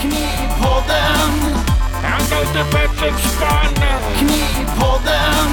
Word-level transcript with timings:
Knivpodden, 0.00 1.32
Angalte 2.14 2.62
Pettersson, 2.72 3.74
Knivpodden, 4.18 5.50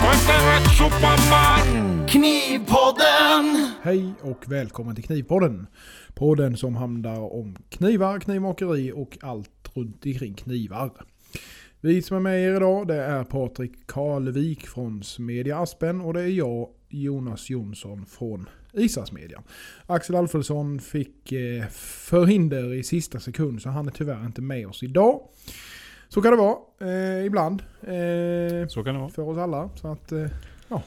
Kontra 0.00 0.60
Superman. 0.76 2.06
Knivpodden. 2.08 3.72
Hej 3.82 4.12
och 4.22 4.44
välkommen 4.46 4.94
till 4.94 5.04
Knivpodden. 5.04 5.66
Podden 6.14 6.56
som 6.56 6.76
handlar 6.76 7.34
om 7.34 7.56
knivar, 7.68 8.20
knivmakeri 8.20 8.92
och 8.94 9.18
allt 9.20 9.70
runt 9.74 10.06
omkring 10.06 10.34
knivar. 10.34 10.90
Vi 11.80 12.02
som 12.02 12.16
är 12.16 12.20
med 12.20 12.40
er 12.40 12.56
idag 12.56 12.88
det 12.88 13.02
är 13.02 13.24
Patrik 13.24 13.86
Karlvik 13.86 14.66
från 14.66 15.02
Smedja 15.02 15.58
Aspen 15.58 16.00
och 16.00 16.14
det 16.14 16.22
är 16.22 16.28
jag, 16.28 16.68
Jonas 16.88 17.50
Jonsson 17.50 18.06
från 18.06 18.48
Isas 18.76 19.12
Media. 19.12 19.42
Axel 19.86 20.16
Alfredsson 20.16 20.78
fick 20.80 21.32
eh, 21.32 21.66
förhinder 21.70 22.74
i 22.74 22.82
sista 22.82 23.20
sekund 23.20 23.62
så 23.62 23.68
han 23.68 23.86
är 23.86 23.90
tyvärr 23.92 24.26
inte 24.26 24.42
med 24.42 24.66
oss 24.66 24.82
idag. 24.82 25.20
Så 26.08 26.22
kan 26.22 26.30
det 26.30 26.36
vara 26.36 26.56
eh, 26.80 27.26
ibland. 27.26 27.62
Eh, 27.82 28.68
Så 28.68 28.84
kan 28.84 28.94
det 28.94 29.00
vara. 29.00 29.10
för 29.10 29.22
oss 29.28 29.38
alla. 29.38 29.70
Så 29.74 29.88
att, 29.92 30.12
eh, 30.12 30.26
ja. 30.68 30.82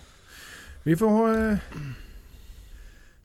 Vi 0.83 0.95
får 0.95 1.37
eh, 1.51 1.57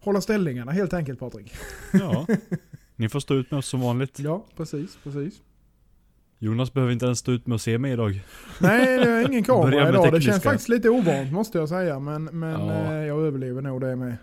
hålla 0.00 0.20
ställningarna 0.20 0.72
helt 0.72 0.92
enkelt 0.92 1.18
Patrik. 1.18 1.52
Ja. 1.92 2.26
Ni 2.96 3.08
får 3.08 3.20
stå 3.20 3.34
ut 3.34 3.50
med 3.50 3.58
oss 3.58 3.66
som 3.66 3.80
vanligt. 3.80 4.18
Ja, 4.20 4.46
precis, 4.56 4.98
precis. 5.02 5.34
Jonas 6.44 6.72
behöver 6.72 6.92
inte 6.92 7.04
ens 7.06 7.18
stå 7.18 7.32
ut 7.32 7.46
med 7.46 7.54
att 7.56 7.62
se 7.62 7.78
mig 7.78 7.92
idag. 7.92 8.24
Nej, 8.60 8.98
det 8.98 9.08
är 9.10 9.28
ingen 9.28 9.42
kamera 9.44 9.88
idag. 9.88 10.12
Det 10.12 10.20
känns 10.20 10.42
faktiskt 10.42 10.68
lite 10.68 10.88
ovant 10.90 11.32
måste 11.32 11.58
jag 11.58 11.68
säga. 11.68 11.98
Men, 11.98 12.24
men 12.24 12.60
Ja. 12.68 12.72
eh, 12.72 12.92
jag 13.06 13.20
överlever 13.26 13.62
nog 13.62 13.80
det 13.80 13.96
med. 13.96 14.16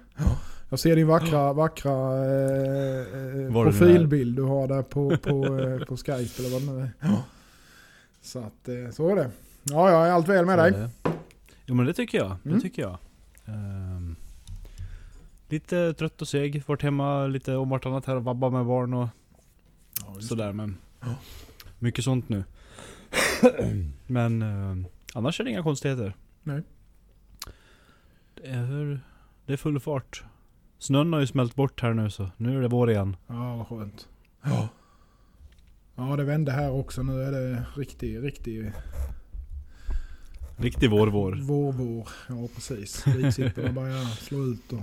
Jag 0.69 0.79
ser 0.79 0.95
din 0.95 1.07
vackra, 1.07 1.53
vackra 1.53 1.91
eh, 2.25 3.45
eh, 3.45 3.51
profilbild 3.51 4.35
du 4.35 4.41
har 4.43 4.67
där 4.67 4.81
på, 4.81 5.17
på, 5.17 5.59
eh, 5.59 5.85
på 5.85 5.97
Skype 5.97 6.39
eller 6.43 6.49
vad 6.49 6.61
det 6.61 6.71
nu 6.71 6.81
är. 6.81 6.91
Så 8.21 8.39
att, 8.39 8.93
så 8.95 9.09
är 9.09 9.15
det. 9.15 9.29
Ja, 9.63 9.91
ja, 9.91 10.05
är 10.05 10.11
allt 10.11 10.27
väl 10.27 10.45
med 10.45 10.57
dig? 10.57 10.73
Jo 11.65 11.75
men 11.75 11.85
det 11.85 11.93
tycker 11.93 12.17
jag. 12.17 12.35
Det 12.43 12.49
Mm. 12.49 12.61
tycker 12.61 12.81
jag. 12.81 12.97
Ehm, 13.45 14.15
lite 15.49 15.93
trött 15.93 16.21
och 16.21 16.27
seg. 16.27 16.63
Varit 16.65 16.81
hemma 16.81 17.27
lite 17.27 17.55
om 17.55 17.69
vartannat 17.69 18.05
här 18.05 18.15
och 18.15 18.23
vabba 18.23 18.49
med 18.49 18.65
barn 18.65 18.93
och 18.93 19.07
Ja, 19.99 20.21
sådär 20.21 20.53
men. 20.53 20.77
Ja. 20.99 21.07
Mycket 21.83 22.03
sånt 22.03 22.29
nu. 22.29 22.43
men 24.07 24.41
ehm, 24.41 24.85
annars 25.13 25.39
är 25.39 25.43
det 25.43 25.49
inga 25.49 25.63
konstigheter. 25.63 26.15
Nej. 26.43 26.61
Det 28.35 28.47
är, 28.47 28.99
det 29.45 29.53
är 29.53 29.57
full 29.57 29.79
fart. 29.79 30.23
Snön 30.79 31.13
har 31.13 31.19
ju 31.19 31.27
smält 31.27 31.55
bort 31.55 31.81
här 31.81 31.93
nu 31.93 32.09
så 32.09 32.29
nu 32.37 32.57
är 32.57 32.61
det 32.61 32.67
vår 32.67 32.91
igen. 32.91 33.15
Ja, 33.27 33.55
vad 33.55 33.67
skönt. 33.67 34.07
Ja. 34.43 34.69
Ja, 35.95 36.15
det 36.15 36.23
vände 36.23 36.51
här 36.51 36.71
också. 36.71 37.03
Nu 37.03 37.23
är 37.23 37.31
det 37.31 37.65
riktig, 37.75 38.23
riktig 38.23 38.71
Riktig 40.57 40.89
vår 40.89 41.07
vår. 41.07 41.39
vår, 41.41 41.71
vår. 41.71 42.09
Ja, 42.29 42.47
precis. 42.55 43.07
Vitsipporna 43.07 43.71
börjar 43.71 44.05
slå 44.05 44.43
ut 44.45 44.73
och 44.73 44.81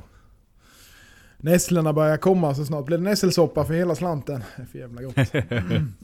nässlorna 1.36 1.92
börjar 1.92 2.16
komma 2.16 2.54
så 2.54 2.64
snart 2.64 2.86
blir 2.86 2.98
det 2.98 3.04
nässelsoppa 3.04 3.64
för 3.64 3.74
hela 3.74 3.94
slanten. 3.94 4.42
Det 4.56 4.62
är 4.62 4.66
för 4.66 4.78
jävla 4.78 5.02
gott. 5.02 5.16
Mm. 5.50 5.94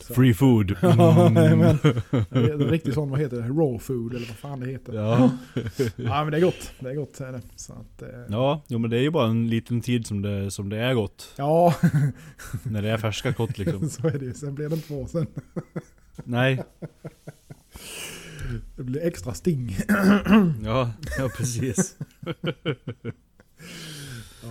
Så. 0.00 0.14
Free 0.14 0.34
food. 0.34 0.76
Ja, 0.82 1.26
Mm. 1.26 1.58
men, 1.58 1.78
det 2.30 2.52
är 2.52 2.58
riktigt 2.70 2.94
sån, 2.94 3.10
vad 3.10 3.20
heter 3.20 3.36
det? 3.36 3.42
Raw 3.48 3.78
food 3.78 4.14
eller 4.14 4.26
vad 4.26 4.36
fan 4.36 4.60
det 4.60 4.66
heter. 4.66 4.92
Ja. 4.94 5.30
Ja, 5.96 6.24
men 6.24 6.30
det 6.30 6.36
är 6.38 6.40
gott. 6.40 6.70
Det 6.80 6.90
är 6.90 6.94
gott 6.94 7.20
är 7.20 7.32
det. 7.32 7.40
Så 7.56 7.72
att, 7.72 8.02
eh, 8.02 8.08
Ja, 8.28 8.62
jo, 8.68 8.78
men 8.78 8.90
det 8.90 8.96
är 8.96 9.00
ju 9.02 9.10
bara 9.10 9.28
en 9.28 9.48
liten 9.48 9.80
tid 9.80 10.06
som 10.06 10.22
det, 10.22 10.50
som 10.50 10.68
det 10.68 10.76
är 10.78 10.94
gott. 10.94 11.34
ja, 11.36 11.74
När 12.62 12.82
det 12.82 12.90
är 12.90 12.98
färska 12.98 13.32
kott 13.32 13.58
liksom. 13.58 13.88
så 13.90 14.06
är 14.08 14.18
det 14.18 14.24
ju. 14.24 14.34
Sen 14.34 14.54
blir 14.54 14.68
det 14.68 14.74
inte 14.74 14.92
bra 14.94 15.06
sen. 15.06 15.26
Nej, 16.24 16.62
Det 18.76 18.82
blir 18.82 19.06
extra 19.06 19.34
sting. 19.34 19.76
ja, 20.64 20.90
ja 21.18 21.28
precis. 21.36 21.96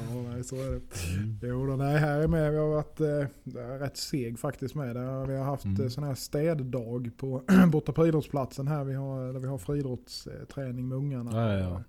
Ja, 0.10 0.22
nej, 0.34 0.44
så 0.44 0.56
är 0.56 0.72
det. 0.72 0.82
Mm. 1.18 1.38
Jo, 1.42 1.66
då, 1.66 1.76
nej, 1.76 1.98
här 1.98 2.20
är 2.20 2.28
med. 2.28 2.52
Vi 2.52 2.58
har 2.58 2.68
varit 2.68 3.00
eh, 3.00 3.28
rätt 3.80 3.98
seg 3.98 4.40
faktiskt 4.40 4.76
med. 4.76 4.96
Där 4.96 5.26
vi 5.26 5.38
har 5.38 5.46
haft 5.46 5.66
Mm. 5.66 5.76
mm. 5.78 5.90
sån 5.90 6.04
här 6.04 6.16
städdag 6.16 7.12
på, 7.18 7.42
borta 7.72 7.92
på 7.92 8.08
idrottsplatsen 8.08 8.68
här. 8.68 8.84
Vi 8.84 8.94
har, 8.94 9.34
där 9.34 9.40
vi 9.40 9.48
har 9.48 9.58
friidrottsträning 9.58 10.88
med 10.88 10.98
ungarna. 10.98 11.32
Ja, 11.52 11.60
ja. 11.60 11.84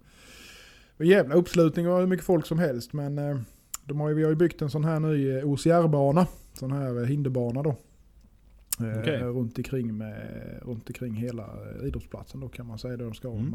Och 0.97 1.05
jävla 1.05 1.35
uppslutning 1.35 1.89
och 1.89 1.99
hur 2.01 2.07
mycket 2.07 2.27
folk 2.27 2.47
som 2.47 2.59
helst. 2.59 2.93
Men 2.93 3.19
eh, 3.19 3.39
de 3.85 4.01
har 4.01 4.09
ju, 4.09 4.15
vi 4.15 4.23
har 4.23 4.31
ju 4.31 4.37
byggt 4.37 4.63
en 4.63 4.71
sån 4.71 4.85
här 4.85 5.01
ny 5.01 5.31
eh, 5.31 5.45
OCR-bana. 5.45 6.27
Sån 6.53 6.73
här 6.73 7.01
eh, 7.01 7.07
hinderbana 7.07 7.63
då. 7.63 7.77
Eh, 8.81 9.25
runt, 9.25 9.59
omkring 9.59 9.97
med, 9.97 10.61
runt 10.63 10.89
omkring 10.89 11.15
hela 11.15 11.43
eh, 11.43 11.87
idrottsplatsen 11.87 12.41
då 12.41 12.49
kan 12.49 12.67
man 12.67 12.79
säga. 12.79 12.97
Där 12.97 13.05
de 13.05 13.15
ska 13.15 13.29
ha 13.29 13.35
en 13.35 13.41
Mm. 13.41 13.53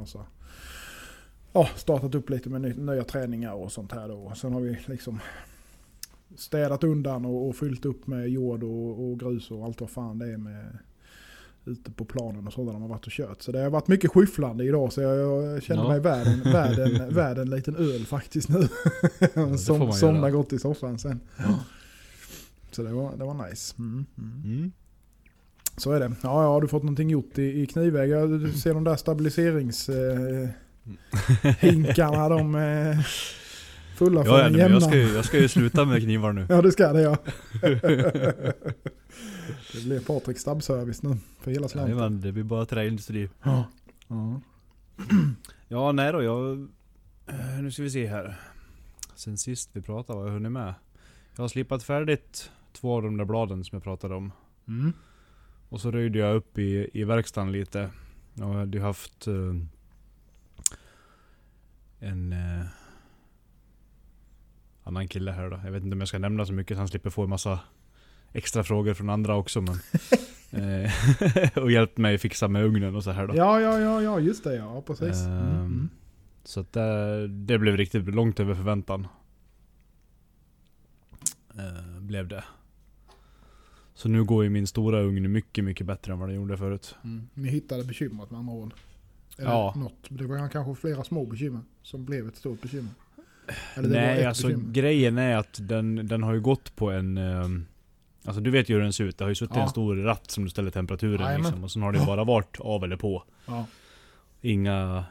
Ja, 1.54 1.70
startat 1.76 2.16
upp 2.16 2.30
lite 2.30 2.50
med 2.50 2.62
ny, 2.62 2.74
nya 2.74 3.04
träningar 3.04 3.54
och 3.54 3.72
sånt 3.72 3.92
här 3.92 4.08
då. 4.08 4.34
Sen 4.36 4.54
har 4.54 4.62
vi 4.62 4.78
liksom 4.86 5.20
städat 6.36 6.84
undan 6.84 7.26
och, 7.26 7.50
och 7.50 7.56
fyllt 7.56 7.86
upp 7.86 8.08
med 8.08 8.30
jord 8.30 8.64
och, 8.64 9.12
och 9.12 9.20
grus 9.20 9.52
och 9.52 9.66
allt 9.66 9.82
vad 9.82 9.90
fan 9.90 10.20
det 10.20 10.34
är 10.34 10.38
med 10.38 10.78
ute 11.66 11.92
på 11.92 12.06
planen 12.06 12.48
och 12.48 12.54
sådär 12.54 12.72
de 12.74 12.82
har 12.82 12.90
varit 12.90 13.06
och 13.06 13.12
kört. 13.12 13.42
Så 13.42 13.52
det 13.52 13.60
har 13.60 13.70
varit 13.70 13.88
mycket 13.88 14.12
skyfflande 14.12 14.64
idag 14.64 14.94
så 14.94 15.02
jag, 15.02 15.18
jag 15.44 15.64
kände 15.64 15.84
Ja. 15.84 15.90
mig 15.90 16.00
värd 16.00 16.28
en, 16.28 16.40
värd, 16.54 16.80
en, 16.80 17.14
värd 17.14 17.38
en 17.38 17.50
liten 17.50 17.76
öl 17.76 18.06
faktiskt 18.06 18.50
nu. 18.50 18.68
man 19.36 19.58
Som, 19.60 19.82
göra. 19.82 19.92
somna 19.92 20.32
gott 20.32 20.54
i 20.54 20.60
soffan 20.60 21.00
sen. 21.00 21.20
Så 22.72 22.84
det 22.84 22.94
var, 22.94 23.18
det 23.18 23.24
var 23.24 23.50
nice. 23.50 23.76
Mm, 23.80 24.06
mm. 24.18 24.42
Mm. 24.58 24.72
Så 25.78 25.92
är 25.92 26.00
det. 26.00 26.06
Ja, 26.24 26.44
ja, 26.44 26.50
har 26.54 26.62
du 26.62 26.68
fått 26.68 26.84
någonting 26.84 27.10
gjort 27.10 27.38
i, 27.38 27.62
i 27.62 27.66
knivväg? 27.68 28.10
Ja, 28.10 28.26
Du 28.26 28.52
ser 28.54 28.74
de 28.74 28.84
där 28.84 28.96
stabiliseringshinkarna, 28.96 30.42
eh, 30.44 30.50
hinkarna, 31.60 32.30
de 32.30 32.56
är 32.56 33.08
fulla 33.96 34.24
för 34.24 34.32
Ja, 34.32 34.40
ja 34.40 34.58
jämna. 34.58 34.76
jag, 34.76 34.84
ska 34.84 34.96
ju, 34.98 35.14
jag 35.14 35.26
ska 35.26 35.40
ju 35.40 35.48
sluta 35.48 35.86
med 35.86 36.02
knivar 36.04 36.34
nu. 36.34 36.46
Ja, 36.50 36.62
det 36.62 36.72
ska 36.72 36.94
det 36.94 37.02
ja. 37.02 37.18
det 39.74 39.84
blir 39.86 40.00
Patrik 40.06 40.38
stabbservice 40.40 41.04
nu 41.04 41.18
för 41.42 41.52
hela 41.52 41.68
slanten. 41.68 41.98
Jajamän, 41.98 42.22
det 42.22 42.32
blir 42.32 42.44
bara 42.44 42.66
träindustri. 42.66 43.30
Ja. 43.44 43.64
Ja. 44.08 44.42
Ja, 45.68 45.92
nej 45.92 46.12
då, 46.12 46.24
jag... 46.24 46.52
eh, 47.28 47.62
Nu 47.62 47.72
ska 47.72 47.84
vi 47.84 47.90
se 47.90 48.08
här. 48.08 48.40
Sen 49.16 49.38
sist 49.38 49.70
vi 49.74 49.82
pratade 49.82 50.20
har 50.20 50.26
jag 50.26 50.34
hunnit 50.34 50.52
med. 50.52 50.74
Jag 51.36 51.44
har 51.44 51.48
slipat 51.48 51.84
färdigt 51.84 52.52
två 52.74 52.96
av 52.96 53.02
de 53.04 53.18
där 53.18 53.26
bladen 53.26 53.64
som 53.64 53.76
jag 53.76 53.84
pratade 53.84 54.16
om. 54.16 54.32
Mm. 54.68 54.94
Och 55.70 55.82
så 55.82 55.92
röjde 55.92 56.20
jag 56.20 56.36
upp 56.36 56.58
i, 56.58 56.90
i 56.94 57.04
verkstaden 57.04 57.52
lite. 57.52 57.90
Jag 58.34 58.46
hade 58.54 58.78
ju 58.78 58.84
haft 58.84 59.28
eh, 59.28 59.34
en 62.02 62.34
eh, 62.34 62.66
annan 64.84 65.08
kille 65.08 65.32
här 65.32 65.50
då. 65.50 65.62
Jag 65.66 65.72
vet 65.72 65.84
inte 65.84 65.94
om 65.94 66.00
jag 66.00 66.08
ska 66.08 66.20
nämna 66.20 66.46
så 66.46 66.54
mycket 66.54 66.76
så 66.76 66.80
han 66.80 66.88
slipper 66.88 67.10
få 67.10 67.24
en 67.24 67.30
massa 67.30 67.60
extra 68.34 68.64
frågor 68.64 68.94
från 68.94 69.10
andra 69.10 69.36
också. 69.36 69.62
Men, 69.62 69.76
eh, 70.84 70.92
och 71.64 71.72
hjälpt 71.72 71.98
mig 71.98 72.18
fixa 72.18 72.48
med 72.48 72.66
ugnen 72.66 72.96
och 72.96 73.04
så 73.04 73.12
här 73.12 73.28
då. 73.28 73.36
ja, 73.36 73.62
ja, 73.62 73.80
ja, 73.80 74.02
ja, 74.02 74.20
just 74.20 74.44
det 74.44 74.56
ja, 74.56 74.82
precis. 74.82 75.22
Mm. 75.26 75.38
Ehm, 75.38 75.56
Mm. 75.56 75.90
Så 76.44 76.60
att 76.60 76.74
det, 76.74 77.28
det 77.28 77.58
blev 77.58 77.78
riktigt 77.78 78.16
långt 78.16 78.40
över 78.40 78.56
förväntan. 78.56 79.08
Eh, 81.58 82.00
blev 82.02 82.28
det. 82.28 82.44
Så 83.94 84.10
nu 84.10 84.24
går 84.24 84.44
ju 84.44 84.50
min 84.50 84.68
stora 84.68 85.02
ugn 85.02 85.32
mycket, 85.32 85.64
mycket 85.64 85.88
bättre 85.88 86.14
än 86.14 86.20
vad 86.20 86.30
den 86.30 86.36
gjorde 86.36 86.58
förut. 86.58 86.96
Mm. 87.04 87.30
Ni 87.34 87.50
hittade 87.50 87.84
bekymret 87.84 88.32
med 88.32 88.40
andra 88.40 88.54
ord. 88.54 88.74
Eller 89.38 89.50
Ja. 89.50 89.74
Något. 89.78 89.94
Det 90.10 90.26
var 90.28 90.48
kanske 90.50 90.82
flera 90.82 91.04
små 91.04 91.26
bekymmer 91.26 91.62
som 91.84 92.06
blev 92.06 92.28
ett 92.28 92.36
stort 92.36 92.62
bekymmer. 92.62 92.92
Eller 93.76 93.90
Nej, 93.90 94.26
alltså 94.26 94.48
bekymmer. 94.48 94.74
grejen 94.74 95.18
är 95.18 95.38
att 95.38 95.60
den, 95.62 96.08
den 96.08 96.24
har 96.24 96.34
ju 96.34 96.42
gått 96.42 96.76
på 96.76 96.92
en... 96.92 97.18
ehm, 97.18 97.66
Alltså 98.26 98.42
du 98.42 98.52
vet 98.52 98.70
ju 98.70 98.74
hur 98.76 98.82
den 98.82 98.94
ser 98.94 99.04
ut. 99.04 99.18
Det 99.18 99.24
har 99.24 99.30
ju 99.30 99.36
suttit 99.36 99.56
Ja. 99.56 99.62
en 99.64 99.70
stor 99.70 99.96
ratt 99.96 100.32
som 100.32 100.44
du 100.44 100.50
ställer 100.50 100.72
temperaturen 100.72 101.22
Jajamän. 101.22 101.42
liksom. 101.42 101.64
Och 101.64 101.72
sen 101.72 101.82
har 101.82 101.92
det 101.92 102.06
bara 102.06 102.24
varit 102.24 102.60
av 102.60 102.84
eller 102.84 102.96
på. 102.98 103.24
Ja, 103.46 103.66
Inga, 104.42 105.06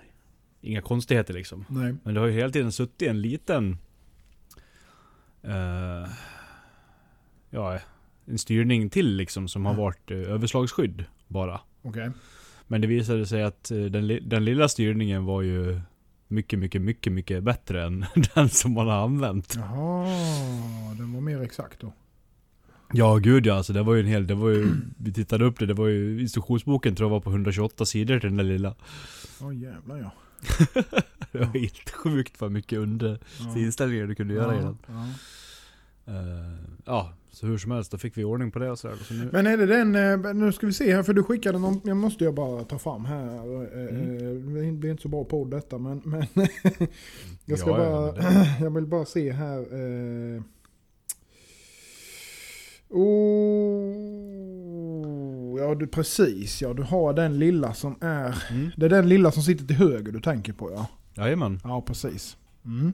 inga 0.60 0.80
konstigheter 0.82 1.34
liksom. 1.34 1.64
nej. 1.68 1.94
Men 2.02 2.14
det 2.14 2.20
har 2.20 2.26
ju 2.26 2.32
hela 2.32 2.50
tiden 2.50 2.72
suttit 2.72 3.08
en 3.08 3.20
liten... 3.22 3.78
eh, 5.42 6.08
ja, 7.50 7.78
en 8.26 8.38
styrning 8.38 8.90
till 8.90 9.16
liksom 9.16 9.48
som 9.48 9.66
har 9.66 9.74
varit 9.74 10.10
eh, 10.10 10.18
överslagsskydd 10.18 11.04
bara. 11.28 11.60
Okej. 11.82 12.10
Men 12.70 12.80
det 12.80 12.86
visade 12.86 13.26
sig 13.26 13.42
att 13.42 13.70
eh, 13.70 13.78
den, 13.78 14.18
den 14.22 14.44
lilla 14.44 14.68
styrningen 14.68 15.24
var 15.24 15.42
ju 15.42 15.80
mycket, 16.28 16.58
mycket, 16.58 16.82
mycket, 16.82 17.12
mycket 17.12 17.42
bättre 17.42 17.84
än 17.84 18.06
den 18.34 18.48
som 18.48 18.72
man 18.72 18.88
har 18.88 19.04
använt. 19.04 19.54
Jaha, 19.56 20.06
den 20.98 21.12
var 21.12 21.20
mer 21.20 21.42
exakt 21.42 21.80
då. 21.80 21.92
Ja 22.92 23.16
gud 23.16 23.46
ja, 23.46 23.54
alltså 23.54 23.72
det 23.72 23.82
var 23.82 23.94
ju 23.94 24.00
en 24.00 24.06
hel, 24.06 24.26
det 24.26 24.34
var 24.34 24.50
ju, 24.50 24.74
vi 24.98 25.12
tittade 25.12 25.44
upp 25.44 25.58
det, 25.58 25.66
det 25.66 25.74
var 25.74 25.86
ju 25.86 26.20
instruktionsboken 26.20 26.96
tror 26.96 27.06
jag 27.06 27.10
var 27.10 27.20
på 27.20 27.30
128 27.30 27.86
sidor 27.86 28.20
till 28.20 28.28
den 28.28 28.36
där 28.36 28.44
lilla. 28.44 28.74
Åh 29.40 29.56
jävlar 29.56 29.98
ja. 29.98 30.12
Det 31.32 31.38
var 31.38 31.46
helt 31.46 31.90
sjukt 31.90 32.40
vad 32.40 32.52
mycket 32.52 32.78
under 32.78 33.18
ja. 33.40 33.58
inställningar 33.58 34.06
du 34.06 34.14
kunde 34.14 34.34
göra 34.34 34.54
i 34.54 34.58
den. 34.58 34.78
Ja, 34.86 35.08
Eh, 36.06 36.14
ja, 36.84 37.12
Så 37.30 37.46
hur 37.46 37.58
som 37.58 37.70
helst, 37.70 37.90
då 37.92 37.98
fick 37.98 38.16
vi 38.18 38.24
ordning 38.24 38.50
på 38.50 38.58
det 38.58 38.70
och. 38.70 38.78
Så 38.78 38.88
nu, 39.10 39.28
Men 39.32 39.46
är 39.46 39.56
det 39.56 39.66
den, 39.66 39.94
eh, 40.26 40.34
nu 40.34 40.52
ska 40.52 40.66
vi 40.66 40.72
se 40.72 40.94
här 40.94 41.02
för 41.02 41.12
du 41.12 41.22
skickade 41.22 41.58
någon, 41.58 41.80
jag 41.84 41.96
måste 41.96 42.24
jag 42.24 42.34
bara 42.34 42.64
ta 42.64 42.78
fram 42.78 43.04
här. 43.04 43.34
eh, 43.34 43.96
Mm. 43.96 44.54
Det 44.54 44.72
blir 44.72 44.90
inte 44.90 45.02
så 45.02 45.08
bra 45.08 45.24
på 45.24 45.44
detta 45.44 45.78
men, 45.78 46.02
men 46.04 46.26
jag 47.44 47.58
ska 47.58 47.70
Ja, 47.70 47.78
ja, 47.84 47.90
bara, 47.90 48.12
det- 48.12 48.56
jag 48.60 48.70
vill 48.74 48.86
bara 48.86 49.04
se 49.04 49.32
här. 49.32 49.60
Oh, 54.20 55.60
ja 55.60 55.74
du 55.74 55.86
precis 55.86 56.62
ja, 56.62 56.72
du 56.74 56.82
har 56.82 57.12
den 57.12 57.38
lilla 57.38 57.74
som 57.74 57.96
är, 58.00 58.44
mm. 58.50 58.70
det 58.76 58.86
är 58.86 58.90
den 58.90 59.08
lilla 59.08 59.30
som 59.32 59.42
sitter 59.42 59.64
till 59.66 59.76
höger 59.76 60.12
du 60.12 60.20
tänker 60.20 60.52
på 60.52 60.70
ja. 60.72 60.86
Jajamän. 61.14 61.60
Ja 61.64 61.82
precis. 61.82 62.36
Mm. 62.64 62.92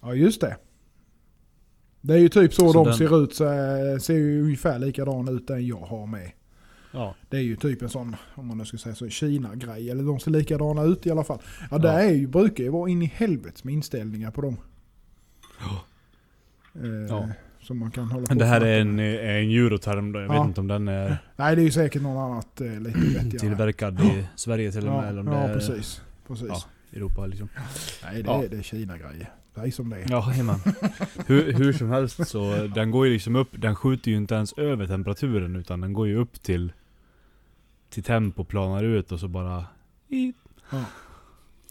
Ja 0.00 0.14
just 0.14 0.40
det. 0.40 0.56
Det 2.04 2.14
är 2.14 2.18
ju 2.18 2.28
typ 2.28 2.54
så, 2.54 2.66
Så 2.68 2.72
de 2.72 2.84
den- 2.86 2.94
ser 2.96 3.22
ut, 3.24 3.40
eh, 3.40 3.98
ser 4.00 4.14
ju 4.14 4.42
ungefär 4.42 4.78
likadan 4.78 5.28
ut 5.28 5.46
den 5.46 5.66
jag 5.66 5.76
har 5.80 6.06
med. 6.06 6.30
Ja. 6.92 7.14
Det 7.28 7.36
är 7.36 7.40
ju 7.40 7.56
typ 7.56 7.82
en 7.82 7.88
sån, 7.88 8.16
om 8.34 8.46
man 8.46 8.58
nu 8.58 8.64
ska 8.64 8.76
säga 8.78 8.94
så, 8.94 9.08
Kina-grej. 9.08 9.90
Eller 9.90 10.02
de 10.02 10.20
ser 10.20 10.30
likadana 10.30 10.82
ut 10.82 11.06
i 11.06 11.10
alla 11.10 11.24
fall. 11.24 11.38
Ja, 11.70 11.78
det 11.78 11.88
Ja. 11.88 11.94
är 12.00 12.10
ju, 12.12 12.26
brukar 12.26 12.64
ju 12.64 12.70
vara 12.70 12.90
in 12.90 13.02
i 13.02 13.06
helvetes 13.14 13.64
med 13.64 13.74
inställningar 13.74 14.30
på 14.30 14.40
dem. 14.40 14.56
Eh, 16.74 16.86
Ja. 17.08 17.28
Som 17.60 17.78
man 17.78 17.90
kan 17.90 18.10
hålla 18.10 18.26
på 18.26 18.34
det 18.34 18.44
här 18.44 18.60
är 18.60 18.80
en, 18.80 18.98
är 18.98 19.18
en 19.24 19.50
euroterm 19.50 20.12
då. 20.12 20.20
Jag 20.20 20.28
Ja. 20.28 20.40
vet 20.42 20.48
inte 20.48 20.60
om 20.60 20.68
den 20.68 20.88
är 20.88 21.18
Nej 21.36 21.56
det 21.56 21.62
är 21.62 21.64
ju 21.64 21.70
säkert 21.70 22.02
något 22.02 22.30
annat 22.30 22.60
eh, 22.60 22.80
lite 22.80 22.98
vettigare. 22.98 23.38
tillverkad 23.38 24.00
i 24.00 24.26
Sverige 24.36 24.72
till 24.72 24.86
och 24.88 24.94
med. 24.94 25.04
Ja, 25.04 25.08
eller 25.08 25.20
om 25.20 25.26
ja 25.26 25.32
det 25.32 25.38
är 25.38 25.54
precis. 25.54 26.02
precis. 26.28 26.48
Ja. 26.48 26.62
Europa 26.92 27.26
liksom. 27.26 27.48
Nej 28.04 28.22
det, 28.22 28.28
Ja. 28.30 28.42
är, 28.44 28.48
det 28.48 28.56
är 28.56 28.62
Kina-grejer. 28.62 29.30
Det 29.54 29.60
är 29.60 29.70
som 29.70 29.90
det 29.90 29.96
är. 29.96 30.10
Ja, 30.10 30.30
jajamän. 30.30 30.58
hur, 31.26 31.52
hur 31.52 31.72
som 31.72 31.90
helst 31.90 32.28
så, 32.28 32.66
den 32.66 32.90
går 32.90 33.06
ju 33.06 33.12
liksom 33.12 33.36
upp, 33.36 33.48
den 33.52 33.76
skjuter 33.76 34.10
ju 34.10 34.16
inte 34.16 34.34
ens 34.34 34.52
över 34.52 34.86
temperaturen 34.86 35.56
utan 35.56 35.80
den 35.80 35.92
går 35.92 36.06
ju 36.08 36.16
upp 36.16 36.42
till 36.42 36.72
till 37.90 38.02
tempo, 38.02 38.44
planar 38.44 38.84
ut 38.84 39.12
och 39.12 39.20
så 39.20 39.28
bara 39.28 39.66
i, 40.08 40.32
Ja. 40.70 40.84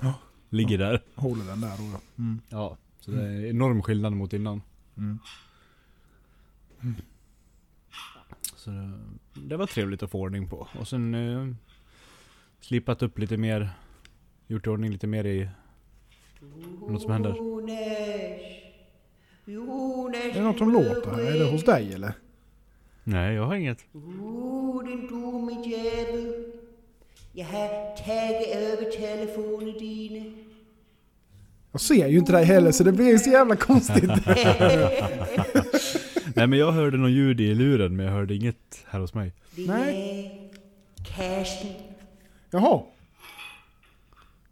Ja. 0.01 0.13
ligger 0.49 0.77
där. 0.77 1.01
Håller 1.15 1.45
den 1.45 1.61
där 1.61 1.77
då. 1.77 1.99
Mm. 2.23 2.41
Ja, 2.49 2.77
så 2.99 3.11
det 3.11 3.21
är 3.27 3.45
enorm 3.45 3.81
skillnad 3.81 4.13
mot 4.13 4.33
innan. 4.33 4.61
Mm. 4.97 5.19
Så 8.55 8.69
det, 8.69 8.99
det 9.33 9.57
var 9.57 9.65
trevligt 9.67 10.03
att 10.03 10.11
få 10.11 10.19
ordning 10.19 10.49
på. 10.49 10.67
Och 10.79 10.87
sen 10.87 11.15
eh, 11.15 11.55
slipat 12.61 13.01
upp 13.01 13.19
lite 13.19 13.37
mer, 13.37 13.69
gjort 14.47 14.67
ordning 14.67 14.91
lite 14.91 15.07
mer 15.07 15.25
i 15.25 15.49
något 16.89 17.01
som 17.01 17.11
händer. 17.11 17.29
Är 20.15 20.33
det 20.33 20.41
något 20.41 20.57
som 20.57 20.71
låter 20.71 21.11
här? 21.11 21.21
Är 21.21 21.39
det 21.39 21.51
hos 21.51 21.63
dig 21.63 21.93
eller? 21.93 22.13
Nej, 23.03 23.35
jag 23.35 23.45
har 23.45 23.55
inget. 23.55 23.85
Har 23.93 24.83
över 28.53 28.91
telefonen. 28.91 30.35
Jag 31.71 31.81
ser 31.81 32.07
ju 32.07 32.17
inte 32.17 32.31
dig 32.31 32.45
heller 32.45 32.71
så 32.71 32.83
det 32.83 32.91
blir 32.91 33.17
så 33.17 33.29
jävla 33.29 33.55
konstigt. 33.55 34.11
Nej 36.35 36.47
men 36.47 36.59
jag 36.59 36.71
hörde 36.71 36.97
någon 36.97 37.13
ljud 37.13 37.41
i 37.41 37.55
luren 37.55 37.95
men 37.95 38.05
jag 38.05 38.13
hörde 38.13 38.35
inget 38.35 38.85
här 38.87 38.99
hos 38.99 39.13
mig. 39.13 39.33
Nej. 39.55 40.51
Karsten. 41.07 41.71
Jaha. 42.49 42.81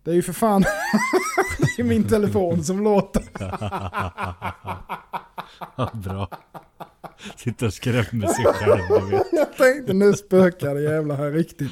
Det 0.04 0.12
är 0.12 0.16
ju 0.16 0.22
för 0.22 0.34
fan 0.34 0.62
det 1.76 1.82
är 1.82 1.84
min 1.84 2.04
telefon 2.08 2.64
som 2.64 2.84
låter. 2.84 3.24
Ja, 5.76 5.92
bra. 5.94 6.30
Sitter 7.38 7.66
och 7.66 7.74
skrämmer 7.74 8.28
sig 8.28 8.46
själv. 8.46 8.82
Jag 9.32 9.58
tänkte 9.58 9.94
nu 9.94 10.14
spökar 10.14 10.76
det 10.76 10.82
jävla 10.82 11.16
här 11.16 11.32
riktigt. 11.32 11.72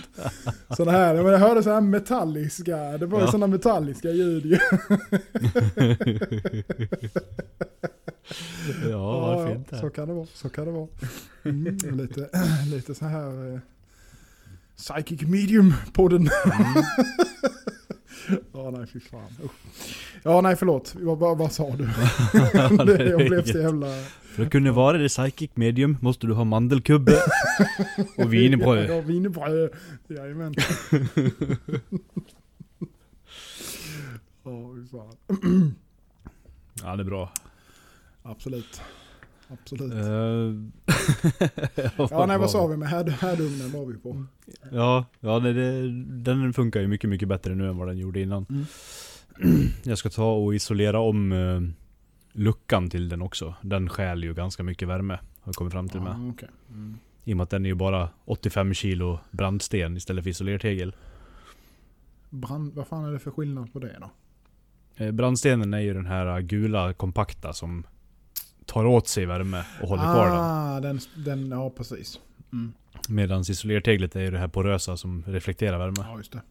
Sådana 0.78 0.98
här, 0.98 1.14
men 1.16 1.26
jag 1.26 1.40
hörde 1.40 1.64
så 1.64 1.72
här 1.74 1.82
metalliska, 1.82 2.78
det 2.78 3.06
var 3.06 3.20
ju 3.20 3.26
Ja. 3.26 3.32
sådana 3.32 3.48
metalliska 3.48 4.10
ljud 4.12 4.46
ju. 4.46 4.60
Ja, 8.90 9.20
vad 9.20 9.48
fint 9.48 9.68
så 9.70 9.86
det 9.86 9.90
kan 9.92 10.08
det 10.08 10.14
vara, 10.14 10.28
så 10.34 10.50
kan 10.50 10.66
det 10.66 10.72
vara. 10.72 10.88
Mm, 11.44 11.78
lite, 11.92 12.30
lite 12.72 12.96
så 12.96 13.06
här 13.06 13.54
eh, 13.54 13.60
Psychic 14.78 15.22
Medium-podden. 15.22 16.30
Ja 18.54 18.72
nej 18.72 18.88
fy 18.88 19.00
fan. 19.00 19.30
Usch. 19.44 19.52
Ja 20.24 20.42
nej 20.42 20.56
förlåt, 20.56 20.96
vad, 21.00 21.20
vad, 21.20 21.38
vad 21.38 21.52
sa 21.52 21.76
du? 21.76 21.84
jag 23.10 23.18
blev 23.18 23.44
så 23.46 23.58
jävla... 23.58 23.88
För 24.36 24.44
att 24.44 24.52
kunna 24.52 24.72
vara 24.72 24.98
det 24.98 25.08
psychic 25.08 25.52
medium 25.54 25.98
måste 26.02 26.28
du 26.28 26.34
ha 26.34 26.44
mandelkubbe 26.44 27.12
och 28.18 28.34
wienerbröd. 28.34 28.90
Ja, 28.90 29.02
wienerbröd. 29.02 29.70
Jajamän. 30.08 30.54
Ja, 34.44 34.74
fy 34.76 34.88
fan. 34.88 35.76
Ja, 36.84 36.96
det 36.96 37.04
är 37.04 37.06
bra. 37.06 37.32
Absolut. 38.24 38.82
Absolut. 39.48 39.94
Eh, 39.94 40.00
Ja, 42.12 42.26
nej 42.26 42.38
vad 42.38 42.52
sa 42.52 42.68
vi 42.68 42.78
med 42.78 42.90
härd- 42.90 43.10
härdugnen 43.10 43.72
var 43.72 43.86
vi 43.86 43.94
på. 43.98 44.26
Ja, 44.72 45.06
ja 45.20 45.40
det, 45.40 45.54
det, 45.54 45.90
den 46.24 46.54
funkar 46.54 46.80
ju 46.80 46.88
mycket, 46.88 47.10
mycket 47.10 47.28
bättre 47.28 47.56
nu 47.56 47.70
än 47.70 47.78
vad 47.78 47.88
den 47.88 47.98
gjorde 47.98 48.20
innan. 48.22 48.46
Mm. 48.50 48.66
Jag 49.84 49.98
ska 49.98 50.10
ta 50.10 50.32
och 50.34 50.56
isolera 50.56 51.00
om 51.00 51.32
eh, 51.32 51.62
luckan 52.32 52.90
till 52.90 53.10
den 53.10 53.22
också. 53.22 53.54
Den 53.62 53.90
stjäl 53.90 54.24
ju 54.24 54.34
ganska 54.34 54.64
mycket 54.64 54.88
värme, 54.88 55.14
har 55.14 55.20
jag 55.44 55.56
kommit 55.56 55.74
fram 55.74 55.90
till 55.90 56.02
med. 56.02 56.14
Ja, 56.20 56.30
okej. 56.32 56.50
Mm. 56.70 56.98
I 57.24 57.34
och 57.34 57.38
med 57.38 57.44
att 57.44 57.50
den 57.50 57.66
är 57.66 57.70
ju 57.70 57.76
bara 57.76 58.10
85 58.26 58.74
kilo 58.74 59.20
brandsten 59.32 59.98
istället 59.98 60.24
för 60.24 60.30
isolertegel. 60.32 60.96
Brand, 62.30 62.74
vad 62.74 62.88
fan 62.88 63.06
är 63.06 63.12
det 63.12 63.20
för 63.20 63.32
skillnad 63.32 63.74
på 63.74 63.80
det 63.80 63.98
då? 64.02 64.10
Eh, 65.06 65.12
brandstenen 65.12 65.74
är 65.74 65.80
ju 65.80 65.94
den 65.94 66.06
här 66.06 66.42
gula 66.42 66.94
kompakta 66.94 67.54
som 67.54 67.84
tar 68.78 68.86
åt 68.86 69.08
sig 69.08 69.26
värme 69.26 69.64
och 69.82 69.88
håller 69.90 70.04
kvar 70.04 70.26
den. 70.26 70.36
ah, 70.40 70.80
den. 71.26 71.50
Ja, 71.50 71.70
precis. 71.70 72.20
Mm. 72.54 72.74
Medan 73.10 73.42
isolerteglet 73.42 74.16
är 74.16 74.20
ju 74.22 74.32
det 74.32 74.38
här 74.40 74.48
porösa 74.48 74.98
som 74.98 75.24
reflekterar 75.28 75.78
värme. 75.78 75.96
Ja, 75.98 76.18
just 76.18 76.32
det. 76.32 76.42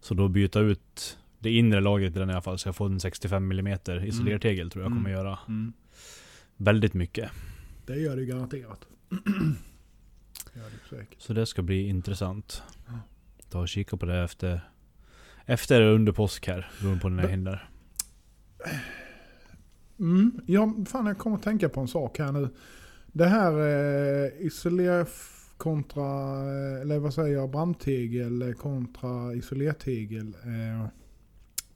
Så 0.00 0.14
då 0.14 0.28
byta 0.28 0.60
ut 0.60 1.18
det 1.38 1.50
inre 1.50 1.80
lagret 1.80 2.16
i 2.16 2.18
den 2.18 2.30
i 2.30 2.32
alla 2.32 2.42
fall, 2.42 2.58
så 2.58 2.68
jag 2.68 2.76
får 2.76 2.86
en 2.86 3.00
65 3.00 3.52
mm 3.52 3.78
isolertegel 4.04 4.70
tror 4.70 4.84
jag 4.84 4.90
Mm. 4.92 4.98
kommer 5.04 5.10
göra 5.10 5.38
Mm. 5.48 5.72
väldigt 6.56 6.94
mycket. 6.94 7.30
Det 7.86 7.96
gör 7.96 8.16
det 8.16 8.22
ju 8.22 8.28
garanterat. 8.28 8.80
Det 9.08 9.16
gör 10.60 10.70
det 10.70 10.96
säkert. 10.96 11.22
Så 11.22 11.32
det 11.32 11.46
ska 11.46 11.62
bli 11.62 11.88
intressant. 11.88 12.62
Ta 13.50 13.58
och 13.60 13.68
kika 13.68 13.96
på 13.96 14.06
det 14.06 14.18
efter 14.22 14.60
efter 15.46 15.80
eller 15.80 15.92
under 15.92 16.12
påsk 16.12 16.46
här, 16.46 16.70
beroende 16.80 17.00
på 17.00 17.08
när 17.08 17.22
jag 17.22 17.30
hinner. 17.30 17.68
Mm. 20.02 20.32
Ja, 20.46 20.74
fan 20.86 21.06
jag 21.06 21.18
kommer 21.18 21.36
att 21.36 21.42
tänka 21.42 21.68
på 21.68 21.80
en 21.80 21.88
sak 21.88 22.18
här 22.18 22.32
nu. 22.32 22.48
Det 23.12 23.26
här 23.26 23.52
eh, 23.52 24.46
isoler 24.46 25.00
f- 25.02 25.50
kontra, 25.56 26.02
eh, 26.04 26.80
eller 26.80 26.98
vad 26.98 27.14
säger 27.14 27.34
jag, 27.36 27.50
brandtegel 27.50 28.54
kontra 28.58 29.34
isolertegel. 29.34 30.36
Eh, 30.44 30.86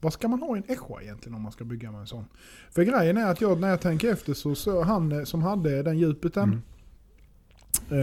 vad 0.00 0.12
ska 0.12 0.28
man 0.28 0.40
ha 0.40 0.56
i 0.56 0.58
en 0.66 0.72
Escha 0.74 1.02
egentligen 1.02 1.34
om 1.36 1.42
man 1.42 1.52
ska 1.52 1.64
bygga 1.64 1.90
med 1.92 2.00
en 2.00 2.06
sån? 2.06 2.24
För 2.70 2.82
grejen 2.82 3.16
är 3.16 3.26
att 3.30 3.40
jag, 3.40 3.60
när 3.60 3.68
jag 3.68 3.80
tänker 3.80 4.12
efter 4.12 4.34
så, 4.34 4.54
så 4.54 4.82
han 4.82 5.12
eh, 5.12 5.24
som 5.24 5.42
hade 5.42 5.82
den 5.82 5.98
djupeten. 5.98 6.62
Eh, 7.90 7.98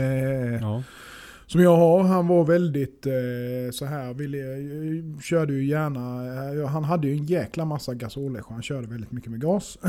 Ja. 0.62 0.84
Som 1.54 1.62
jag 1.62 1.78
har, 1.78 2.04
han 2.04 2.28
var 2.28 2.46
väldigt 2.46 3.06
eh, 3.06 3.72
så 3.72 3.86
här, 3.86 4.14
ville, 4.14 4.38
körde 5.22 5.54
ju 5.54 5.66
gärna, 5.66 6.26
eh, 6.54 6.68
han 6.68 6.84
hade 6.84 7.08
ju 7.08 7.14
en 7.14 7.26
jäkla 7.26 7.66
massa 7.66 7.94
gasoler, 7.94 8.44
han 8.50 8.62
körde 8.62 8.88
väldigt 8.88 9.12
mycket 9.12 9.32
med 9.32 9.42
gas. 9.42 9.78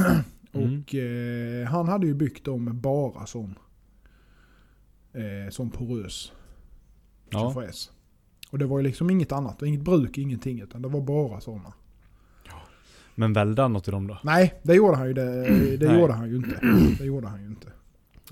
Mm. 0.56 0.83
Och 0.83 0.94
eh, 0.94 1.66
han 1.66 1.88
hade 1.88 2.06
ju 2.06 2.14
byggt 2.14 2.44
dem 2.44 2.80
bara 2.80 3.26
sån, 3.26 3.59
eh, 5.12 5.50
sån 5.50 5.71
porös 5.71 6.33
Ja. 7.30 7.54
24S. 7.56 7.90
Och 8.50 8.59
det 8.59 8.66
var 8.66 8.78
ju 8.78 8.85
liksom 8.85 9.11
inget 9.11 9.33
annat, 9.33 9.62
inget 9.62 9.80
bruk, 9.80 10.18
ingenting, 10.18 10.61
utan 10.61 10.83
det 10.83 10.88
var 10.88 11.00
bara 11.00 11.40
sådana. 11.40 11.73
Men 13.14 13.33
välde 13.33 13.62
han 13.62 13.73
något 13.73 13.88
i 13.88 13.90
dem 13.90 14.06
då? 14.06 14.18
Nej, 14.25 14.54
det 14.62 14.75
gjorde 14.75 14.97
han 14.97 15.06
ju, 15.06 15.12
det, 15.12 15.76
det 15.76 15.99
gjorde 15.99 16.12
han 16.12 16.28
ju 16.28 16.37
inte. 16.37 16.59
Det 16.99 17.04
gjorde 17.04 17.28
han 17.28 17.40
ju 17.40 17.47
inte. 17.47 17.68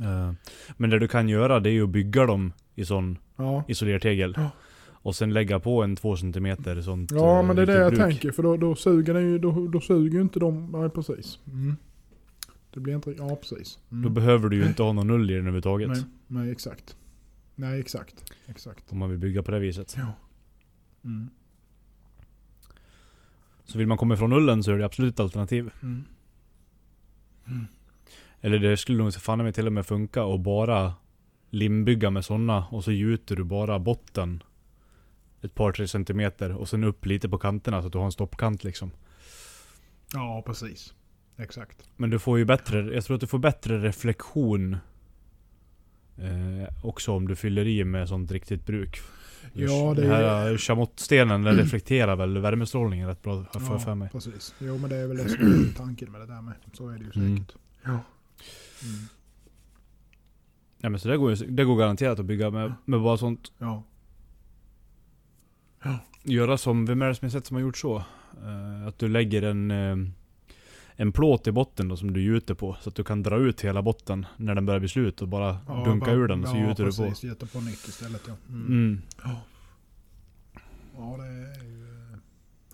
Eh, 0.01 0.33
Men 0.77 0.91
det 0.91 0.99
du 0.99 1.09
kan 1.09 1.29
göra 1.29 1.61
det 1.61 1.71
är 1.71 1.73
ju 1.73 1.83
att 1.85 1.91
bygga 1.91 2.27
dem 2.27 2.53
i 2.75 2.85
sån 2.85 3.19
Ja. 3.37 3.65
isolertegel. 3.69 4.35
Ja. 4.37 4.51
Och 5.05 5.15
sen 5.17 5.33
lägga 5.33 5.61
på 5.61 5.83
en 5.83 5.97
2 5.97 6.17
cm 6.17 6.57
sånt 6.83 7.11
Ja 7.11 7.39
eh, 7.41 7.47
men 7.47 7.57
det 7.57 7.63
är 7.63 7.67
det 7.67 7.73
jag 7.81 7.93
bruk. 7.93 8.01
tänker 8.03 8.31
för 8.33 8.43
då, 8.43 8.57
då 8.57 8.75
suger 8.75 9.15
den 9.15 9.23
ju, 9.23 9.39
då, 9.39 9.67
då 9.69 9.81
suger 9.81 10.21
inte 10.21 10.39
de, 10.39 10.71
nej 10.73 10.91
precis. 10.91 11.39
Mm. 11.47 11.77
Det 12.75 12.81
blir 12.81 12.95
inte, 12.95 13.11
ja 13.19 13.37
precis. 13.37 13.79
Mm. 13.91 14.03
Då 14.05 14.09
behöver 14.11 14.49
du 14.49 14.57
ju 14.57 14.67
inte 14.67 14.83
ha 14.83 14.93
någon 14.93 15.07
null 15.07 15.31
i 15.31 15.35
den 15.35 15.41
överhuvudtaget. 15.43 15.89
nej, 15.89 16.03
nej 16.27 16.51
exakt. 16.51 16.97
Nej 17.55 17.81
exakt. 17.81 18.33
Exakt. 18.47 18.93
Om 18.93 18.99
man 18.99 19.11
vill 19.11 19.19
bygga 19.19 19.43
på 19.43 19.51
det 19.51 19.59
viset. 19.59 19.95
Ja. 19.99 20.13
Mm. 21.05 21.29
Så 23.65 23.79
vill 23.79 23.87
man 23.87 23.99
komma 23.99 24.15
ifrån 24.15 24.31
nullen 24.31 24.63
så 24.63 24.73
är 24.73 24.79
det 24.79 24.85
absolut 24.85 25.15
ett 25.15 25.21
alternativ. 25.21 25.71
Mm. 25.83 26.05
Eller 28.45 28.59
det 28.59 28.77
skulle 28.77 28.99
nog 28.99 29.15
fan 29.15 29.39
med 29.45 29.55
till 29.55 29.67
och 29.67 29.73
med 29.73 29.87
funka 29.87 30.25
och 30.25 30.41
bara 30.41 30.95
limbygga 31.51 32.11
med 32.11 32.25
sådana 32.25 32.67
och 32.71 32.85
så 32.85 32.93
gjuter 32.93 33.37
du 33.37 33.45
bara 33.45 33.79
botten 33.79 34.43
ett 35.43 35.55
par 35.55 35.73
tre 35.73 35.89
centimeter 35.89 36.53
och 36.53 36.69
sen 36.69 36.85
upp 36.85 37.07
lite 37.07 37.29
på 37.29 37.39
kanterna 37.39 37.81
så 37.83 37.87
att 37.87 37.93
du 37.93 37.99
har 37.99 38.05
en 38.05 38.13
stoppkant 38.13 38.65
liksom. 38.65 38.91
Ja, 40.13 40.43
precis. 40.47 40.95
Exakt. 41.37 41.83
Men 41.97 42.11
du 42.11 42.19
får 42.19 42.39
ju 42.39 42.45
bättre, 42.45 42.95
jag 42.95 43.05
tror 43.05 43.15
att 43.15 43.21
du 43.21 43.27
får 43.27 43.39
bättre 43.39 43.79
reflektion 43.83 44.77
eh, 46.19 46.85
också 46.85 47.13
om 47.13 47.29
du 47.29 47.37
fyller 47.37 47.67
i 47.67 47.85
med 47.85 48.09
sånt 48.09 48.33
riktigt 48.33 48.67
bruk. 48.67 49.01
Ja, 49.53 49.95
det 49.97 50.03
Den 50.03 50.11
är- 50.11 50.15
här 50.15 50.57
chamottstenen 50.59 51.43
den 51.43 51.57
reflekterar 51.57 52.17
väl 52.17 52.39
värmestrålningen 52.39 53.09
rätt 53.09 53.23
bra, 53.23 53.35
har 53.37 53.47
jag 53.53 53.67
för- 53.67 53.79
för 53.79 53.95
mig. 53.95 54.09
precis. 54.13 54.55
Jo, 54.59 54.79
men 54.79 54.91
det 54.91 54.97
är 54.97 55.07
väl 55.07 55.17
det 55.17 55.29
som 55.29 55.47
är 55.47 55.75
tanken 55.77 56.13
med 56.13 56.21
det 56.21 56.27
där 56.27 56.43
med. 56.43 56.55
Så 56.73 56.89
är 56.89 56.99
det 56.99 57.05
ju 57.05 57.23
Mm. 57.25 57.37
säkert. 57.39 57.57
Ja. 57.85 57.99
Mm. 58.85 59.05
Ja, 60.81 60.89
men 60.89 61.01
så 61.01 61.09
det 61.09 61.17
går, 61.17 61.47
det 61.47 61.65
går 61.65 61.77
garanterat 61.77 62.19
att 62.19 62.27
bygga 62.27 62.51
med, 62.51 62.73
med 62.85 63.03
bara 63.03 63.17
sånt. 63.17 63.53
Ja. 63.59 63.83
Göra 66.23 66.59
som, 66.59 66.87
vem 66.87 67.03
är 67.03 67.09
det 67.09 67.15
som 67.15 67.27
jag 67.27 67.33
sett 67.33 67.47
som 67.47 67.55
har 67.55 67.61
gjort 67.63 67.77
så? 67.77 67.97
Eh, 68.43 68.87
att 68.87 68.99
du 68.99 69.09
lägger 69.09 69.43
en, 69.43 69.71
eh, 69.71 69.97
en 70.97 71.13
plåt 71.13 71.47
i 71.47 71.53
botten 71.53 71.89
då, 71.89 71.97
som 71.97 72.13
du 72.13 72.23
gjuter 72.23 72.55
på. 72.55 72.77
Så 72.81 72.89
att 72.89 72.95
du 72.95 73.05
kan 73.05 73.23
dra 73.23 73.37
ut 73.39 73.61
hela 73.61 73.83
botten 73.83 74.27
när 74.37 74.55
den 74.55 74.67
börjar 74.67 74.81
bli 74.81 74.89
slut 74.89 75.23
och 75.23 75.29
bara 75.29 75.59
Ja, 75.67 75.85
dunka 75.85 76.07
bara- 76.07 76.15
ur 76.15 76.29
den 76.29 76.43
och 76.43 76.49
så 76.49 76.57
ja, 76.57 76.69
gjuter 76.69 76.85
du 76.85 76.91
på. 76.91 76.97
precis. 77.03 77.25
Gjuter 77.25 77.47
på 77.47 77.61
nytt 77.61 77.89
istället 77.89 78.23
ja. 78.29 78.35
Mm. 78.49 78.67
Mm. 78.67 79.03
Ja, 80.97 81.17
det 81.17 81.25
är 81.25 81.65
ju, 81.65 81.85
eh, 82.13 82.19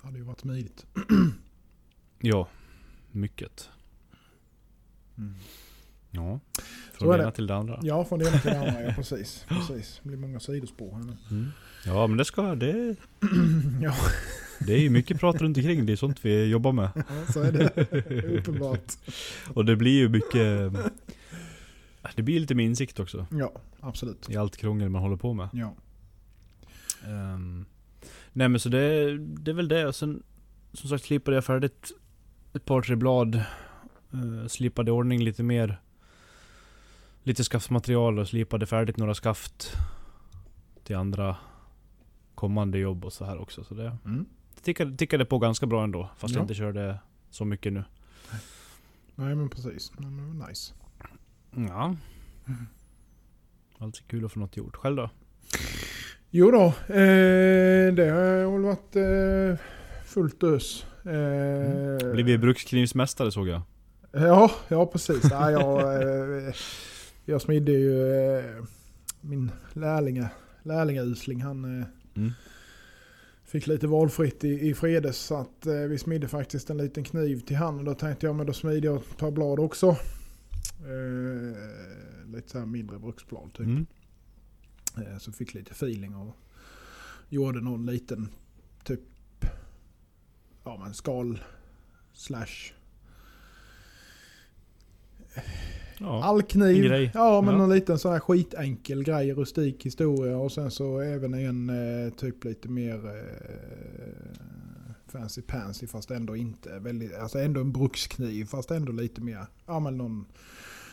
hade 0.04 0.18
ju 0.18 0.24
varit 0.24 0.40
smidigt. 0.40 0.86
Ja, 2.20 2.48
mycket. 3.12 3.70
Mm. 5.18 5.34
Ja. 6.10 6.40
Så 6.92 6.98
Från 6.98 7.12
är 7.12 7.18
det 7.18 7.22
ena 7.22 7.30
till 7.30 7.46
det 7.46 7.54
andra. 7.54 7.78
Ja, 7.82 8.04
från 8.04 8.18
det 8.18 8.28
ena 8.28 8.38
till 8.38 8.50
det 8.50 8.58
andra. 8.58 8.82
Ja, 8.82 8.92
precis. 8.96 9.44
precis. 9.48 10.00
Det 10.02 10.08
blir 10.08 10.18
många 10.18 10.40
sidospår 10.40 10.92
här 10.92 11.02
nu. 11.02 11.16
Mm. 11.30 11.48
Ja 11.84 12.06
men 12.06 12.16
det 12.16 12.24
ska, 12.24 12.54
det, 12.54 12.70
Ja, 13.82 13.94
det 14.58 14.72
är 14.72 14.78
ju 14.78 14.90
mycket 14.90 15.20
prat 15.20 15.40
runt 15.40 15.56
omkring. 15.56 15.86
Det 15.86 15.92
är 15.92 15.96
sånt 15.96 16.24
vi 16.24 16.44
jobbar 16.44 16.72
med. 16.72 16.90
ja, 16.94 17.32
så 17.32 17.42
är 17.42 17.52
det. 17.52 17.70
Uppenbart. 18.38 18.92
Och 19.54 19.64
det 19.64 19.76
blir 19.76 19.98
ju 19.98 20.08
mycket... 20.08 20.72
Det 22.14 22.22
blir 22.22 22.40
lite 22.40 22.54
med 22.54 22.64
insikt 22.64 23.00
också. 23.00 23.26
Ja, 23.30 23.52
absolut. 23.80 24.30
I 24.30 24.36
allt 24.36 24.56
krångel 24.56 24.88
man 24.88 25.02
håller 25.02 25.16
på 25.16 25.34
med. 25.34 25.48
Ja. 25.52 25.74
Ehm, 27.06 27.66
nej 28.32 28.48
men 28.48 28.60
så 28.60 28.68
det, 28.68 29.18
det 29.18 29.50
är 29.50 29.54
väl 29.54 29.68
det. 29.68 29.86
Och 29.86 29.94
sen 29.94 30.22
som 30.72 30.88
sagt 30.88 31.04
slipade 31.04 31.36
jag 31.36 31.44
färdigt 31.44 31.92
ett 32.52 32.64
par 32.64 32.82
tre 32.82 32.96
blad. 32.96 33.42
Uh, 34.14 34.46
slipade 34.46 34.90
i 34.90 34.92
ordning 34.92 35.22
lite 35.22 35.42
mer. 35.42 35.80
Lite 37.28 37.44
skaftmaterial 37.44 38.18
och 38.18 38.28
slipade 38.28 38.66
färdigt 38.66 38.96
några 38.96 39.14
skaft. 39.14 39.72
Till 40.84 40.96
andra 40.96 41.36
kommande 42.34 42.78
jobb 42.78 43.04
och 43.04 43.12
så 43.12 43.24
här 43.24 43.38
också. 43.40 43.64
Så 43.64 43.74
det 43.74 43.96
Mm. 44.04 44.26
tickade, 44.62 44.96
tickade 44.96 45.24
på 45.24 45.38
ganska 45.38 45.66
bra 45.66 45.84
ändå. 45.84 46.10
Fast 46.16 46.34
Ja. 46.34 46.38
jag 46.40 46.44
inte 46.44 46.54
körde 46.54 46.98
så 47.30 47.44
mycket 47.44 47.72
nu. 47.72 47.84
Nej 49.14 49.34
men 49.34 49.48
precis. 49.48 49.92
Men 49.98 50.38
nice. 50.48 50.74
Ja. 51.68 51.96
Alltid 53.78 54.06
kul 54.08 54.24
att 54.24 54.32
få 54.32 54.40
något 54.40 54.56
gjort. 54.56 54.76
Själv 54.76 54.96
då? 54.96 55.10
Jo 56.30 56.50
då, 56.50 56.64
eh, 56.94 57.94
det 57.94 58.10
har 58.10 58.52
väl 58.52 58.62
varit 58.62 58.96
eh, 58.96 59.66
fullt 60.04 60.42
ös. 60.42 60.86
Eh, 61.04 62.12
Blivit 62.12 62.40
bruksknivsmästare 62.40 63.32
såg 63.32 63.48
jag. 63.48 63.62
Ja, 64.12 64.50
ja 64.68 64.86
precis. 64.86 65.30
Ja, 65.30 65.50
jag, 65.50 66.02
eh, 66.02 66.52
jag 67.28 67.42
smidde 67.42 67.72
ju 67.72 68.12
eh, 68.38 68.64
min 69.20 69.50
lärlinga, 69.72 70.28
lärlingausling. 70.62 71.42
Han 71.42 71.80
eh, 71.80 71.86
Mm. 72.14 72.32
fick 73.44 73.66
lite 73.66 73.86
valfritt 73.86 74.44
i, 74.44 74.68
i 74.68 74.74
fredags. 74.74 75.18
Så 75.18 75.36
att 75.36 75.66
eh, 75.66 75.74
vi 75.74 75.98
smidde 75.98 76.28
faktiskt 76.28 76.70
en 76.70 76.76
liten 76.76 77.04
kniv 77.04 77.40
till 77.40 77.56
han. 77.56 77.78
Och 77.78 77.84
då 77.84 77.94
tänkte 77.94 78.26
jag 78.26 78.36
men 78.36 78.46
då 78.46 78.52
smider 78.52 78.88
jag 78.88 78.96
ett 78.96 79.16
par 79.18 79.30
blad 79.30 79.58
också. 79.60 79.86
Eh, 80.80 82.28
lite 82.34 82.50
så 82.50 82.58
här 82.58 82.66
mindre 82.66 82.98
bruksblad 82.98 83.52
typ. 83.54 83.66
Mm. 83.66 83.86
Så 85.18 85.32
fick 85.32 85.54
lite 85.54 85.70
feeling 85.70 86.16
och 86.16 86.36
gjorde 87.28 87.60
någon 87.60 87.86
liten 87.86 88.28
typ 88.84 89.00
ja 90.64 90.76
men 90.76 90.94
skal 90.94 91.40
slash 92.12 92.72
Ja. 96.00 96.24
en 96.68 96.82
grej. 96.82 97.10
Ja 97.14 97.40
men 97.40 97.54
Ja. 97.54 97.58
någon 97.60 97.70
liten 97.70 97.98
sån 97.98 98.12
här 98.12 98.20
skitenkel 98.20 99.02
grej, 99.04 99.32
rustik 99.32 99.86
historia 99.86 100.36
och 100.36 100.52
sen 100.52 100.70
så 100.70 101.00
även 101.00 101.34
en 101.34 101.70
eh, 101.70 102.12
typ 102.12 102.44
lite 102.44 102.68
mer 102.68 103.06
eh, 103.06 105.12
fancy 105.12 105.42
pansy 105.42 105.86
fast 105.86 106.10
ändå 106.10 106.36
inte 106.36 106.78
väldigt, 106.78 107.14
alltså 107.14 107.38
ändå 107.38 107.60
en 107.60 107.72
brukskniv 107.72 108.44
fast 108.44 108.70
ändå 108.70 108.92
lite 108.92 109.20
mer, 109.20 109.46
ja 109.66 109.80
men 109.80 109.98
någon 109.98 110.24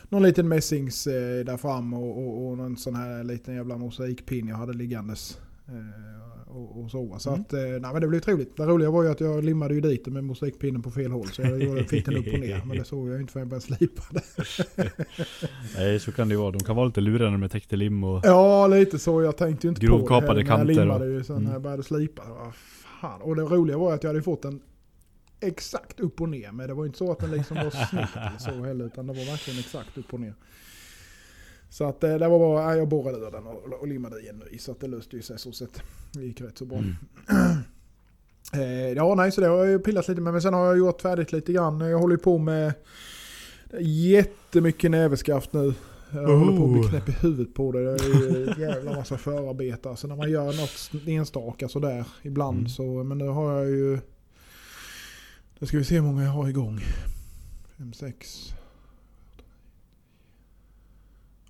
någon 0.09 0.23
liten 0.23 0.47
mässings 0.47 1.07
eh, 1.07 1.45
där 1.45 1.57
fram 1.57 1.93
och, 1.93 2.17
och, 2.17 2.47
och 2.47 2.57
någon 2.57 2.77
sån 2.77 2.95
här 2.95 3.23
liten 3.23 3.55
jävla 3.55 3.77
mosaikpin 3.77 4.47
jag 4.47 4.55
hade 4.57 4.73
liggandes. 4.73 5.39
Eh, 5.67 6.47
och, 6.55 6.83
och 6.83 6.91
så. 6.91 7.15
Så 7.19 7.29
Mm. 7.29 7.41
att, 7.41 7.53
eh, 7.53 7.59
nej 7.59 7.79
men 7.93 8.01
det 8.01 8.07
blev 8.07 8.19
trevligt. 8.19 8.57
Det 8.57 8.63
roliga 8.65 8.91
var 8.91 9.03
ju 9.03 9.09
att 9.09 9.19
jag 9.19 9.43
limmade 9.43 9.73
ju 9.73 9.81
dit 9.81 10.07
med 10.07 10.23
mosaikpinnen 10.23 10.81
på 10.81 10.91
fel 10.91 11.11
håll. 11.11 11.27
Så 11.27 11.41
jag 11.41 11.63
gjorde- 11.63 11.83
fick 11.85 12.05
den 12.05 12.17
upp 12.17 12.33
och 12.33 12.39
ner. 12.39 12.61
Men 12.65 12.77
det 12.77 12.83
såg 12.83 13.09
jag 13.09 13.21
inte 13.21 13.33
förrän 13.33 13.41
jag 13.41 13.49
började 13.49 13.65
slipa 13.77 14.03
det. 14.11 14.91
Nej 15.75 15.99
så 15.99 16.11
kan 16.11 16.27
det 16.29 16.33
ju 16.33 16.39
vara. 16.39 16.51
De 16.51 16.63
kan 16.63 16.75
vara 16.75 16.85
lite 16.85 17.01
luriga 17.01 17.25
när 17.25 17.31
de 17.31 17.43
är 17.43 17.47
täckta 17.47 17.75
lim 17.75 18.03
och... 18.03 18.21
Ja, 18.25 18.67
lite 18.67 18.99
så. 18.99 19.21
Jag 19.21 19.37
tänkte 19.37 19.67
ju 19.67 19.69
inte 19.69 19.85
Grovkapade 19.85 20.27
på 20.27 20.33
det. 20.33 20.43
kanter 20.45 20.65
Jag 20.73 20.79
och- 20.79 20.85
limmade 20.85 21.05
ju 21.07 21.23
sen 21.23 21.35
när 21.35 21.41
Mm. 21.41 21.53
jag 21.53 21.61
började 21.61 21.83
slipa. 21.83 22.23
Vad 22.29 22.53
fan. 23.01 23.21
Och 23.21 23.35
det 23.35 23.41
roliga 23.41 23.77
var 23.77 23.89
ju 23.89 23.95
att 23.95 24.03
jag 24.03 24.09
hade 24.09 24.21
fått 24.21 24.41
den 24.41 24.61
exakt 25.39 25.99
upp 25.99 26.21
och 26.21 26.29
ner. 26.29 26.51
Men 26.51 26.67
det 26.67 26.73
var 26.73 26.83
ju 26.83 26.87
inte 26.87 26.97
så 26.97 27.11
att 27.11 27.19
den 27.19 27.31
liksom 27.31 27.57
var 27.57 27.69
snitt 27.69 28.15
eller 28.15 28.37
så 28.37 28.63
heller. 28.63 28.85
Utan 28.85 29.07
det 29.07 29.13
var 29.13 29.25
verkligen 29.25 29.59
exakt 29.59 29.97
upp 29.97 30.13
och 30.13 30.19
ner. 30.19 30.33
Så 31.69 31.83
att 31.85 32.03
eh, 32.03 32.15
det 32.17 32.27
var 32.27 32.39
bara, 32.39 32.63
ja, 32.63 32.75
jag 32.75 32.87
borrade 32.87 33.17
ur 33.17 33.31
den 33.31 33.47
och, 33.47 33.63
och 33.81 33.87
limmade 33.87 34.21
i 34.21 34.27
en 34.27 34.43
ny. 34.51 34.57
Så 34.57 34.71
att 34.71 34.79
det 34.79 34.87
löste 34.87 35.15
ju 35.15 35.21
sig 35.21 35.39
så 35.39 35.51
sett. 35.51 35.81
Det 36.13 36.23
gick 36.23 36.41
rätt 36.41 36.57
så 36.57 36.65
bra. 36.65 36.77
Mm. 36.77 36.95
Eh, 38.53 38.91
ja, 38.91 39.15
nej, 39.15 39.31
så 39.31 39.41
det 39.41 39.47
har 39.47 39.65
jag 39.65 39.83
pillat 39.83 40.07
lite 40.07 40.21
med. 40.21 40.33
Men 40.33 40.41
sen 40.41 40.53
har 40.53 40.65
jag 40.65 40.77
gjort 40.77 41.01
färdigt 41.01 41.31
lite 41.31 41.53
grann. 41.53 41.79
Jag 41.79 41.99
håller 41.99 42.15
ju 42.15 42.21
på 42.21 42.37
med 42.37 42.73
jättemycket 43.79 44.91
näverskaft 44.91 45.53
nu. 45.53 45.73
Jag 46.13 46.37
håller 46.37 46.57
på 46.57 46.63
att 46.63 46.71
bli 46.71 46.81
Oh. 46.81 46.89
knäpp 46.89 47.09
i 47.09 47.11
huvudet 47.11 47.53
på 47.53 47.71
det. 47.71 47.83
Det 47.83 47.89
är 48.05 48.07
ju 48.39 48.47
en 48.51 48.59
jävla 48.61 48.95
massa 48.95 49.17
förarbete. 49.17 49.89
Alltså 49.89 50.07
när 50.07 50.15
man 50.15 50.31
gör 50.31 50.45
något 50.45 51.07
enstaka 51.07 51.67
sådär 51.69 52.05
ibland 52.21 52.57
Mm. 52.57 52.69
så. 52.69 53.03
Men 53.03 53.17
nu 53.17 53.27
har 53.27 53.53
jag 53.53 53.69
ju... 53.69 53.99
Då 55.59 55.65
ska 55.65 55.77
vi 55.77 55.83
se 55.85 55.95
hur 55.95 56.01
många 56.01 56.23
jag 56.23 56.31
har 56.31 56.47
igång. 56.49 56.79
Fem, 57.77 57.93
sex... 57.93 58.49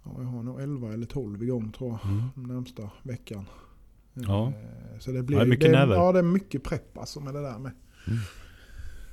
Ja, 0.05 0.11
jag 0.17 0.23
har 0.27 0.43
nog 0.43 0.61
11 0.61 0.93
eller 0.93 1.05
12 1.05 1.43
igång 1.43 1.71
tror 1.71 1.89
jag. 2.03 2.11
Mm. 2.11 2.23
Den 2.35 2.43
närmsta 2.55 2.89
veckan. 3.03 3.45
Ja. 4.13 4.47
Eh, 4.47 4.99
Så 4.99 5.11
det 5.11 5.23
blir 5.23 5.37
Ja, 5.37 5.43
det 5.43 5.47
är 5.47 5.49
mycket 5.49 5.71
det. 5.71 5.77
Ja, 5.95 6.11
det 6.11 6.19
är 6.19 6.23
mycket 6.23 6.63
prepp 6.63 6.97
alltså 6.97 7.19
med 7.19 7.33
det 7.33 7.41
där 7.41 7.59
med. 7.59 7.71
Mm. 8.07 8.19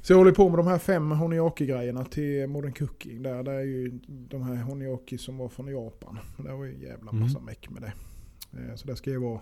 Så 0.02 0.12
jag 0.12 0.18
håller 0.18 0.32
på 0.32 0.48
med 0.48 0.58
de 0.58 0.66
här 0.66 0.78
fem 0.78 1.10
Honiaki-grejerna 1.12 2.04
till 2.04 2.46
Modern 2.46 2.72
Cooking. 2.72 3.22
Där, 3.22 3.42
det 3.42 3.52
är 3.52 3.60
ju 3.60 4.00
de 4.06 4.42
här 4.42 4.54
Honiaki 4.56 5.18
som 5.18 5.36
var 5.38 5.48
från 5.48 5.66
Japan. 5.68 6.18
Det 6.36 6.52
var 6.52 6.64
ju 6.64 6.74
en 6.74 6.80
jävla 6.80 7.12
massa 7.12 7.38
Mm. 7.38 7.44
meck 7.46 7.70
med 7.70 7.82
det. 7.82 7.92
Eh, 8.58 8.74
Så 8.76 8.86
det 8.86 8.96
ska 8.96 9.10
ju 9.10 9.18
vara... 9.18 9.40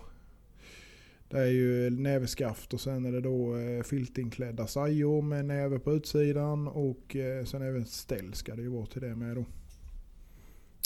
Det 1.29 1.37
är 1.39 1.47
ju 1.51 1.89
näveskaft 1.89 2.73
och 2.73 2.81
sen 2.81 3.05
är 3.05 3.11
det 3.11 3.21
då 3.21 3.55
eh, 3.57 3.83
filtinklädda 3.83 4.67
sajor 4.67 5.21
med 5.21 5.45
näve 5.45 5.79
på 5.79 5.93
utsidan. 5.93 6.67
Och 6.67 7.15
sen 7.45 7.61
även 7.61 7.85
ställ 7.85 8.33
ska 8.33 8.55
det 8.55 8.61
ju 8.61 8.67
vara 8.69 8.85
till 8.85 9.01
det 9.01 9.15
med 9.15 9.35
då. 9.35 9.45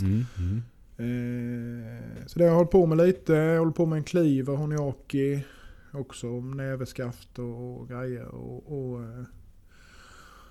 Mm. 0.02 0.26
Mm. 0.38 0.64
Eh, 0.98 2.26
så 2.26 2.40
det 2.40 2.46
har 2.46 2.50
jag 2.50 2.56
hållit 2.56 2.72
på 2.72 2.86
med 2.86 2.98
lite. 2.98 3.34
Jag 3.34 3.60
håller 3.60 3.72
på 3.72 3.86
med 3.86 3.98
en 3.98 4.04
cleaver, 4.04 4.56
honiaki. 4.56 5.46
Också 5.92 6.28
näveskaft 6.28 7.40
och, 7.40 7.82
och 7.82 7.90
grejer. 7.90 8.26
Och, 8.26 8.64
och, 8.68 9.04
eh, 9.04 9.24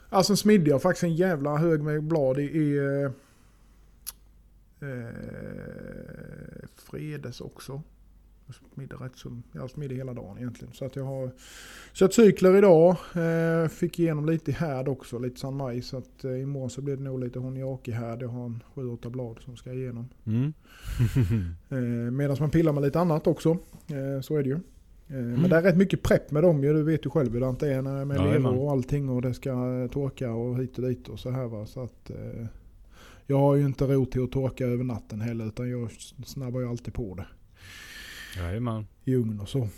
alltså 0.09 0.37
smidde 0.37 0.71
jag 0.71 0.83
faktiskt 0.83 1.05
en 1.05 1.15
jävla 1.15 1.57
hög 1.57 1.83
med 1.83 2.03
blad 2.03 2.39
i, 2.39 2.43
i 2.43 2.77
eh, 2.79 3.11
eh, 4.89 6.69
fredags 6.75 7.41
också. 7.41 7.83
Smidde 8.75 8.95
rätt 8.97 9.17
så, 9.17 9.41
jag 9.53 9.71
smidde 9.71 9.95
hela 9.95 10.15
dagen 10.15 10.39
egentligen. 10.39 10.75
Så 10.75 10.85
att 10.85 10.97
jag 10.97 11.05
har 11.05 11.31
kört 11.93 12.13
cykler 12.13 12.57
idag. 12.57 12.97
Eh, 13.15 13.69
fick 13.69 13.99
igenom 13.99 14.27
lite 14.27 14.53
härd 14.53 14.89
också, 14.89 15.19
lite 15.19 15.41
San 15.41 15.57
Maj. 15.57 15.83
Så 15.83 15.97
att 15.97 16.25
eh, 16.25 16.41
imorgon 16.43 16.71
så 16.71 16.83
blir 16.83 16.97
det 16.97 17.03
nog 17.03 17.21
lite 17.21 17.39
honiaki 17.39 17.91
härd. 17.91 18.23
Jag 18.23 18.29
har 18.29 18.45
en 18.47 18.63
7-8 18.75 19.11
blad 19.11 19.39
som 19.45 19.57
ska 19.57 19.73
igenom. 19.73 20.09
Mm. 20.27 20.53
Eh, 21.69 22.11
Medan 22.13 22.37
man 22.41 22.51
pillar 22.51 22.73
med 22.73 22.83
lite 22.83 23.01
annat 23.01 23.27
också. 23.27 23.51
Eh, 23.89 24.21
så 24.21 24.37
är 24.37 24.43
det 24.43 24.49
ju. 24.49 24.55
Eh, 24.55 24.61
Mm. 25.09 25.41
Men 25.41 25.51
det 25.51 25.57
är 25.57 25.63
rätt 25.63 25.77
mycket 25.77 26.03
prepp 26.03 26.31
med 26.31 26.43
dem 26.43 26.65
ju. 26.65 26.73
Du 26.73 26.83
vet 26.83 27.07
ju 27.07 27.11
själv 27.11 27.33
hur 27.33 27.41
det 27.41 27.75
är 27.75 27.83
när- 27.83 28.05
med 28.05 28.17
Jajamän. 28.17 28.43
levor 28.53 28.65
och 28.65 28.71
allting 28.73 29.09
och 29.09 29.23
det 29.23 29.35
ska 29.35 29.89
torka 29.93 30.33
och 30.33 30.59
hit 30.59 30.79
och 30.79 30.85
dit 30.89 31.09
och 31.09 31.19
så 31.19 31.31
här 31.31 31.45
va. 31.47 31.67
Så 31.67 31.83
att, 31.83 32.11
eh, 32.11 32.47
Jag 33.27 33.39
har 33.39 33.55
ju 33.55 33.65
inte 33.67 33.85
ro 33.87 34.05
till 34.07 34.25
att 34.25 34.33
torka 34.33 34.67
över 34.67 34.85
natten 34.85 35.21
heller 35.21 35.47
utan 35.47 35.71
jag 35.71 35.91
snabbar 36.27 36.61
ju 36.61 36.69
alltid 36.69 36.95
på 36.95 37.15
det. 37.15 37.27
Jajamän. 38.37 38.87
i 39.05 39.15
ugn 39.15 39.41
och 39.41 39.49
så. 39.49 39.59
Eh. 39.59 39.69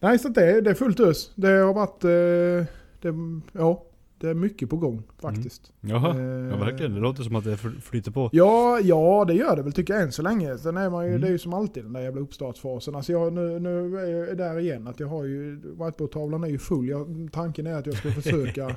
Nej, 0.00 0.18
så 0.18 0.28
det, 0.28 0.60
det 0.60 0.70
är 0.70 0.74
fullt 0.74 1.00
ös. 1.00 1.32
Det 1.34 1.48
har 1.48 1.74
varit... 1.74 2.04
Eh, 2.04 2.74
det, 3.02 3.14
ja, 3.52 3.84
det 4.20 4.28
är 4.28 4.34
mycket 4.34 4.70
på 4.70 4.76
gång 4.76 5.02
faktiskt. 5.18 5.72
Jaha. 5.80 6.18
Eh, 6.18 6.24
Ja 6.26 6.56
verkligen, 6.56 6.94
det 6.94 7.00
låter 7.00 7.22
som 7.22 7.36
att 7.36 7.44
det 7.44 7.54
fl- 7.56 7.80
flyter 7.80 8.10
på. 8.10 8.30
Ja, 8.32 8.80
ja, 8.80 9.24
det 9.28 9.34
gör 9.34 9.56
det 9.56 9.62
väl 9.62 9.72
tycker 9.72 9.94
jag 9.94 10.02
än 10.02 10.12
så 10.12 10.22
länge. 10.22 10.58
Sen 10.58 10.76
är 10.76 10.90
man 10.90 11.04
ju, 11.04 11.08
Mm. 11.10 11.20
det 11.20 11.26
är 11.26 11.30
ju 11.32 11.38
som 11.38 11.54
alltid 11.54 11.84
den 11.84 11.92
där 11.92 12.00
jävla 12.00 12.20
uppstartsfasen. 12.20 12.94
Alltså 12.94 13.12
jag, 13.12 13.32
nu, 13.32 13.58
nu 13.58 13.98
är 13.98 14.06
jag 14.28 14.36
där 14.38 14.58
igen 14.58 14.86
att 14.88 15.00
jag 15.00 15.06
har 15.08 15.24
ju, 15.24 15.56
whiteboardtavlan 15.56 16.44
är 16.44 16.48
ju 16.48 16.58
full. 16.58 16.88
Jag, 16.88 17.28
tanken 17.32 17.66
är 17.66 17.72
att 17.74 17.86
jag 17.86 17.94
ska 17.96 18.10
försöka, 18.22 18.76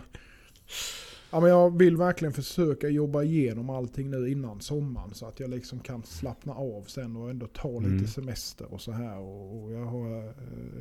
ja 1.32 1.40
men 1.40 1.50
jag 1.50 1.78
vill 1.78 1.98
verkligen 1.98 2.34
försöka 2.34 2.90
jobba 2.90 3.24
igenom 3.24 3.70
allting 3.70 4.10
nu 4.10 4.30
innan 4.30 4.62
sommaren. 4.62 5.14
Så 5.14 5.26
att 5.26 5.40
jag 5.40 5.50
liksom 5.50 5.80
kan 5.80 6.04
slappna 6.04 6.54
av 6.54 6.84
sen 6.84 7.16
och 7.16 7.30
ändå 7.30 7.48
ta 7.48 7.80
lite 7.80 7.92
Mm. 7.92 8.08
semester 8.08 8.74
och 8.74 8.82
så 8.82 8.92
här. 8.92 9.20
Och, 9.20 9.64
och 9.64 9.72
jag 9.72 9.86
har 9.86 10.18
eh, 10.28 10.32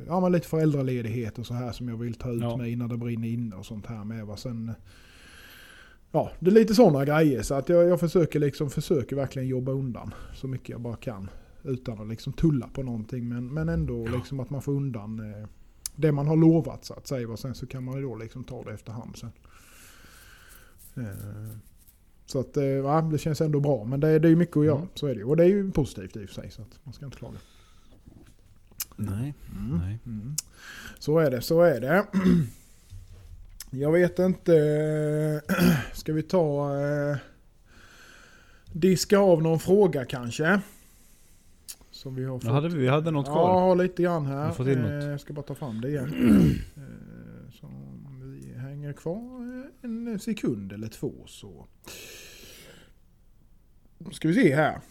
ja, 0.07 0.19
men 0.19 0.31
lite 0.31 0.47
föräldraledighet 0.47 1.39
och 1.39 1.45
så 1.47 1.53
här 1.53 1.71
som 1.71 1.89
jag 1.89 1.97
vill 1.97 2.13
ta 2.13 2.31
ut 2.31 2.41
Ja. 2.41 2.57
mig 2.57 2.71
innan 2.71 2.89
det 2.89 2.97
brinner 2.97 3.27
inne 3.27 3.55
och 3.55 3.65
sånt 3.65 3.85
här 3.85 4.03
med. 4.03 4.25
Va? 4.27 4.37
Sen, 4.37 4.71
Ja, 6.11 6.31
det 6.39 6.49
är 6.49 6.53
lite 6.53 6.75
sådana 6.75 7.05
grejer. 7.05 7.41
Så 7.41 7.53
att 7.55 7.69
jag, 7.69 7.87
jag 7.87 7.99
försöker, 7.99 8.39
liksom, 8.39 8.69
försöker 8.69 9.15
verkligen 9.15 9.47
jobba 9.47 9.71
undan 9.71 10.13
så 10.33 10.47
mycket 10.47 10.69
jag 10.69 10.81
bara 10.81 10.95
kan. 10.95 11.29
Utan 11.63 12.01
att 12.01 12.07
liksom 12.07 12.33
tulla 12.33 12.67
på 12.67 12.83
någonting. 12.83 13.27
Men, 13.29 13.53
men 13.53 13.69
ändå 13.69 14.05
liksom 14.07 14.39
att 14.39 14.49
man 14.49 14.61
får 14.61 14.71
undan 14.71 15.19
eh, 15.19 15.47
det 15.95 16.11
man 16.11 16.27
har 16.27 16.35
lovat 16.35 16.85
så 16.85 16.93
att 16.93 17.07
säga. 17.07 17.29
Och 17.29 17.39
sen 17.39 17.55
så 17.55 17.67
kan 17.67 17.83
man 17.83 17.95
ju 17.95 18.01
då 18.01 18.15
liksom 18.15 18.43
ta 18.43 18.63
det 18.63 18.71
efterhand 18.73 19.17
sen. 19.17 19.29
Eh, 20.97 21.03
så 22.25 22.39
att 22.39 22.57
eh, 22.57 22.63
ja, 22.63 23.01
det 23.01 23.17
känns 23.17 23.41
ändå 23.41 23.59
bra. 23.59 23.83
Men 23.83 23.99
det, 23.99 24.07
är 24.07 24.25
ju 24.25 24.35
mycket 24.35 24.57
att 24.57 24.65
göra. 24.65 24.77
Mm. 24.77 24.89
Så 24.95 25.07
är 25.07 25.15
det. 25.15 25.23
Och 25.23 25.37
det 25.37 25.43
är 25.43 25.47
ju 25.47 25.71
positivt 25.71 26.15
i 26.17 26.25
och 26.25 26.29
för 26.29 26.41
sig. 26.41 26.51
Så 26.51 26.61
att 26.61 26.79
man 26.83 26.93
ska 26.93 27.05
inte 27.05 27.17
klaga. 27.17 27.37
Nej. 28.95 29.33
Nej. 29.79 29.99
Mm. 30.05 30.35
Så 30.99 31.19
är 31.19 31.31
det, 31.31 31.41
så 31.41 31.61
är 31.61 31.81
det. 31.81 32.05
Jag 33.71 33.91
vet 33.91 34.19
inte. 34.19 35.41
Ska 35.93 36.13
vi 36.13 36.23
ta... 36.23 36.75
Eh, 36.79 37.17
diska 38.73 39.19
av 39.19 39.41
någon 39.43 39.59
fråga 39.59 40.05
kanske? 40.05 40.61
Som 41.91 42.15
vi 42.15 42.25
har 42.25 42.39
fått. 42.39 42.47
Ja, 42.47 42.51
hade 42.53 42.69
vi, 42.69 42.77
vi 42.77 42.87
hade 42.87 43.11
något 43.11 43.27
Ja, 43.27 43.33
kvar. 43.33 43.61
har 43.61 43.75
lite 43.75 44.03
grann 44.03 44.25
här. 44.25 44.69
Eh, 44.69 45.09
Jag 45.09 45.19
ska 45.19 45.33
bara 45.33 45.41
ta 45.45 45.55
fram 45.55 45.81
det 45.81 45.89
igen. 45.89 46.09
Så 47.59 47.67
hänger 48.89 49.01
kvar 49.01 49.71
en 49.81 50.19
sekund 50.19 50.73
eller 50.73 50.87
två 50.87 51.27
så. 51.27 51.67
Ska 54.11 54.27
vi 54.27 54.33
se 54.33 54.55
här. 54.55 54.81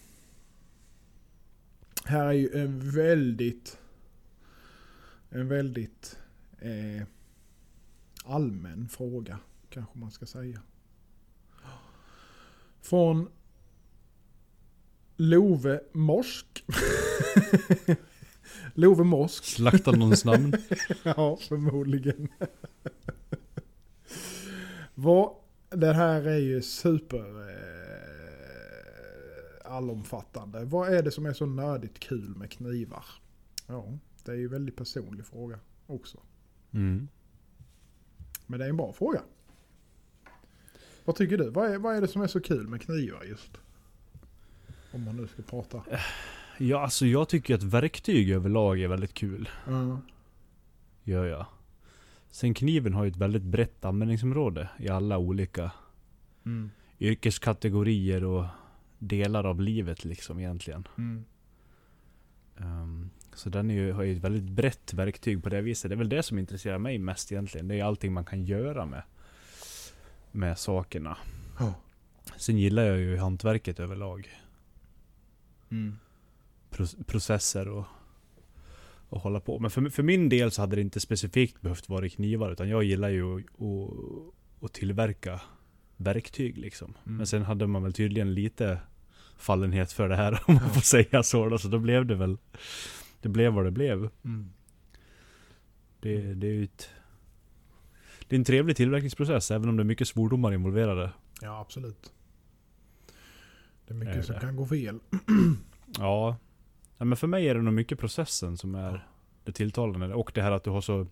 Här 2.05 2.27
är 2.27 2.33
ju 2.33 2.53
en 2.53 2.91
väldigt 2.91 3.79
en 5.31 5.49
väldigt 5.49 6.19
eh, 6.59 7.07
allmän 8.25 8.89
fråga 8.89 9.39
kanske 9.71 9.99
man 9.99 10.11
ska 10.11 10.27
säga. 10.27 10.63
Från 12.81 13.29
Love 15.17 15.81
Morsk. 15.93 16.65
Love 18.75 19.05
Morsk. 19.05 19.45
Slakta 19.45 19.93
någons 19.93 20.25
namn. 20.25 20.53
Ja, 21.03 21.39
förmodligen. 21.49 22.29
Vad, 25.01 25.35
det 25.71 25.93
här 25.93 26.27
är 26.27 26.39
ju 26.39 26.63
super 26.63 27.51
eh, 27.51 27.57
allomfattande. 29.73 30.65
Vad 30.65 30.95
är 30.95 31.03
det 31.03 31.11
som 31.11 31.27
är 31.27 31.33
så 31.33 31.47
nördigt 31.47 31.99
kul 31.99 32.37
med 32.37 32.51
knivar? 32.51 33.05
Ja, 33.67 33.99
det 34.25 34.33
är 34.33 34.37
ju 34.37 34.45
en 34.45 34.51
väldigt 34.51 34.77
personlig 34.77 35.27
fråga 35.27 35.59
också. 35.87 36.19
Mm. 36.71 37.09
Men 38.47 38.59
det 38.59 38.65
är 38.65 38.69
en 38.69 38.77
bra 38.77 38.93
fråga. 38.93 39.23
Vad 41.05 41.17
tycker 41.17 41.39
du? 41.39 41.51
Vad 41.51 41.71
är, 41.71 41.79
vad 41.79 41.97
är 41.97 42.01
det 42.01 42.09
som 42.09 42.23
är 42.23 42.27
så 42.27 42.41
kul 42.41 42.69
med 42.69 42.83
knivar 42.83 43.25
just? 43.25 43.59
Om 44.93 45.05
man 45.05 45.17
nu 45.17 45.27
ska 45.27 45.43
prata. 45.43 45.83
Ja, 46.59 46.81
alltså 46.81 47.07
jag 47.07 47.29
tycker 47.29 47.55
att 47.55 47.63
verktyg 47.63 48.31
överlag 48.31 48.81
är 48.81 48.89
väldigt 48.89 49.15
kul. 49.15 49.49
Ja. 49.67 50.01
Gör 51.05 51.25
jag. 51.25 51.47
Sen 52.31 52.55
kniven 52.55 52.95
har 52.95 53.05
ju 53.05 53.11
ett 53.11 53.17
väldigt 53.17 53.43
brett 53.43 53.85
användningsområde 53.85 54.69
i 54.79 54.89
alla 54.89 55.19
olika 55.19 55.71
Mm. 56.47 56.71
yrkeskategorier 57.01 58.25
och 58.25 58.45
delar 58.99 59.45
av 59.45 59.61
livet 59.61 60.05
liksom 60.05 60.39
egentligen. 60.39 60.89
Mm. 60.99 61.25
Ehm, 62.57 63.11
så 63.35 63.49
den 63.51 63.71
är 63.71 63.75
ju, 63.75 63.93
har 63.93 64.03
ju 64.03 64.17
ett 64.17 64.25
väldigt 64.25 64.51
brett 64.53 64.93
verktyg 64.93 65.43
på 65.43 65.49
det 65.49 65.61
viset. 65.61 65.89
Det 65.89 65.95
är 65.95 65.97
väl 65.97 66.09
det 66.09 66.23
som 66.23 66.39
intresserar 66.39 66.79
mig 66.79 66.99
mest 66.99 67.33
egentligen. 67.33 67.69
Det 67.69 67.75
är 67.81 67.85
allting 67.85 68.13
man 68.13 68.25
kan 68.25 68.45
göra 68.45 68.87
med, 68.87 69.03
med 70.33 70.59
sakerna. 70.59 71.17
Ja. 71.59 71.75
Sen 72.37 72.59
gillar 72.59 72.83
jag 72.83 72.99
ju 72.99 73.17
hantverket 73.17 73.81
överlag. 73.81 74.29
Mm. 75.71 75.99
Pro- 76.71 77.05
processer 77.07 77.69
och, 77.69 77.85
och 79.09 79.21
hålla 79.21 79.41
på. 79.41 79.59
Men 79.59 79.71
för, 79.71 79.91
för 79.91 80.03
min 80.03 80.29
del 80.29 80.51
så 80.51 80.63
hade 80.63 80.77
det 80.77 80.83
inte 80.83 81.01
specifikt 81.01 81.61
behövt 81.61 81.89
vara 81.89 82.09
knivar. 82.09 82.51
Utan 82.51 82.69
jag 82.69 82.85
gillar 82.85 83.09
ju 83.09 83.39
att, 83.39 83.45
att, 83.61 84.65
att 84.65 84.73
tillverka 84.73 85.41
verktyg 85.97 86.59
liksom. 86.59 86.95
Mm. 87.07 87.17
Men 87.17 87.27
sen 87.27 87.43
hade 87.43 87.67
man 87.67 87.83
väl 87.83 87.93
tydligen 87.93 88.35
lite 88.35 88.79
fallenhet 89.37 89.93
för 89.93 90.09
det 90.09 90.17
här 90.17 90.43
om 90.47 90.55
man 90.55 90.71
får 90.71 90.81
säga 90.81 91.23
så. 91.23 91.49
Då, 91.49 91.59
så 91.59 91.69
då 91.69 91.79
blev 91.79 92.07
det 92.07 92.15
väl 92.15 92.37
Det 93.21 93.29
blev 93.29 93.53
vad 93.53 93.65
det 93.65 93.71
blev. 93.71 94.11
Mm. 94.25 94.53
Det, 96.01 96.35
det 96.35 96.47
är 96.47 96.63
ett, 96.63 96.89
Det 98.29 98.37
är 98.37 98.39
en 98.39 98.45
trevlig 98.45 98.77
tillverkningsprocess 98.77 99.51
även 99.51 99.69
om 99.69 99.77
det 99.77 99.83
är 99.83 99.85
mycket 99.85 100.09
svordomar 100.09 100.53
involverade. 100.53 101.13
Ja, 101.41 101.61
absolut. 101.61 102.13
Det 103.87 103.95
är 103.95 103.99
mycket 103.99 104.17
Är 104.17 104.23
som 104.23 104.41
kan 104.41 104.57
gå 104.57 104.67
fel. 104.67 105.01
Ja. 105.99 106.37
Ja. 106.99 107.05
Men 107.05 107.17
för 107.17 107.27
mig 107.27 107.49
är 107.49 107.55
det 107.55 107.63
nog 107.63 107.75
mycket 107.75 107.99
processen 107.99 108.57
som 108.57 108.75
är 108.75 109.09
det 109.45 109.53
tilltalande. 109.53 110.15
Och 110.15 110.33
det 110.35 110.43
här 110.43 110.53
att 110.53 110.65
du 110.65 110.71
har 110.71 110.81
så, 110.81 111.07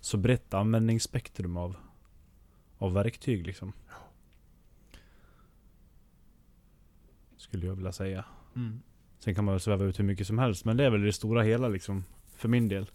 så 0.00 0.16
brett 0.16 0.54
användningsspektrum 0.54 1.56
av, 1.56 1.76
av 2.78 2.92
verktyg 2.92 3.46
liksom. 3.46 3.72
Skulle 7.36 7.66
jag 7.66 7.74
vilja 7.74 7.92
säga. 7.92 8.24
Mm. 8.56 8.80
Sen 9.18 9.34
kan 9.34 9.44
man 9.44 9.54
väl 9.54 9.60
sväva 9.60 9.84
ut 9.84 9.98
hur 9.98 10.04
mycket 10.04 10.26
som 10.26 10.38
helst. 10.38 10.64
Men 10.64 10.76
det 10.76 10.84
är 10.84 10.90
väl 10.90 11.02
det 11.02 11.12
stora 11.12 11.42
hela 11.42 11.68
liksom. 11.68 12.04
För 12.36 12.48
min 12.48 12.68
del. 12.68 12.90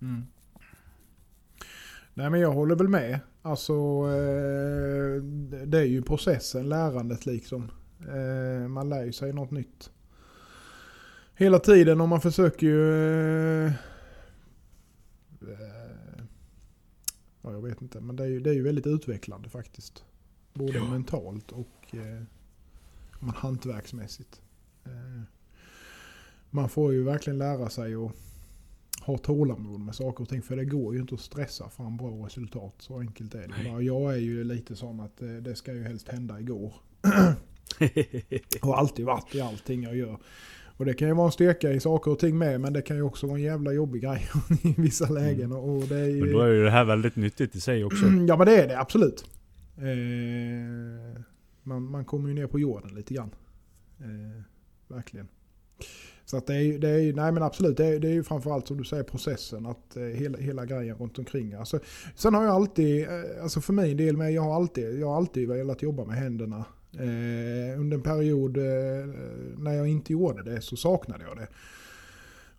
Mm. 0.00 0.26
Nej 2.14 2.30
men 2.30 2.40
jag 2.40 2.52
håller 2.52 2.76
väl 2.76 2.88
med. 2.88 3.20
Alltså 3.42 3.72
eh, 4.08 5.22
det 5.66 5.78
är 5.78 5.84
ju 5.84 6.02
processen, 6.02 6.68
lärandet 6.68 7.26
liksom. 7.26 7.70
Eh, 8.00 8.68
man 8.68 8.88
lär 8.88 9.04
ju 9.04 9.12
sig 9.12 9.32
något 9.32 9.50
nytt. 9.50 9.90
Hela 11.38 11.58
tiden 11.58 12.00
och 12.00 12.08
man 12.08 12.20
försöker 12.20 12.66
ju... 12.66 13.66
Eh, 13.66 13.72
ja, 17.42 17.52
jag 17.52 17.62
vet 17.62 17.82
inte, 17.82 18.00
men 18.00 18.16
det 18.16 18.24
är 18.24 18.28
ju, 18.28 18.40
det 18.40 18.50
är 18.50 18.54
ju 18.54 18.62
väldigt 18.62 18.86
utvecklande 18.86 19.48
faktiskt. 19.48 20.04
Både 20.52 20.80
mentalt 20.80 21.52
och 21.52 21.94
eh, 21.94 22.22
man 23.20 23.34
hantverksmässigt. 23.34 24.40
Eh, 24.84 25.22
man 26.50 26.68
får 26.68 26.92
ju 26.92 27.02
verkligen 27.02 27.38
lära 27.38 27.70
sig 27.70 27.94
att 27.94 28.12
ha 29.00 29.18
tålamod 29.18 29.80
med 29.80 29.94
saker 29.94 30.22
och 30.22 30.28
ting. 30.28 30.42
För 30.42 30.56
det 30.56 30.64
går 30.64 30.94
ju 30.94 31.00
inte 31.00 31.14
att 31.14 31.20
stressa 31.20 31.68
fram 31.68 31.96
bra 31.96 32.26
resultat. 32.26 32.74
Så 32.78 32.98
enkelt 32.98 33.34
är 33.34 33.48
det. 33.48 33.70
Bara 33.70 33.82
Jag 33.82 34.12
är 34.12 34.18
ju 34.18 34.44
lite 34.44 34.76
sån 34.76 35.00
att 35.00 35.22
eh, 35.22 35.28
det 35.28 35.56
ska 35.56 35.72
ju 35.72 35.82
helst 35.82 36.08
hända 36.08 36.40
igår. 36.40 36.74
Och 38.62 38.68
har 38.68 38.76
alltid 38.76 39.04
varit 39.04 39.34
i 39.34 39.40
allting 39.40 39.82
jag 39.82 39.96
gör. 39.96 40.18
Och 40.76 40.84
det 40.84 40.94
kan 40.94 41.08
ju 41.08 41.14
vara 41.14 41.26
en 41.26 41.32
styrka 41.32 41.72
i 41.72 41.80
saker 41.80 42.10
och 42.10 42.18
ting 42.18 42.38
med. 42.38 42.60
Men 42.60 42.72
det 42.72 42.82
kan 42.82 42.96
ju 42.96 43.02
också 43.02 43.26
vara 43.26 43.38
en 43.38 43.44
jävla 43.44 43.72
jobbig 43.72 44.02
grej 44.02 44.28
i 44.62 44.74
vissa 44.76 45.08
lägen. 45.08 45.52
Och 45.52 45.82
det 45.82 45.98
är 45.98 46.08
ju... 46.08 46.20
Men 46.20 46.32
då 46.32 46.40
är 46.40 46.48
ju 46.48 46.64
det 46.64 46.70
här 46.70 46.84
väldigt 46.84 47.16
nyttigt 47.16 47.56
i 47.56 47.60
sig 47.60 47.84
också. 47.84 48.06
Ja 48.06 48.36
men 48.36 48.46
det 48.46 48.62
är 48.62 48.68
det 48.68 48.78
absolut. 48.78 49.24
Eh, 49.76 51.22
man, 51.62 51.82
man 51.82 52.04
kommer 52.04 52.28
ju 52.28 52.34
ner 52.34 52.46
på 52.46 52.58
jorden 52.58 52.94
lite 52.94 53.14
grann. 53.14 53.30
Eh, 54.00 54.42
verkligen. 54.88 55.28
Så 56.24 56.36
att 56.36 56.46
det 56.46 56.54
är 56.54 56.60
ju, 56.60 56.78
det 56.78 56.88
är 56.88 56.98
ju 56.98 57.12
nej 57.12 57.32
men 57.32 57.42
absolut, 57.42 57.76
det 57.76 57.86
är, 57.86 57.98
det 58.00 58.08
är 58.08 58.12
ju 58.12 58.22
framförallt 58.22 58.68
som 58.68 58.76
du 58.76 58.84
säger 58.84 59.02
processen, 59.02 59.66
att 59.66 59.96
eh, 59.96 60.02
hela, 60.02 60.38
hela 60.38 60.66
grejen 60.66 60.96
runt 60.96 61.18
omkring. 61.18 61.52
Alltså, 61.52 61.78
sen 62.14 62.34
har 62.34 62.44
jag 62.44 62.54
alltid, 62.54 63.02
eh, 63.02 63.42
alltså 63.42 63.60
för 63.60 63.72
min 63.72 63.96
del 63.96 64.16
med, 64.16 64.32
jag 64.32 64.42
har 64.42 64.54
alltid, 64.54 65.00
jag 65.00 65.06
har 65.06 65.16
alltid 65.16 65.48
velat 65.48 65.82
jobba 65.82 66.04
med 66.04 66.16
händerna. 66.16 66.64
Eh, 66.98 67.80
under 67.80 67.96
en 67.96 68.02
period 68.02 68.56
eh, 68.56 69.06
när 69.56 69.72
jag 69.72 69.88
inte 69.88 70.12
gjorde 70.12 70.42
det 70.42 70.60
så 70.60 70.76
saknade 70.76 71.24
jag 71.24 71.36
det. 71.36 71.48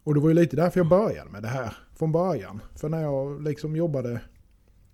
Och 0.04 0.14
det 0.14 0.20
var 0.20 0.30
ju 0.30 0.36
lite 0.36 0.56
därför 0.56 0.80
jag 0.80 0.90
började 0.90 1.30
med 1.30 1.44
det 1.44 1.48
här 1.48 1.78
från 1.96 2.12
början. 2.12 2.62
För 2.76 2.90
när 2.90 3.02
jag 3.02 3.44
liksom 3.44 3.76
jobbade 3.76 4.22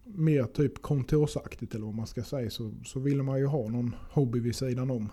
mer 0.03 0.43
typ 0.43 0.81
kontorsaktigt 0.81 1.75
eller 1.75 1.85
vad 1.85 1.95
man 1.95 2.07
ska 2.07 2.23
säga 2.23 2.49
så, 2.49 2.71
så 2.85 2.99
ville 2.99 3.23
man 3.23 3.39
ju 3.39 3.45
ha 3.45 3.67
någon 3.69 3.95
hobby 4.11 4.39
vid 4.39 4.55
sidan 4.55 4.91
om. 4.91 5.09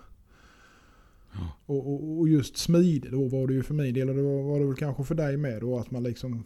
Ja. 1.33 1.57
Och, 1.67 1.93
och, 1.93 2.19
och 2.19 2.29
just 2.29 2.57
smidig 2.57 3.13
då 3.13 3.29
var 3.29 3.47
det 3.47 3.55
ju 3.55 3.63
för 3.63 3.75
min 3.75 3.95
del 3.95 4.09
och 4.09 4.17
det 4.17 4.23
var, 4.23 4.43
var 4.43 4.61
det 4.61 4.67
väl 4.67 4.77
kanske 4.77 5.05
för 5.05 5.15
dig 5.15 5.37
med 5.37 5.61
då 5.61 5.79
att 5.79 5.91
man 5.91 6.03
liksom 6.03 6.45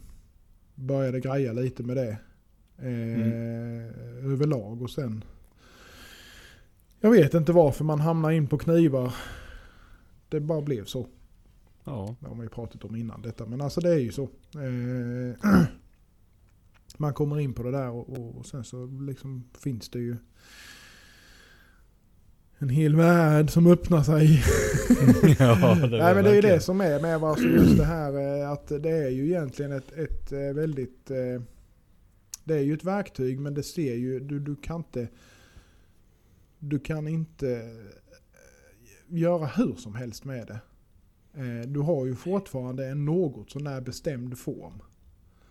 började 0.75 1.19
greja 1.19 1.53
lite 1.53 1.83
med 1.83 1.97
det. 1.97 2.17
Eh, 2.77 4.31
Överlag 4.31 4.81
och 4.81 4.89
sen 4.89 5.23
jag 7.05 7.11
vet 7.11 7.33
inte 7.33 7.51
varför 7.51 7.83
man 7.83 7.99
hamnar 7.99 8.31
in 8.31 8.47
på 8.47 8.57
knivar. 8.57 9.15
Det 10.29 10.39
bara 10.39 10.61
blev 10.61 10.85
så. 10.85 11.07
Ja. 11.83 12.15
Det 12.19 12.27
har 12.27 12.35
man 12.35 12.45
ju 12.45 12.49
pratat 12.49 12.83
om 12.83 12.95
innan 12.95 13.21
detta. 13.21 13.45
Men 13.45 13.61
alltså 13.61 13.81
det 13.81 13.89
är 13.89 13.99
ju 13.99 14.11
så. 14.11 14.23
Eh, 14.53 15.51
man 16.97 17.13
kommer 17.13 17.39
in 17.39 17.53
på 17.53 17.63
det 17.63 17.71
där 17.71 17.89
och, 17.89 18.37
och 18.37 18.45
sen 18.45 18.63
så 18.63 18.85
liksom 18.85 19.43
finns 19.59 19.89
det 19.89 19.99
ju 19.99 20.17
en 22.57 22.69
hel 22.69 22.95
värld 22.95 23.49
som 23.49 23.67
öppnar 23.67 24.03
sig. 24.03 24.43
ja 25.39 25.75
det 25.75 25.87
Nej 25.97 26.15
men 26.15 26.23
det 26.23 26.29
är 26.29 26.35
ju 26.35 26.41
det 26.41 26.59
som 26.59 26.81
är 26.81 27.01
med 27.01 27.23
alltså 27.23 27.47
just 27.47 27.77
det 27.77 27.85
här 27.85 28.41
eh, 28.41 28.51
att 28.51 28.67
det 28.67 28.89
är 28.89 29.09
ju 29.09 29.25
egentligen 29.25 29.71
ett, 29.71 29.91
ett 29.91 30.31
eh, 30.31 30.39
väldigt... 30.39 31.11
eh, 31.11 31.41
Det 32.43 32.55
är 32.55 32.61
ju 32.61 32.73
ett 32.73 32.83
verktyg 32.83 33.39
men 33.39 33.53
det 33.53 33.63
ser 33.63 33.95
ju, 33.95 34.19
du, 34.19 34.39
du 34.39 34.55
kan 34.55 34.75
inte... 34.75 35.07
Du 36.59 36.79
kan 36.79 37.07
inte 37.07 37.55
eh, 37.55 39.17
göra 39.19 39.45
hur 39.45 39.75
som 39.75 39.95
helst 39.95 40.25
med 40.25 40.47
det. 40.47 40.59
Eh, 41.41 41.67
Du 41.67 41.79
har 41.79 42.05
ju 42.05 42.15
fortfarande 42.15 42.87
en 42.87 43.05
något 43.05 43.51
sån 43.51 43.83
bestämd 43.83 44.37
form. 44.37 44.81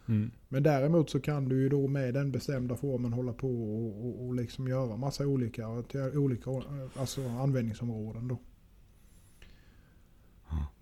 Mm. 0.08 0.30
Men 0.48 0.62
däremot 0.62 1.10
så 1.10 1.20
kan 1.20 1.48
du 1.48 1.60
ju 1.62 1.68
då 1.68 1.88
med 1.88 2.14
den 2.14 2.32
bestämda 2.32 2.76
formen 2.76 3.12
hålla 3.12 3.32
på 3.32 3.48
och, 3.48 4.06
och, 4.06 4.26
och 4.26 4.34
liksom 4.34 4.68
göra 4.68 4.96
massa 4.96 5.26
olika, 5.26 5.82
till 5.82 6.00
olika 6.00 6.50
eh, 6.50 6.88
alltså 6.96 7.28
användningsområden 7.28 8.28
då. 8.28 8.38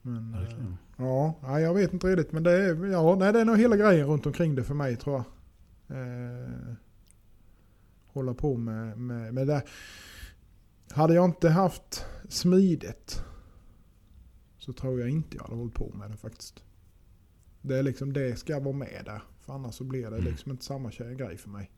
Men, 0.02 0.36
ja, 0.96 1.34
ja, 1.42 1.60
jag 1.60 1.74
vet 1.74 1.92
inte 1.92 2.06
riktigt 2.06 2.32
men 2.32 2.42
det 2.42 2.52
är, 2.52 2.86
ja, 2.86 3.16
nej, 3.18 3.32
det 3.32 3.40
är 3.40 3.44
nog 3.44 3.58
hela 3.58 3.76
grejen 3.76 4.06
runt 4.06 4.26
omkring 4.26 4.54
det 4.54 4.64
för 4.64 4.74
mig 4.74 4.96
tror 4.96 5.16
jag. 5.16 5.24
Eh, 5.98 6.74
hålla 8.06 8.34
på 8.34 8.56
med, 8.56 8.98
med, 8.98 9.34
med 9.34 9.46
det. 9.46 9.62
Hade 10.94 11.14
jag 11.14 11.24
inte 11.24 11.50
haft 11.50 12.04
smidet 12.28 13.24
så 14.58 14.72
tror 14.72 15.00
jag 15.00 15.08
inte 15.08 15.36
jag 15.36 15.44
hade 15.44 15.56
hållit 15.56 15.74
på 15.74 15.92
med 15.94 16.10
det 16.10 16.16
faktiskt. 16.16 16.64
Det 17.62 17.78
är 17.78 17.82
liksom 17.82 18.12
det 18.12 18.38
ska 18.38 18.60
vara 18.60 18.76
med 18.76 19.02
där. 19.04 19.22
För 19.40 19.52
annars 19.52 19.74
så 19.74 19.84
blir 19.84 20.02
det 20.02 20.16
Mm. 20.16 20.24
liksom 20.24 20.52
inte 20.52 20.64
samma 20.64 20.90
grej 20.90 21.36
för 21.36 21.48
mig. 21.48 21.70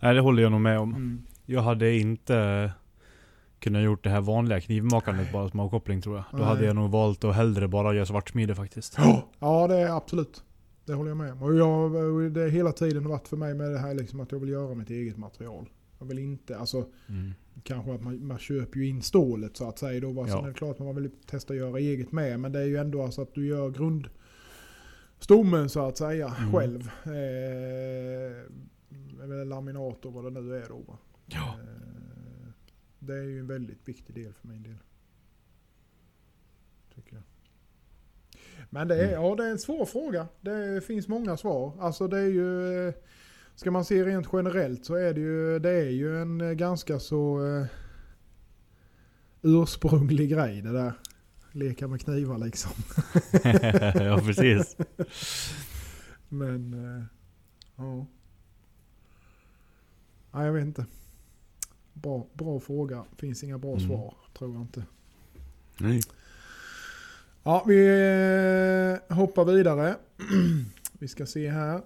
Nej 0.00 0.14
det 0.14 0.20
håller 0.20 0.42
jag 0.42 0.52
nog 0.52 0.60
med 0.60 0.78
om. 0.78 0.90
Mm. 0.94 1.22
Jag 1.46 1.62
hade 1.62 1.94
inte 1.96 2.72
kunnat 3.58 3.82
gjort 3.82 4.04
det 4.04 4.10
här 4.10 4.20
vanliga 4.20 4.60
knivmakandet 4.60 5.32
bara 5.32 5.48
som 5.48 5.60
avkoppling 5.60 6.02
tror 6.02 6.16
jag. 6.16 6.24
Då 6.30 6.36
Nej. 6.38 6.46
hade 6.46 6.64
jag 6.64 6.76
nog 6.76 6.90
valt 6.90 7.24
att 7.24 7.34
hellre 7.34 7.68
bara 7.68 7.94
göra 7.94 8.06
svartsmide 8.06 8.54
faktiskt. 8.54 8.96
Ja 9.38 9.66
det 9.68 9.76
är 9.76 9.96
absolut. 9.96 10.44
Det 10.84 10.94
håller 10.94 11.10
jag 11.10 11.16
med 11.16 11.32
om. 11.32 11.42
Och 11.42 11.54
jag, 11.56 11.92
det 12.32 12.40
har 12.40 12.48
hela 12.48 12.72
tiden 12.72 13.08
varit 13.08 13.28
för 13.28 13.36
mig 13.36 13.54
med 13.54 13.70
det 13.70 13.78
här 13.78 13.94
liksom 13.94 14.20
att 14.20 14.32
jag 14.32 14.38
vill 14.38 14.48
göra 14.48 14.74
mitt 14.74 14.90
eget 14.90 15.16
material. 15.16 15.68
Jag 16.02 16.06
vill 16.08 16.18
inte, 16.18 16.58
alltså 16.58 16.88
Mm. 17.08 17.32
kanske 17.62 17.94
att 17.94 18.02
man, 18.02 18.26
man 18.26 18.38
köper 18.38 18.78
ju 18.78 18.86
in 18.88 19.02
stålet 19.02 19.56
så 19.56 19.68
att 19.68 19.78
säga. 19.78 20.00
Då 20.00 20.14
Ja. 20.16 20.26
Sen 20.26 20.44
är 20.44 20.48
det 20.48 20.54
klart 20.54 20.80
att 20.80 20.86
man 20.86 20.94
vill 20.94 21.10
testa 21.26 21.52
att 21.52 21.58
göra 21.58 21.78
eget 21.78 22.12
med. 22.12 22.40
Men 22.40 22.52
det 22.52 22.58
är 22.60 22.64
ju 22.64 22.76
ändå 22.76 23.02
alltså 23.02 23.22
att 23.22 23.34
du 23.34 23.46
gör 23.46 23.70
grundstommen 23.70 25.68
så 25.68 25.86
att 25.86 25.96
säga 25.98 26.34
Mm. 26.38 26.52
själv. 26.52 26.90
Eh, 27.04 27.12
eller 29.22 29.44
laminat 29.44 30.04
och 30.04 30.12
vad 30.12 30.24
det 30.34 30.40
nu 30.40 30.56
är 30.56 30.68
då. 30.68 30.78
Va? 30.88 30.98
Ja. 31.26 31.56
Eh, 31.62 32.48
det 32.98 33.14
är 33.14 33.22
ju 33.22 33.38
en 33.40 33.46
väldigt 33.46 33.88
viktig 33.88 34.14
del 34.14 34.32
för 34.32 34.48
min 34.48 34.62
del. 34.62 34.76
Tycker 36.94 37.14
jag. 37.14 37.22
Men 38.70 38.88
det 38.88 38.94
är, 38.96 39.08
Mm. 39.08 39.22
ja, 39.22 39.34
det 39.36 39.44
är 39.44 39.50
en 39.50 39.58
svår 39.58 39.84
fråga. 39.86 40.28
Det 40.40 40.84
finns 40.84 41.08
många 41.08 41.36
svar. 41.36 41.72
Alltså 41.80 42.08
det 42.08 42.18
är 42.18 42.28
ju... 42.30 42.92
Ska 43.54 43.70
man 43.70 43.84
se 43.84 44.04
rent 44.04 44.26
generellt 44.32 44.84
så 44.84 44.94
är 44.94 45.14
det 45.14 45.20
ju, 45.20 45.58
det 45.58 45.70
är 45.70 45.90
ju 45.90 46.22
en 46.22 46.40
eh, 46.40 46.50
ganska 46.52 46.98
så 47.00 47.46
eh, 47.46 47.66
ursprunglig 49.42 50.30
grej 50.30 50.62
det 50.62 50.72
där. 50.72 50.92
Leka 51.52 51.88
med 51.88 52.00
knivar 52.00 52.38
liksom. 52.38 52.70
ja 54.04 54.20
precis. 54.24 54.76
Men 56.28 56.74
eh, 56.98 57.04
ja. 57.76 58.06
Nej 60.32 60.46
jag 60.46 60.52
vet 60.52 60.64
inte. 60.64 60.86
Bra, 61.92 62.26
bra 62.32 62.60
fråga. 62.60 63.04
Finns 63.16 63.44
inga 63.44 63.58
bra 63.58 63.70
Mm. 63.76 63.86
svar 63.86 64.14
tror 64.38 64.52
jag 64.52 64.62
inte. 64.62 64.82
Nej. 65.78 66.00
Ja, 67.42 67.64
vi 67.66 67.86
eh, 69.08 69.16
hoppar 69.16 69.44
vidare. 69.44 69.96
vi 70.98 71.08
ska 71.08 71.26
se 71.26 71.50
här. 71.50 71.82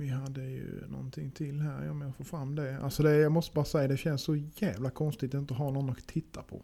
Vi 0.00 0.08
hade 0.08 0.44
ju 0.44 0.86
någonting 0.88 1.30
till 1.30 1.60
här 1.60 1.90
om 1.90 2.00
jag 2.00 2.16
får 2.16 2.24
fram 2.24 2.54
det. 2.54 2.78
Alltså 2.82 3.02
det, 3.02 3.16
jag 3.16 3.32
måste 3.32 3.54
bara 3.54 3.64
säga 3.64 3.88
det 3.88 3.96
känns 3.96 4.22
så 4.22 4.36
jävla 4.36 4.90
konstigt 4.90 5.34
att 5.34 5.40
inte 5.40 5.54
ha 5.54 5.70
någon 5.70 5.90
att 5.90 6.06
titta 6.06 6.42
på. 6.42 6.62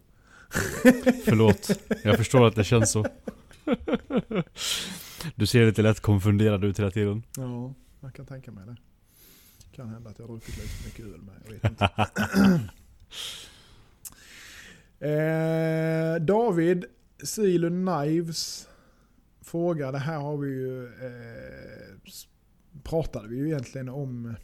Förlåt. 1.24 1.70
Jag 2.04 2.16
förstår 2.16 2.46
att 2.46 2.54
det 2.54 2.64
känns 2.64 2.90
så. 2.90 3.06
Du 5.34 5.46
ser 5.46 5.66
lite 5.66 5.82
lätt 5.82 6.00
konfunderad 6.00 6.64
ut 6.64 6.78
hela 6.78 6.90
tiden. 6.90 7.22
Ja, 7.36 7.74
jag 8.00 8.14
kan 8.14 8.26
tänka 8.26 8.50
mig 8.50 8.64
det. 8.66 8.76
Kan 9.76 9.88
hända 9.88 10.10
att 10.10 10.18
jag 10.18 10.26
har 10.26 10.32
druckit 10.32 10.56
lite 10.56 10.68
för 10.68 10.84
mycket 10.84 11.06
öl 11.06 11.22
med. 11.22 11.34
Jag 11.44 11.52
vet 11.52 11.64
inte. 11.64 11.84
eh, 16.18 16.24
David 16.24 16.84
Silo 17.22 17.68
Knives 17.68 18.68
fråga. 19.40 19.92
Det 19.92 19.98
här 19.98 20.18
har 20.18 20.36
vi 20.36 20.48
ju 20.48 20.84
eh, 20.84 22.10
pratade 22.82 23.28
vi 23.28 23.36
ju 23.36 23.46
egentligen 23.46 23.88
om. 23.88 24.34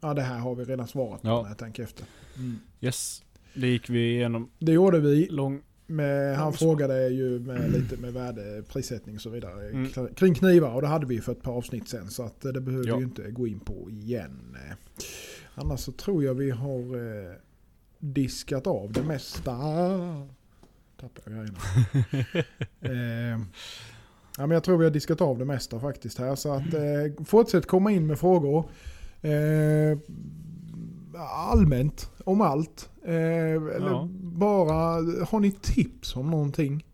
Ja 0.00 0.14
det 0.14 0.22
här 0.22 0.38
har 0.38 0.54
vi 0.54 0.64
redan 0.64 0.88
svarat 0.88 1.22
på 1.22 1.28
Ja. 1.28 1.42
när 1.42 1.48
jag 1.48 1.58
tänker 1.58 1.82
efter. 1.82 2.06
Mm. 2.36 2.58
Yes. 2.80 3.24
Det 3.54 3.66
gick 3.68 3.90
vi 3.90 4.10
igenom 4.14 4.50
Det 4.58 4.72
gjorde 4.72 5.00
vi. 5.00 5.28
lång... 5.28 5.62
Med, 5.86 6.36
han 6.36 6.52
frågade 6.52 7.08
ju 7.08 7.38
med 7.40 7.70
lite 7.72 7.96
med 7.96 8.12
värde, 8.12 8.62
prissättning 8.68 9.14
och 9.14 9.20
så 9.20 9.30
vidare 9.30 9.68
Mm. 9.68 9.86
kl- 9.86 10.14
kring 10.14 10.34
knivar 10.34 10.74
och 10.74 10.82
det 10.82 10.88
hade 10.88 11.06
vi 11.06 11.20
för 11.20 11.32
ett 11.32 11.42
par 11.42 11.52
avsnitt 11.52 11.88
sen 11.88 12.10
så 12.10 12.22
att 12.22 12.44
eh, 12.44 12.52
det 12.52 12.60
behöver 12.60 12.86
Ja. 12.88 12.94
vi 12.96 13.00
ju 13.00 13.06
inte 13.06 13.30
gå 13.30 13.46
in 13.46 13.60
på 13.60 13.90
igen. 13.90 14.56
Eh, 14.68 14.76
Annars 15.54 15.80
så 15.80 15.92
tror 15.92 16.24
jag 16.24 16.34
vi 16.34 16.50
har 16.50 16.80
eh, 16.96 17.32
diskat 17.98 18.66
av 18.66 18.92
det 18.92 19.02
mesta. 19.02 19.52
Tappade 21.00 21.36
jag 21.36 21.46
grejerna. 21.46 21.58
eh, 23.34 23.40
ja, 24.38 24.46
men 24.46 24.50
jag 24.50 24.64
tror 24.64 24.78
vi 24.78 24.84
har 24.84 24.90
diskat 24.90 25.20
av 25.20 25.38
det 25.38 25.44
mesta 25.44 25.80
faktiskt 25.80 26.18
här 26.18 26.34
så 26.34 26.52
att 26.52 26.74
eh, 26.74 27.24
fortsätt 27.24 27.66
komma 27.66 27.92
in 27.92 28.06
med 28.06 28.18
frågor. 28.18 28.64
Eh, 29.22 29.98
allmänt 31.50 32.10
om 32.24 32.40
allt. 32.40 32.90
Eh, 33.04 33.12
eller 33.14 33.90
Ja. 33.90 34.08
bara, 34.20 34.74
har 35.24 35.40
ni 35.40 35.52
tips 35.52 36.16
om 36.16 36.30
någonting? 36.30 36.86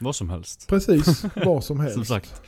Vad 0.00 0.16
som 0.16 0.30
helst. 0.30 0.68
Precis, 0.68 1.24
vad 1.44 1.64
som 1.64 1.80
helst. 1.80 1.94
Som 1.94 2.04
sagt. 2.04 2.42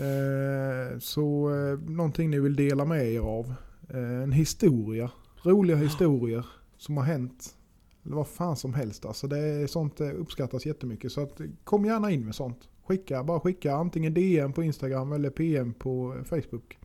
Eh, 0.00 0.98
så 0.98 1.50
eh, 1.54 1.90
någonting 1.90 2.30
ni 2.30 2.40
vill 2.40 2.56
dela 2.56 2.84
med 2.84 3.06
er 3.12 3.20
av. 3.20 3.54
Eh, 3.90 4.22
en 4.22 4.32
historia, 4.32 5.10
roliga 5.42 5.76
historier 5.76 6.46
som 6.78 6.96
har 6.96 7.04
hänt. 7.04 7.54
Eller 8.04 8.16
vad 8.16 8.28
fan 8.28 8.56
som 8.56 8.74
helst. 8.74 9.04
Alltså 9.06 9.26
det 9.26 9.38
är 9.38 9.66
sånt 9.66 10.00
eh, 10.00 10.08
uppskattas 10.08 10.66
jättemycket. 10.66 11.12
Så 11.12 11.22
att, 11.22 11.40
kom 11.64 11.84
gärna 11.84 12.10
in 12.10 12.24
med 12.24 12.34
sånt. 12.34 12.58
Skicka, 12.86 13.24
bara 13.24 13.40
skicka 13.40 13.74
antingen 13.74 14.14
DM 14.14 14.52
på 14.52 14.62
Instagram 14.62 15.12
eller 15.12 15.30
PM 15.30 15.74
på 15.74 16.24
Facebook. 16.28 16.78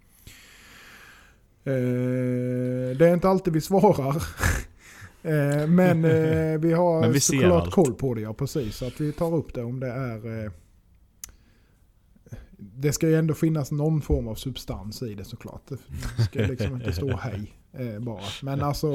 Eh, 1.67 2.97
det 2.97 3.07
är 3.07 3.13
inte 3.13 3.29
alltid 3.29 3.53
vi 3.53 3.61
svarar. 3.61 4.23
Eh, 5.23 5.67
men 5.67 6.05
eh, 6.05 6.57
vi 6.59 6.73
har 6.73 7.01
Men 7.01 7.11
vi 7.11 7.19
såklart 7.19 7.63
allt. 7.63 7.73
koll 7.73 7.93
på 7.93 8.13
det, 8.13 8.21
ja 8.21 8.33
precis. 8.33 8.75
Så 8.75 8.87
att 8.87 9.01
vi 9.01 9.11
tar 9.11 9.35
upp 9.35 9.53
det 9.53 9.63
om 9.63 9.79
det 9.79 9.87
är... 9.87 10.51
Det 12.57 12.93
ska 12.93 13.07
ju 13.07 13.15
ändå 13.15 13.33
finnas 13.33 13.71
någon 13.71 14.01
form 14.01 14.27
av 14.27 14.35
substans 14.35 15.01
i 15.01 15.13
det 15.13 15.25
såklart. 15.25 15.61
Det 15.67 16.23
ska 16.23 16.39
liksom 16.39 16.75
inte 16.75 16.93
stå 16.93 17.17
hej 17.21 17.53
bara. 17.99 18.21
Men 18.43 18.61
alltså, 18.61 18.87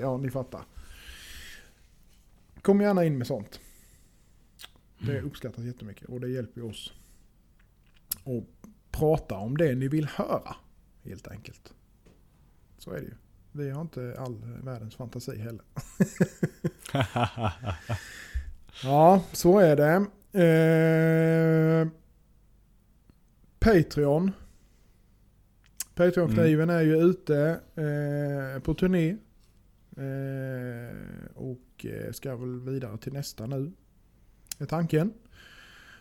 ja 0.00 0.16
ni 0.16 0.30
fattar. 0.30 0.60
Kom 2.62 2.80
gärna 2.80 3.04
in 3.04 3.18
med 3.18 3.26
sånt. 3.26 3.60
Det 5.06 5.20
uppskattas 5.20 5.64
jättemycket 5.64 6.08
och 6.08 6.20
det 6.20 6.28
hjälper 6.28 6.64
oss 6.64 6.92
att 8.24 8.70
prata 8.90 9.34
om 9.34 9.56
det 9.56 9.74
ni 9.74 9.88
vill 9.88 10.06
höra. 10.06 10.56
Helt 11.04 11.28
enkelt. 11.28 11.74
Så 12.78 12.90
är 12.90 13.00
det 13.00 13.06
ju. 13.06 13.14
Vi 13.52 13.70
har 13.70 13.80
inte 13.80 14.16
all 14.18 14.36
världens 14.62 14.96
fantasi 14.96 15.38
heller. 15.38 15.64
Ja, 18.84 19.24
så 19.32 19.58
är 19.58 19.76
det. 19.76 20.06
Eh, 20.42 21.88
Patreon. 23.58 24.32
Patreon-kniven 25.94 26.70
är 26.70 26.80
ju 26.82 26.96
ute 26.96 27.60
eh, 27.74 28.62
på 28.62 28.74
turné. 28.74 29.16
Eh, 29.96 30.96
och 31.34 31.86
eh, 31.86 32.12
ska 32.12 32.36
väl 32.36 32.60
vidare 32.60 32.98
till 32.98 33.12
nästa 33.12 33.46
nu. 33.46 33.72
Är 34.62 34.66
tanken. 34.66 35.12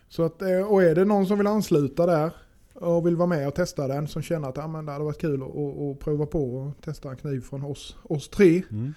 Så 0.07 0.23
att, 0.23 0.41
eh, 0.41 0.61
och 0.61 0.83
är 0.83 0.95
det 0.95 1.05
någon 1.05 1.27
som 1.27 1.37
vill 1.37 1.47
ansluta 1.47 2.05
där 2.05 2.31
och 2.73 3.07
vill 3.07 3.15
vara 3.15 3.27
med 3.27 3.47
och 3.47 3.55
testa 3.55 3.87
den 3.87 4.07
som 4.07 4.21
känner 4.21 4.49
att 4.49 4.57
ja, 4.57 4.67
men 4.67 4.85
det 4.85 4.91
hade 4.91 5.03
varit 5.03 5.21
kul 5.21 5.43
att, 5.43 5.99
prova 5.99 6.25
på 6.25 6.55
och 6.55 6.81
testa 6.81 7.09
en 7.09 7.17
kniv 7.17 7.41
från 7.41 7.63
oss, 7.63 7.97
oss 8.03 8.29
tre. 8.29 8.63
Mm. 8.71 8.93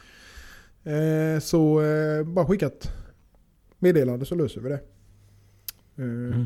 Eh, 0.85 1.41
så 1.41 1.83
eh, 1.83 2.25
bara 2.25 2.47
skicka 2.47 2.67
ett 2.67 2.89
meddelande 3.79 4.27
så 4.27 4.35
löser 4.35 4.61
vi 4.61 4.69
det. 4.69 4.81
Eh, 5.97 6.05
Mm. 6.05 6.45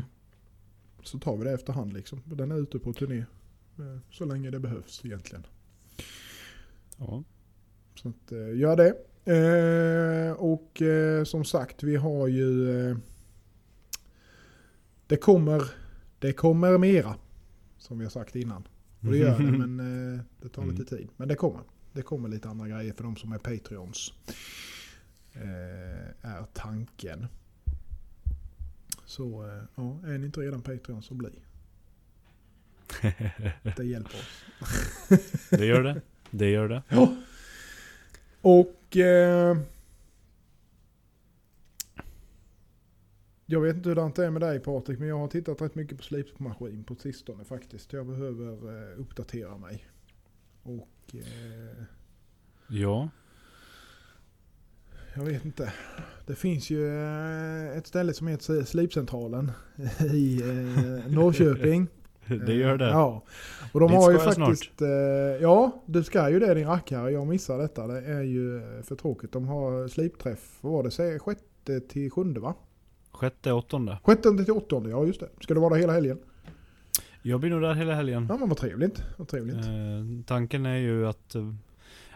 Så 1.03 1.19
tar 1.19 1.37
vi 1.37 1.43
det 1.43 1.51
efterhand 1.51 1.93
liksom. 1.93 2.21
Den 2.25 2.51
är 2.51 2.61
ute 2.61 2.79
på 2.79 2.93
turné. 2.93 3.17
Eh, 3.79 3.97
så 4.11 4.25
länge 4.25 4.49
det 4.49 4.59
behövs 4.59 5.05
egentligen. 5.05 5.45
Ja. 6.97 7.23
Så 7.95 8.09
att, 8.09 8.31
eh, 8.31 8.57
gör 8.57 8.75
det. 8.75 8.95
Och 10.37 10.81
som 11.27 11.45
sagt, 11.45 11.83
vi 11.83 11.95
har 11.95 12.27
ju... 12.27 12.95
Det 15.09 15.17
kommer, 15.17 15.63
det 16.19 16.33
kommer 16.33 16.77
mera. 16.77 17.15
Som 17.77 17.99
vi 17.99 18.05
har 18.05 18.09
sagt 18.09 18.35
innan. 18.35 18.67
Och 18.99 19.11
det 19.11 19.17
gör 19.17 19.39
det, 19.39 19.43
men 19.43 19.79
eh, 20.13 20.19
det 20.41 20.49
tar 20.49 20.65
lite 20.65 20.85
tid. 20.85 21.09
Men 21.17 21.27
det 21.27 21.35
kommer. 21.35 21.61
Det 21.93 22.01
kommer 22.01 22.29
lite 22.29 22.49
andra 22.49 22.67
grejer 22.67 22.93
för 22.93 23.03
de 23.03 23.15
som 23.15 23.31
är 23.31 23.37
Patreons. 23.37 24.13
Eh, 25.33 26.31
är 26.31 26.45
tanken. 26.53 27.27
Så 29.05 29.47
eh, 29.47 29.63
ja, 29.75 29.99
är 30.05 30.17
ni 30.17 30.25
inte 30.25 30.39
redan 30.39 30.61
Patreon 30.61 31.03
så 31.03 31.13
bli. 31.13 31.29
Det 33.77 33.83
hjälper 33.83 34.17
oss. 34.17 34.43
Det 35.49 35.65
gör 35.65 35.83
det. 35.83 36.01
Det 36.31 36.49
gör 36.49 36.69
det. 36.69 36.83
Och... 38.41 38.97
Eh, 38.97 39.57
jag 43.51 43.61
vet 43.61 43.75
inte 43.75 43.89
hur 43.89 43.95
det 43.95 44.25
är 44.25 44.31
med 44.31 44.41
dig 44.41 44.59
Patrik, 44.59 44.99
men 44.99 45.07
jag 45.07 45.17
har 45.17 45.27
tittat 45.27 45.61
rätt 45.61 45.75
mycket 45.75 45.97
på 45.97 46.03
slipmaskin 46.03 46.83
på 46.83 46.95
sistone 46.95 47.43
faktiskt. 47.43 47.93
Jag 47.93 48.07
behöver 48.07 48.47
eh, 48.91 48.99
uppdatera 48.99 49.57
mig. 49.57 49.85
Och... 50.63 50.89
Eh, 51.13 51.83
Ja. 52.67 53.09
jag 55.15 55.23
vet 55.23 55.45
inte. 55.45 55.73
Det 56.25 56.35
finns 56.35 56.69
ju 56.69 56.87
eh, 56.87 57.77
ett 57.77 57.87
ställe 57.87 58.13
som 58.13 58.27
heter 58.27 58.63
Slipcentralen 58.63 59.51
i 60.13 60.41
eh, 60.41 61.11
Norrköping. 61.13 61.87
Det 62.45 62.53
gör 62.53 62.77
det. 62.77 62.89
Ja. 62.89 63.25
Och 63.73 63.79
de 63.79 63.91
Dit 63.91 63.97
har 63.97 64.11
ju 64.11 64.17
faktiskt... 64.17 64.81
Eh, 64.81 64.87
ja, 65.41 65.83
du 65.85 66.03
ska 66.03 66.29
ju 66.29 66.39
det 66.39 66.53
din 66.53 66.67
rackare. 66.67 67.11
Jag 67.11 67.27
missar 67.27 67.57
detta. 67.57 67.87
Det 67.87 68.01
är 68.01 68.21
ju 68.21 68.57
eh, 68.57 68.83
för 68.83 68.95
tråkigt. 68.95 69.31
De 69.31 69.47
har 69.47 69.87
slipträff, 69.87 70.57
vad 70.61 70.73
var 70.73 70.83
det? 70.83 70.91
Säg 70.91 71.19
sjätte 71.19 71.79
till 71.79 72.11
sjunde 72.11 72.39
va? 72.39 72.55
Sjätte, 73.19 73.51
åttonde. 73.51 73.97
Sjätte 74.03 74.43
till 74.43 74.51
åttonde, 74.53 74.89
ja 74.89 75.05
just 75.05 75.19
det. 75.19 75.29
Ska 75.41 75.53
det 75.53 75.59
vara 75.59 75.73
där 75.73 75.81
hela 75.81 75.93
helgen? 75.93 76.19
Jag 77.21 77.39
blir 77.39 77.49
nog 77.49 77.61
där 77.61 77.73
hela 77.73 77.93
helgen. 77.95 78.25
Ja 78.29 78.37
men 78.37 78.49
vad 78.49 78.57
trevligt. 78.57 79.03
Vad 79.17 79.27
trevligt. 79.27 79.55
Eh, 79.55 80.25
tanken 80.25 80.65
är 80.65 80.75
ju 80.77 81.07
att... 81.07 81.35
Eh, 81.35 81.53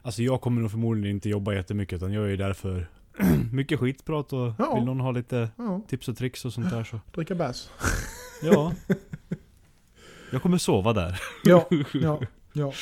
alltså 0.01 0.21
jag 0.23 0.41
kommer 0.41 0.61
nog 0.61 0.71
förmodligen 0.71 1.15
inte 1.15 1.29
jobba 1.29 1.53
jättemycket 1.53 1.95
utan 1.97 2.13
jag 2.13 2.23
är 2.25 2.29
ju 2.29 2.37
där 2.37 2.53
för 2.53 2.87
mycket 3.51 3.79
skitprat 3.79 4.33
och 4.33 4.53
Ja. 4.59 4.75
vill 4.75 4.83
någon 4.83 4.99
ha 4.99 5.11
lite 5.11 5.49
Ja, 5.57 5.81
tips 5.87 6.07
och 6.07 6.17
tricks 6.17 6.45
och 6.45 6.53
sånt 6.53 6.69
där 6.69 6.83
så... 6.83 6.99
dricka 7.15 7.35
bärs. 7.35 7.69
Ja. 8.41 8.73
Jag 10.31 10.41
kommer 10.41 10.57
sova 10.57 10.93
där. 10.93 11.19
Ja, 11.43 11.67
ja, 11.93 12.21
ja. 12.53 12.73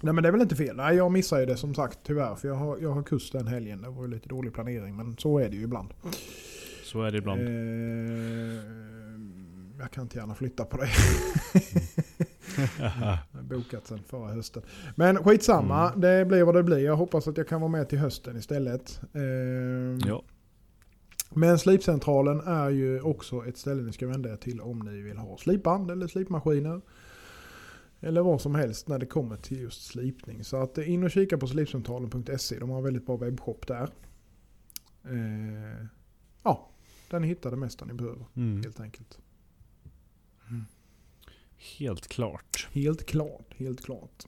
Nej 0.00 0.14
men 0.14 0.22
det 0.22 0.28
är 0.28 0.32
väl 0.32 0.40
inte 0.42 0.56
fel. 0.56 0.76
Nej 0.76 0.96
jag 0.96 1.12
missar 1.12 1.38
ju 1.40 1.46
det 1.46 1.56
som 1.56 1.74
sagt 1.74 1.98
tyvärr. 2.06 2.34
För 2.34 2.48
jag 2.48 2.54
har, 2.54 2.78
jag 2.78 2.92
har 2.92 3.02
kurs 3.02 3.30
den 3.30 3.46
helgen. 3.46 3.82
Det 3.82 3.88
var 3.90 4.02
ju 4.02 4.08
lite 4.10 4.28
dålig 4.28 4.54
planering 4.54 4.96
men 4.96 5.16
så 5.18 5.38
är 5.38 5.48
det 5.48 5.56
ju 5.56 5.62
ibland. 5.62 5.88
Så 6.96 7.02
är 7.02 7.12
det 7.12 7.18
ibland. 7.18 7.40
Eh, 7.40 7.46
jag 9.78 9.90
kan 9.90 10.02
inte 10.02 10.18
gärna 10.18 10.34
flytta 10.34 10.64
på. 10.64 10.78
Jag 12.78 12.90
har 12.90 13.42
bokat 13.42 13.86
sen 13.86 13.98
förra 14.02 14.28
hösten. 14.28 14.62
Men 14.94 15.16
skitsamma, 15.24 15.88
Mm. 15.88 16.00
det 16.00 16.24
blir 16.24 16.42
vad 16.42 16.54
det 16.54 16.62
blir. 16.62 16.78
Jag 16.78 16.96
hoppas 16.96 17.28
att 17.28 17.36
jag 17.36 17.48
kan 17.48 17.60
vara 17.60 17.70
med 17.70 17.88
till 17.88 17.98
hösten 17.98 18.36
istället. 18.36 19.00
Eh, 19.14 19.22
ja. 20.08 20.22
Men 21.34 21.58
slipcentralen 21.58 22.40
är 22.40 22.70
ju 22.70 23.00
också 23.00 23.46
ett 23.46 23.56
ställe 23.58 23.82
ni 23.82 23.92
ska 23.92 24.06
vända 24.06 24.32
er 24.32 24.36
till 24.36 24.60
om 24.60 24.78
ni 24.78 25.00
vill 25.00 25.16
ha 25.18 25.36
slipband 25.38 25.90
eller 25.90 26.06
slipmaskiner. 26.06 26.80
Eller 28.00 28.22
vad 28.22 28.40
som 28.40 28.54
helst 28.54 28.88
när 28.88 28.98
det 28.98 29.06
kommer 29.06 29.36
till 29.36 29.60
just 29.60 29.84
slipning. 29.86 30.44
Så 30.44 30.56
att 30.62 30.78
in 30.78 31.04
och 31.04 31.10
kika 31.10 31.38
på 31.38 31.46
slipcentralen.se. 31.46 32.58
De 32.58 32.70
har 32.70 32.78
en 32.78 32.84
väldigt 32.84 33.06
bra 33.06 33.16
webbshop 33.16 33.66
där. 33.66 33.88
Eh, 35.04 35.86
ja, 36.42 36.68
där 37.10 37.20
ni 37.20 37.26
hittar 37.28 37.50
det 37.50 37.56
mesta 37.56 37.84
ni 37.84 37.92
behöver 37.94 38.24
Mm. 38.36 38.62
helt 38.62 38.80
enkelt. 38.80 39.18
Helt 41.78 42.08
klart. 42.08 42.68
Helt 42.72 43.06
klart, 43.06 43.54
helt 43.56 43.84
klart. 43.84 44.26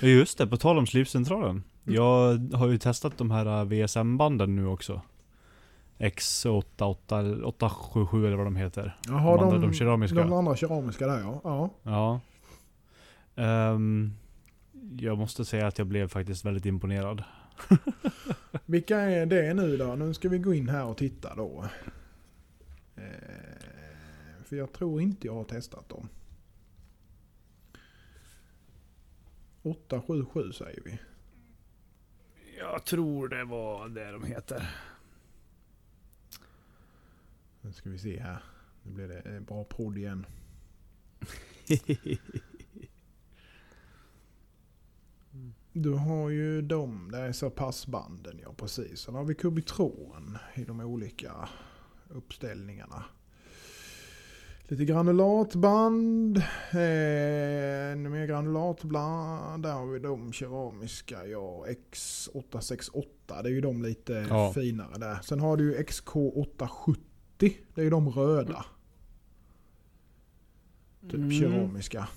Just 0.00 0.38
det, 0.38 0.46
på 0.46 0.56
tal 0.56 0.78
om 0.78 0.86
slipcentralen. 0.86 1.62
Jag 1.84 2.38
har 2.54 2.68
ju 2.68 2.78
testat 2.78 3.18
de 3.18 3.30
här 3.30 3.46
äh, 3.46 3.64
VSM-banden 3.64 4.56
nu 4.56 4.66
också. 4.66 5.02
X88, 5.98 7.18
eller 7.18 7.44
877 7.46 8.26
eller 8.26 8.36
vad 8.36 8.46
de 8.46 8.56
heter. 8.56 8.96
Jaha, 9.08 9.36
de, 9.36 9.44
andra, 9.44 9.58
de 9.58 9.72
keramiska. 9.74 10.18
De 10.18 10.32
andra 10.32 10.56
keramiska 10.56 11.06
där 11.06 11.20
ja. 11.20 11.40
ja. 11.44 11.70
Ja. 11.82 12.20
Ehm, 13.42 14.12
jag 14.98 15.18
måste 15.18 15.44
säga 15.44 15.66
att 15.66 15.78
jag 15.78 15.86
blev 15.86 16.08
faktiskt 16.08 16.44
väldigt 16.44 16.66
imponerad. 16.66 17.24
Vilka 18.66 18.98
är 18.98 19.26
det 19.26 19.54
nu 19.54 19.76
då? 19.76 19.94
Nu 19.94 20.14
ska 20.14 20.28
vi 20.28 20.38
gå 20.38 20.54
in 20.54 20.68
här 20.68 20.84
och 20.84 20.96
titta 20.96 21.34
då. 21.34 21.64
Eh, 23.00 24.42
för 24.44 24.56
jag 24.56 24.72
tror 24.72 25.00
inte 25.00 25.26
jag 25.26 25.34
har 25.34 25.44
testat 25.44 25.88
dem. 25.88 26.08
877 29.62 30.52
säger 30.52 30.82
vi. 30.84 30.98
Jag 32.58 32.84
tror 32.84 33.28
det 33.28 33.44
var 33.44 33.88
det 33.88 34.10
de 34.10 34.24
heter. 34.24 34.70
Nu 37.60 37.72
ska 37.72 37.90
vi 37.90 37.98
se 37.98 38.20
här. 38.20 38.42
Nu 38.82 38.92
blir 38.92 39.08
det 39.08 39.20
eh, 39.20 39.40
bra 39.40 39.64
podd 39.64 39.98
igen. 39.98 40.26
Du 45.72 45.92
har 45.92 46.30
ju 46.30 46.62
de, 46.62 47.10
det 47.10 47.18
är 47.18 47.32
så 47.32 47.50
passbanden 47.50 48.40
ja 48.42 48.54
precis. 48.56 49.00
Sen 49.00 49.14
har 49.14 49.24
vi 49.24 49.34
Kubitron 49.34 50.38
i 50.54 50.64
de 50.64 50.80
olika 50.80 51.48
uppställningarna. 52.14 53.04
Lite 54.68 54.84
granulatband, 54.84 56.36
eh, 56.72 57.92
ännu 57.92 58.08
mer 58.08 58.26
granulatband. 58.26 59.62
Där 59.62 59.72
har 59.72 59.86
vi 59.86 59.98
de 59.98 60.32
keramiska, 60.32 61.26
ja 61.26 61.66
X868. 61.68 63.04
Det 63.42 63.48
är 63.48 63.52
ju 63.52 63.60
de 63.60 63.82
lite 63.82 64.26
Ja. 64.28 64.52
finare 64.52 64.98
där. 64.98 65.18
Sen 65.22 65.40
har 65.40 65.56
du 65.56 65.64
ju 65.64 65.76
XK870. 65.82 66.96
Det 67.74 67.80
är 67.80 67.84
ju 67.84 67.90
de 67.90 68.08
röda. 68.10 68.64
Typ 71.02 71.14
Mm. 71.14 71.30
keramiska. 71.32 72.08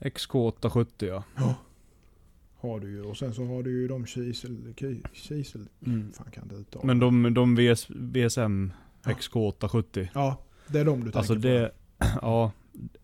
XK870 0.00 1.22
ja. 1.36 1.54
Har 2.56 2.80
du 2.80 2.90
ju. 2.90 3.02
Och 3.02 3.16
sen 3.16 3.34
så 3.34 3.44
har 3.44 3.62
du 3.62 3.70
ju 3.70 3.88
de 3.88 4.06
kisel... 4.06 4.74
ki- 4.76 5.06
kisel 5.12 5.68
Mm. 5.86 6.12
fan 6.12 6.30
kan 6.30 6.48
det 6.48 6.54
uttala? 6.54 6.84
Men 6.86 6.98
de, 6.98 7.34
de 7.34 7.54
VS, 7.56 7.86
VSM 7.90 8.72
XK870. 9.04 10.08
Ja, 10.14 10.36
det 10.66 10.80
är 10.80 10.84
de 10.84 11.04
du 11.04 11.10
Alltså 11.14 11.32
tänker 11.34 11.48
det, 11.48 11.70
ja. 12.22 12.52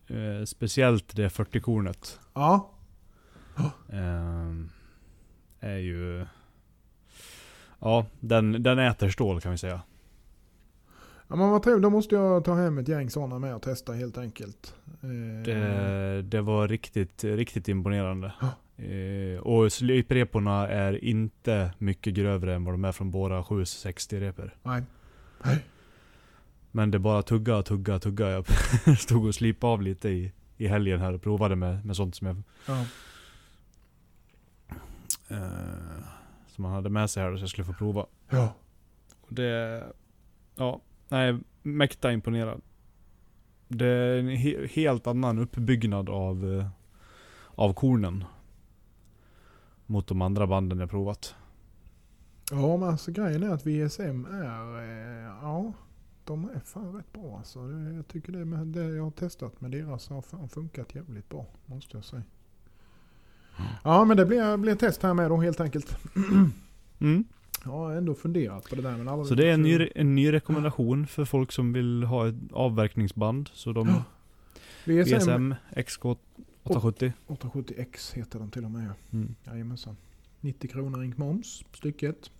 Eh, 0.06 0.44
speciellt 0.44 1.16
det 1.16 1.28
40-kornet. 1.28 2.18
på? 2.32 2.40
Ja. 2.40 2.70
ehm, 3.92 4.68
är 5.60 5.76
ju... 5.78 6.26
Ja, 7.80 8.06
den, 8.20 8.62
den 8.62 8.78
äter 8.78 9.08
stål 9.08 9.40
kan 9.40 9.52
vi 9.52 9.58
säga. 9.58 9.80
ja 11.28 11.36
men 11.36 11.50
vad 11.50 11.62
trevligt. 11.62 11.82
Då 11.82 11.90
måste 11.90 12.14
jag 12.14 12.44
ta 12.44 12.54
hem 12.54 12.78
ett 12.78 12.88
gäng 12.88 13.10
sådana 13.10 13.38
med 13.38 13.54
och 13.54 13.62
testa 13.62 13.92
helt 13.92 14.18
enkelt. 14.18 14.74
Eh, 15.02 15.42
Det, 15.44 16.22
det 16.22 16.40
var 16.40 16.68
riktigt, 16.68 17.24
riktigt 17.24 17.68
imponerande. 17.68 18.32
Ja. 18.40 18.48
Eh, 18.84 19.38
och 19.40 19.72
slipreporna 19.72 20.68
är 20.68 21.04
inte 21.04 21.70
mycket 21.78 22.14
grövre 22.14 22.54
än 22.54 22.64
vad 22.64 22.74
de 22.74 22.84
är 22.84 22.92
från 22.92 23.10
våra 23.10 23.44
760 23.44 24.20
repor. 24.20 24.54
Nej. 24.62 24.82
Nej. 25.44 25.64
Men 26.76 26.90
det 26.90 26.98
bara 26.98 27.22
tugga, 27.22 27.62
tugga, 27.62 27.98
tugga. 27.98 28.30
Jag 28.30 28.46
stod 28.98 29.26
och 29.26 29.34
slipade 29.34 29.72
av 29.72 29.82
lite 29.82 30.08
i, 30.08 30.32
i 30.56 30.66
helgen 30.66 31.00
här 31.00 31.12
och 31.12 31.22
provade 31.22 31.56
med, 31.56 31.86
med 31.86 31.96
sånt 31.96 32.14
som 32.14 32.26
jag 32.26 32.42
Ja. 32.66 32.80
eh, 35.28 36.04
som 36.46 36.62
man 36.62 36.72
hade 36.72 36.88
med 36.90 37.10
sig 37.10 37.22
här 37.22 37.36
så 37.36 37.42
jag 37.42 37.48
skulle 37.50 37.64
få 37.64 37.72
prova. 37.72 38.06
ja. 38.30 38.54
Och 39.20 39.34
det... 39.34 39.84
Ja, 40.54 40.80
nej, 41.08 41.38
mäkta 41.62 42.12
imponerad. 42.12 42.60
Det 43.68 43.86
är 43.86 44.18
en 44.18 44.28
he 44.28 44.66
helt 44.66 45.06
annan 45.06 45.38
uppbyggnad 45.38 46.08
av, 46.08 46.58
eh, 46.58 46.66
av 47.54 47.72
kornen. 47.72 48.24
Mot 49.86 50.06
de 50.06 50.22
andra 50.22 50.46
banden 50.46 50.78
jag 50.80 50.90
provat. 50.90 51.34
Ja 52.50 52.76
men 52.76 52.88
alltså 52.88 53.10
grejen 53.12 53.42
är 53.42 53.50
att 53.50 53.66
VSM 53.66 54.24
är, 54.24 54.78
eh, 54.78 55.32
ja 55.42 55.72
de 56.26 56.50
är 56.54 56.60
fan 56.60 56.96
rätt 56.96 57.12
bra 57.12 57.36
alltså. 57.38 57.58
Jag 57.96 58.08
tycker 58.08 58.32
det, 58.32 58.44
med, 58.44 58.66
det 58.66 58.84
jag 58.96 59.04
har 59.04 59.10
testat 59.10 59.60
med 59.60 59.70
deras 59.70 60.08
har 60.08 60.22
fan 60.22 60.48
funkat 60.48 60.94
jävligt 60.94 61.28
bra. 61.28 61.46
Måste 61.66 61.96
jag 61.96 62.04
säga. 62.04 62.22
Ja 63.84 64.04
men 64.04 64.16
det 64.16 64.26
blir, 64.26 64.56
blir 64.56 64.74
test 64.74 65.02
här 65.02 65.14
med 65.14 65.30
då 65.30 65.36
helt 65.36 65.60
enkelt. 65.60 65.96
Mm. 66.98 67.24
Jag 67.64 67.70
har 67.72 67.92
ändå 67.92 68.14
funderat 68.14 68.68
på 68.68 68.74
det 68.74 68.82
där 68.82 68.96
men 68.96 69.08
aldrig 69.08 69.26
Så 69.28 69.34
det 69.34 69.48
är 69.48 69.54
en 69.54 69.62
ny, 69.62 69.88
en 69.94 70.14
ny 70.14 70.32
rekommendation 70.32 71.06
för 71.06 71.24
folk 71.24 71.52
som 71.52 71.72
vill 71.72 72.02
ha 72.02 72.28
ett 72.28 72.34
avverkningsband. 72.52 73.50
Så 73.52 73.72
de 73.72 73.88
Ja. 73.88 74.04
VSM, 74.84 75.16
VSM 75.18 75.54
XK870. 75.70 77.12
870X 77.26 78.14
heter 78.14 78.38
den 78.38 78.50
till 78.50 78.64
och 78.64 78.70
med. 78.70 78.86
ja. 78.86 78.92
Mm. 79.18 79.34
Jajamensan. 79.44 79.96
90 80.40 80.70
kronor 80.70 81.04
ink 81.04 81.16
moms 81.16 81.64
stycket. 81.74 82.30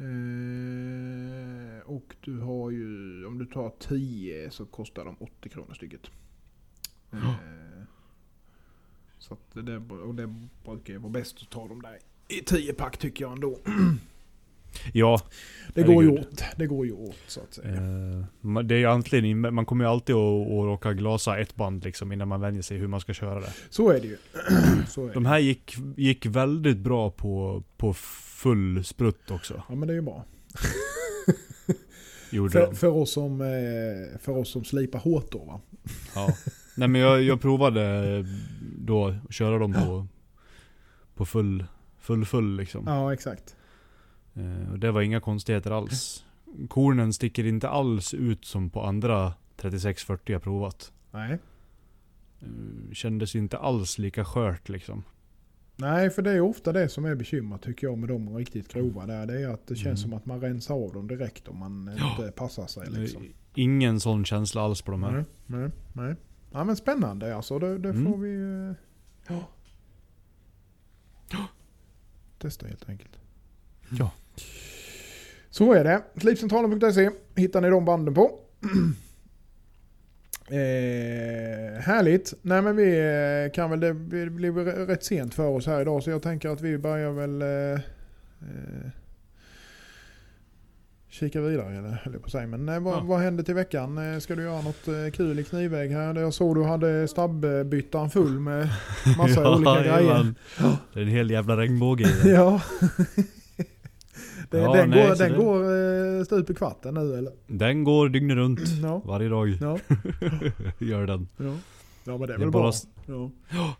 Eh, 0.00 1.80
och 1.84 2.16
du 2.20 2.38
har 2.38 2.70
ju, 2.70 3.24
om 3.26 3.38
du 3.38 3.46
tar 3.46 3.72
10 3.78 4.50
så 4.50 4.66
kostar 4.66 5.04
de 5.04 5.16
80 5.20 5.48
kronor 5.48 5.74
stycket. 5.74 6.10
Eh, 7.12 7.82
så 9.18 9.34
att 9.34 9.66
det, 9.66 9.76
och 9.76 10.14
det 10.14 10.34
brukar 10.64 10.92
ju 10.92 10.98
vara 10.98 11.12
bäst 11.12 11.42
att 11.42 11.50
ta 11.50 11.68
dem 11.68 11.82
där 11.82 11.98
i 12.28 12.40
10 12.40 12.74
pack 12.74 12.98
tycker 12.98 13.24
jag 13.24 13.32
ändå. 13.32 13.58
Ja, 14.92 15.20
Det 15.74 15.82
går 15.82 16.02
ju 16.04 16.10
åt. 16.10 16.44
Det 16.56 16.66
går 16.66 16.86
ju 16.86 16.92
åt 16.92 17.18
så 17.26 17.40
att 17.40 17.54
säga. 17.54 17.74
eh, 17.74 18.62
det 18.64 18.74
är 18.74 18.78
ju 18.78 18.84
egentligen, 18.84 19.54
man 19.54 19.66
kommer 19.66 19.84
ju 19.84 19.90
alltid 19.90 20.14
att, 20.14 20.46
att 20.46 20.64
råka 20.64 20.92
glasa 20.92 21.38
ett 21.38 21.54
band 21.54 21.84
liksom 21.84 22.12
innan 22.12 22.28
man 22.28 22.40
vänjer 22.40 22.62
sig 22.62 22.76
hur 22.78 22.88
man 22.88 23.00
ska 23.00 23.14
köra 23.14 23.40
det. 23.40 23.52
Så 23.70 23.90
är 23.90 24.00
det 24.00 24.06
ju. 24.06 24.16
är 25.10 25.14
De 25.14 25.26
här 25.26 25.38
gick, 25.38 25.74
gick 25.96 26.26
väldigt 26.26 26.78
bra 26.78 27.10
på, 27.10 27.62
på 27.76 27.94
full 27.94 28.84
sprutt 28.84 29.30
också. 29.30 29.62
Ja 29.68 29.74
men 29.74 29.88
det 29.88 29.94
är 29.94 29.96
ju 29.96 30.02
bra. 30.02 30.24
För, 32.30 32.74
för, 32.74 32.86
oss 32.88 33.12
som, 33.12 33.40
eh, 33.40 34.18
för 34.18 34.36
oss 34.36 34.52
som 34.52 34.64
slipar 34.64 34.98
hårt 34.98 35.32
då 35.32 35.38
va. 35.38 35.60
Ja. 36.14 36.34
Nej 36.76 36.88
men 36.88 37.00
jag, 37.00 37.22
jag 37.22 37.40
provade 37.40 38.24
då 38.78 39.06
att 39.06 39.34
köra 39.34 39.58
dem 39.58 39.72
på, 39.72 40.06
på 41.14 41.26
full, 41.26 41.64
full 41.98 42.24
full 42.24 42.56
liksom. 42.56 42.84
Ja 42.86 43.12
exakt. 43.12 43.56
Eh, 44.38 44.72
och 44.72 44.78
det 44.78 44.90
var 44.90 45.00
inga 45.02 45.20
konstigheter 45.20 45.70
alls. 45.70 46.24
Kornen 46.68 47.12
sticker 47.12 47.46
inte 47.46 47.68
alls 47.68 48.14
ut 48.14 48.44
som 48.44 48.70
på 48.70 48.82
andra 48.82 49.32
3640 49.56 50.32
jag 50.32 50.42
provat. 50.42 50.92
Nej. 51.10 51.38
Eh, 52.40 52.92
kändes 52.92 53.34
inte 53.34 53.58
alls 53.58 53.98
lika 53.98 54.24
skört 54.24 54.68
liksom. 54.68 55.04
Nej, 55.76 56.10
för 56.10 56.22
det 56.22 56.30
är 56.32 56.40
ofta 56.40 56.72
det 56.72 56.88
som 56.88 57.04
är 57.04 57.14
bekymmer 57.14 57.58
tycker 57.58 57.86
jag 57.86 57.98
med 57.98 58.08
de 58.08 58.36
riktigt 58.36 58.72
grova 58.72 59.06
där. 59.06 59.26
Det 59.26 59.40
är 59.42 59.48
att 59.48 59.66
det 59.66 59.74
känns 59.76 59.86
Mm. 59.86 60.10
som 60.10 60.12
att 60.12 60.26
man 60.26 60.40
rensar 60.40 60.74
av 60.74 60.92
dem 60.92 61.08
direkt 61.08 61.48
om 61.48 61.58
man 61.58 61.90
Ja. 61.98 62.10
inte 62.10 62.32
passar 62.32 62.66
sig. 62.66 62.90
Liksom. 62.90 63.22
Ingen 63.54 64.00
sån 64.00 64.24
känsla 64.24 64.62
alls 64.62 64.82
på 64.82 64.90
de 64.90 65.02
här. 65.02 65.12
Nej, 65.12 65.24
nej, 65.46 65.70
nej. 65.92 66.14
Ja 66.52 66.64
men 66.64 66.76
spännande 66.76 67.36
alltså. 67.36 67.58
Det, 67.58 67.78
det 67.78 67.88
Mm. 67.90 68.12
får 68.12 68.18
vi 68.18 68.34
eh, 68.68 68.74
ja. 69.28 69.44
testa 72.38 72.66
helt 72.66 72.88
enkelt. 72.88 73.18
Ja. 73.90 74.10
Så 75.58 75.72
är 75.72 75.84
det. 75.84 76.02
Slipcentralen.se 76.20 77.10
hittar 77.36 77.60
ni 77.60 77.70
de 77.70 77.84
banden 77.84 78.14
på. 78.14 78.30
Eh, 80.50 81.80
härligt. 81.80 82.34
Nej 82.42 82.62
men 82.62 82.76
vi 82.76 82.98
eh, 82.98 83.52
kan 83.54 83.70
väl, 83.70 83.80
det 83.80 83.94
blir 84.30 84.52
rätt 84.86 85.04
sent 85.04 85.34
för 85.34 85.46
oss 85.48 85.66
här 85.66 85.80
idag 85.80 86.02
så 86.02 86.10
jag 86.10 86.22
tänker 86.22 86.48
att 86.48 86.60
vi 86.60 86.78
börjar 86.78 87.10
väl 87.12 87.42
eh, 87.42 87.80
eh, 88.40 88.90
kika 91.08 91.40
vidare 91.40 91.76
eller 91.78 91.88
höll 91.88 92.12
jag 92.12 92.22
på 92.22 92.26
att 92.26 92.32
säga. 92.32 92.46
Men 92.46 92.68
eh, 92.68 92.80
vad, 92.80 92.94
Ja. 92.94 93.00
vad 93.00 93.20
händer 93.20 93.44
till 93.44 93.54
veckan? 93.54 94.12
Eh, 94.14 94.18
ska 94.18 94.34
du 94.34 94.42
göra 94.42 94.60
något 94.62 95.14
kul 95.14 95.38
i 95.38 95.44
knivväg 95.44 95.90
här? 95.90 96.14
Jag 96.20 96.34
såg 96.34 96.56
du 96.56 96.64
hade 96.64 97.08
stabbbyttan 97.08 98.10
full 98.10 98.40
med 98.40 98.68
massa 99.18 99.50
olika 99.56 99.74
grejer. 99.80 99.92
jajamän. 100.00 100.34
Det 100.92 101.00
är 101.00 101.02
en 101.02 101.08
hel 101.08 101.30
jävla 101.30 101.56
regnbåge 101.56 102.04
i 102.04 102.06
den. 102.22 102.34
Ja. 102.34 102.60
Den, 104.50 104.62
Ja, 104.62 104.72
den, 104.72 104.90
nej, 104.90 105.08
går, 105.08 105.14
den 105.16 105.32
det- 105.32 105.38
går 105.38 106.18
eh, 106.18 106.24
stup 106.24 106.50
i 106.50 106.54
kvarten 106.54 106.94
nu 106.94 107.14
eller? 107.14 107.32
Den 107.46 107.84
går 107.84 108.08
dygnet 108.08 108.36
runt. 108.36 108.60
Ja. 108.82 109.02
Varje 109.04 109.28
dag 109.28 109.48
Ja. 109.60 109.78
gör 110.78 111.06
den. 111.06 111.28
Ja. 111.36 111.44
ja 112.04 112.18
men 112.18 112.20
det 112.20 112.24
är 112.24 112.26
Det 112.26 112.34
är 112.34 112.38
väl 112.38 112.50
bara 112.50 112.62
bra. 113.06 113.30
Ja. 113.50 113.74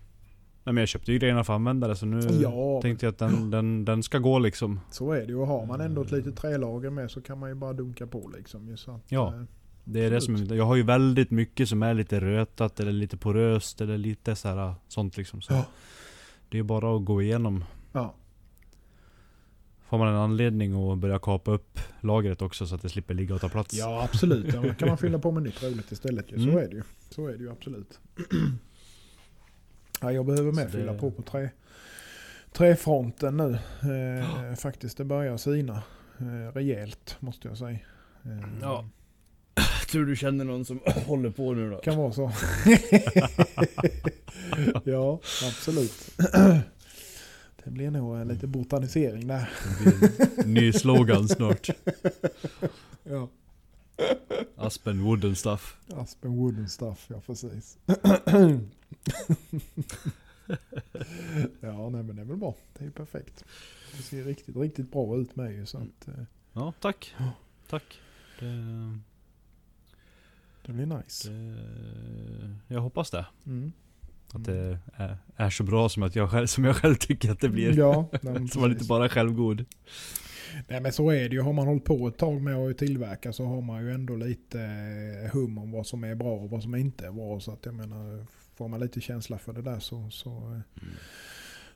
Nej 0.65 0.73
men 0.75 0.77
jag 0.83 0.89
köpte 0.89 1.13
ju 1.13 1.19
grejerna 1.19 1.45
för 1.45 1.53
att 1.53 1.57
använda 1.57 1.89
det 1.89 1.97
så 1.97 2.07
nu 2.07 2.21
Ja, 2.43 2.81
tänkte 2.83 3.07
jag 3.07 3.13
att 3.13 3.19
den, 3.19 3.51
den, 3.51 3.85
den 3.85 4.03
ska 4.03 4.19
gå 4.19 4.39
liksom. 4.39 4.81
Så 4.91 5.13
är 5.13 5.21
det 5.21 5.27
ju. 5.33 5.45
Har 5.45 5.67
man 5.67 5.81
ändå 5.81 6.03
ett 6.03 6.11
litet 6.13 6.37
trälager 6.37 6.91
med 6.91 7.11
så 7.11 7.21
kan 7.21 7.39
man 7.39 7.49
ju 7.49 7.55
bara 7.55 7.73
dunka 7.73 8.07
på 8.07 8.31
liksom. 8.37 8.77
Så 8.77 8.91
att, 8.91 9.03
Ja. 9.09 9.35
eh, 9.35 9.43
Det 9.85 10.05
är 10.05 10.11
det 10.11 10.21
som 10.21 10.37
Jag 10.37 10.65
har 10.65 10.77
ju 10.77 10.83
väldigt 10.83 11.31
mycket 11.31 11.69
som 11.69 11.83
är 11.83 11.95
lite 11.95 12.21
rötat 12.21 12.81
eller 12.81 12.93
lite 12.93 13.17
poröst 13.17 13.81
eller 13.81 13.99
lite 13.99 14.37
så 14.37 14.49
här 14.49 14.75
sånt 14.89 15.17
liksom. 15.17 15.41
Så 15.41 15.53
Ja. 15.53 15.65
Det 16.49 16.59
är 16.59 16.63
bara 16.63 16.97
att 16.97 17.05
gå 17.05 17.23
igenom. 17.23 17.65
Får 19.89 19.99
man 19.99 20.09
en 20.09 20.15
anledning 20.15 20.91
att 20.93 20.99
börja 20.99 21.19
kapa 21.19 21.51
upp 21.51 21.81
lagret 22.01 22.43
också 22.43 22.67
så 22.67 22.75
att 22.75 22.83
det 22.83 22.89
slipper 22.89 23.15
ligga 23.15 23.35
och 23.35 23.41
ta 23.41 23.49
plats. 23.49 23.75
ja, 23.75 24.03
absolut. 24.03 24.55
Ja, 24.55 24.75
kan 24.75 24.89
man 24.89 24.99
fylla 24.99 25.19
på 25.19 25.31
med 25.31 25.43
nytt 25.43 25.63
roligt 25.63 25.93
istället 25.93 26.33
ju. 26.33 26.37
Så 26.37 26.43
Mm. 26.43 26.57
är 26.59 26.69
det 26.69 26.75
ju. 26.77 26.83
Så 27.11 27.27
är 27.27 27.33
det 27.33 27.39
ju 27.39 27.51
absolut. 27.51 27.99
ja, 30.01 30.13
jag 30.13 30.27
behöver 30.27 30.53
med 30.53 30.67
det- 30.67 30.71
fylla 30.73 30.95
på 30.95 31.11
på 31.11 31.23
trä, 31.23 31.51
träfronten 32.53 33.37
nu. 33.37 33.59
Eh, 34.51 34.55
faktiskt, 34.57 34.97
det 34.99 35.05
börjar 35.05 35.37
sina 35.37 35.83
eh, 36.19 36.53
rejält 36.55 37.17
måste 37.21 37.49
jag 37.49 37.59
säga. 37.59 37.79
Eh, 38.25 38.49
Ja. 38.63 38.89
Tror 39.91 40.05
du 40.07 40.17
känner 40.17 40.45
någon 40.45 40.65
som 40.65 40.81
håller 41.07 41.31
på 41.31 41.53
nu 41.55 41.71
då? 41.71 41.79
Kan 41.79 41.97
vara 41.97 42.13
så. 42.13 42.33
ja, 44.85 45.21
absolut. 45.49 46.11
Det 47.69 47.73
blir 47.73 47.91
nog 47.91 48.19
eh, 48.19 48.25
lite 48.25 48.47
botanisering 48.47 49.27
där. 49.27 49.51
Ny 50.47 50.73
slogan 50.73 51.29
snart. 51.29 51.69
Ja. 53.05 53.29
Aspen 54.57 55.03
wooden 55.03 55.37
stuff. 55.37 55.77
Aspen 55.97 56.37
wooden 56.37 56.69
stuff, 56.69 57.07
ja 57.11 57.21
precis. 57.27 57.79
ja, 61.61 61.89
nej 61.89 62.03
men 62.03 62.17
det 62.17 62.23
är 62.23 62.27
väl 62.27 62.37
bra. 62.37 62.55
Det 62.79 62.85
är 62.85 62.91
perfekt. 62.91 63.45
Det 63.97 64.03
ser 64.03 64.25
riktigt, 64.25 64.57
riktigt 64.57 64.93
bra 64.93 65.17
ut 65.17 65.37
med 65.37 65.53
ju 65.53 65.67
så 65.67 65.79
att 65.79 66.09
eh, 66.09 66.15
Ja, 66.53 66.73
tack. 66.81 67.15
Tack. 67.69 68.01
Det, 68.41 68.99
det 70.67 70.73
blir 70.73 70.87
nice. 70.87 71.31
det, 71.31 72.75
jag 72.75 72.81
hoppas 72.81 73.11
det. 73.11 73.27
Mm. 73.47 73.73
Att 74.33 74.45
det 74.45 74.79
är, 74.95 75.19
är 75.37 75.51
så 75.51 75.63
bra 75.65 75.89
som, 75.89 76.03
att 76.03 76.17
jag 76.17 76.31
själv, 76.31 76.47
som 76.47 76.65
jag 76.65 76.77
själv 76.77 76.95
tycker 76.95 77.31
att 77.31 77.41
det 77.41 77.49
blir. 77.49 77.79
Ja, 77.79 78.09
nej, 78.23 78.49
Så 78.49 78.61
man 78.61 78.71
inte 78.71 78.85
bara 78.85 79.05
är 79.05 79.09
självgod. 79.09 79.65
Nej 80.69 80.81
men 80.81 80.93
så 80.93 81.11
är 81.11 81.29
det 81.29 81.35
ju. 81.35 81.41
Har 81.41 81.53
man 81.53 81.67
hållit 81.67 81.85
på 81.85 82.09
ett 82.09 82.17
tag 82.17 82.43
med 82.43 82.57
att 82.57 82.79
tillverka 82.79 83.33
så 83.33 83.45
har 83.45 83.61
man 83.61 83.85
ju 83.85 83.93
ändå 83.93 84.17
lite 84.17 84.61
eh, 85.25 85.33
hum 85.33 85.59
om 85.59 85.73
vad 85.73 85.87
som 85.87 86.05
är 86.05 86.15
bra 86.15 86.33
och 86.33 86.51
vad 86.51 86.63
som 86.63 86.75
inte 86.75 87.07
är 87.07 87.13
bra. 87.13 87.41
Så 87.41 87.53
att 87.53 87.67
jag 87.67 87.75
menar, 87.75 88.27
får 88.57 88.69
man 88.69 88.81
lite 88.81 89.01
känsla 89.01 89.39
för 89.39 89.53
det 89.53 89.63
där 89.63 89.79
så, 89.79 90.11
så 90.11 90.31
eh, 90.31 90.83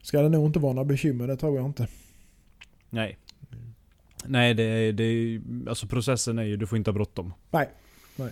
ska 0.03 0.23
det 0.23 0.29
nog 0.29 0.47
inte 0.47 0.59
vara 0.59 0.73
några 0.73 0.85
bekymmer. 0.89 1.27
Det 1.27 1.37
tror 1.37 1.57
jag 1.57 1.67
inte. 1.67 1.89
Nej. 2.91 3.19
Nej, 4.25 4.55
det 4.55 4.63
är, 4.63 4.93
det 4.93 5.05
är 5.05 5.41
alltså 5.69 5.87
processen 5.87 6.39
är 6.39 6.43
ju, 6.43 6.57
du 6.57 6.67
får 6.67 6.79
inte 6.79 6.91
ha 6.91 6.95
bråttom. 6.95 7.33
Nej. 7.51 7.69
Nej. 8.17 8.31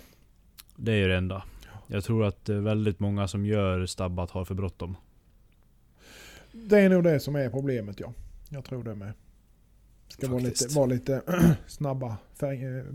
Det 0.75 0.91
är 0.91 0.95
ju 0.95 1.07
det 1.07 1.17
enda. 1.17 1.43
Jag 1.91 2.03
tror 2.03 2.25
att 2.25 2.49
eh, 2.49 2.55
väldigt 2.57 2.99
många 2.99 3.27
som 3.27 3.45
gör 3.45 3.85
stabbat 3.85 4.31
har 4.31 4.45
för 4.45 4.55
bråttom. 4.55 4.97
Det 6.51 6.79
är 6.79 6.89
nog 6.89 7.03
det 7.03 7.19
som 7.19 7.35
är 7.35 7.49
problemet 7.49 7.99
ja. 7.99 8.13
Jag 8.49 8.65
tror 8.65 8.83
det 8.83 8.95
med. 8.95 9.13
Ska 10.07 10.29
vara 10.29 10.39
lite, 10.41 10.75
vara 10.75 10.85
lite 10.85 11.21
snabba 11.67 12.17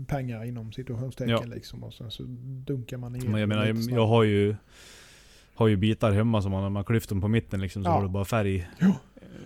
pengar 0.07 0.43
inom 0.45 0.71
situationstecken 0.71 1.29
Ja. 1.49 1.55
liksom. 1.55 1.83
Och 1.83 1.93
sen 1.93 2.11
så 2.11 2.23
dunkar 2.67 2.97
man 2.97 3.15
igenom 3.15 3.31
Men 3.31 3.39
jag 3.41 3.49
menar, 3.49 3.93
jag, 3.95 4.07
har 4.07 4.23
ju 4.23 4.55
har 5.55 5.67
ju 5.67 5.75
bitar 5.77 6.11
hemma 6.11 6.41
som 6.41 6.51
man, 6.51 6.61
när 6.63 6.69
man 6.69 6.83
klyft 6.83 7.09
dem 7.09 7.21
på 7.21 7.27
mitten 7.27 7.61
liksom, 7.61 7.83
så 7.83 7.89
Ja. 7.89 7.93
har 7.93 8.01
du 8.03 8.09
bara 8.09 8.25
färg. 8.25 8.69
Jo. 8.79 8.89
8 8.89 8.97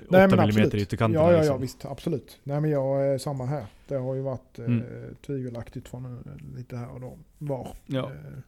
Nej, 0.09 0.27
men 0.27 0.39
mm 0.39 0.49
absolut. 0.49 0.73
i 0.73 0.81
ytterkanterna 0.81 1.23
Ja, 1.25 1.31
ja, 1.31 1.35
ja 1.37 1.41
liksom. 1.41 1.61
visst. 1.61 1.85
Absolut. 1.85 2.39
Nej 2.43 2.61
men 2.61 2.69
jag 2.71 3.07
är 3.07 3.17
samma 3.17 3.45
här. 3.45 3.65
Det 3.87 3.95
har 3.95 4.15
ju 4.15 4.21
varit 4.21 4.59
eh, 4.59 4.65
Mm. 4.65 4.83
tvivelaktigt 5.25 5.87
från 5.87 6.05
eh, 6.05 6.55
lite 6.57 6.77
här 6.77 6.89
och 6.89 7.01
då 7.01 7.17
var. 7.37 7.67
Ja. 7.85 7.99
Eh, 8.11 8.39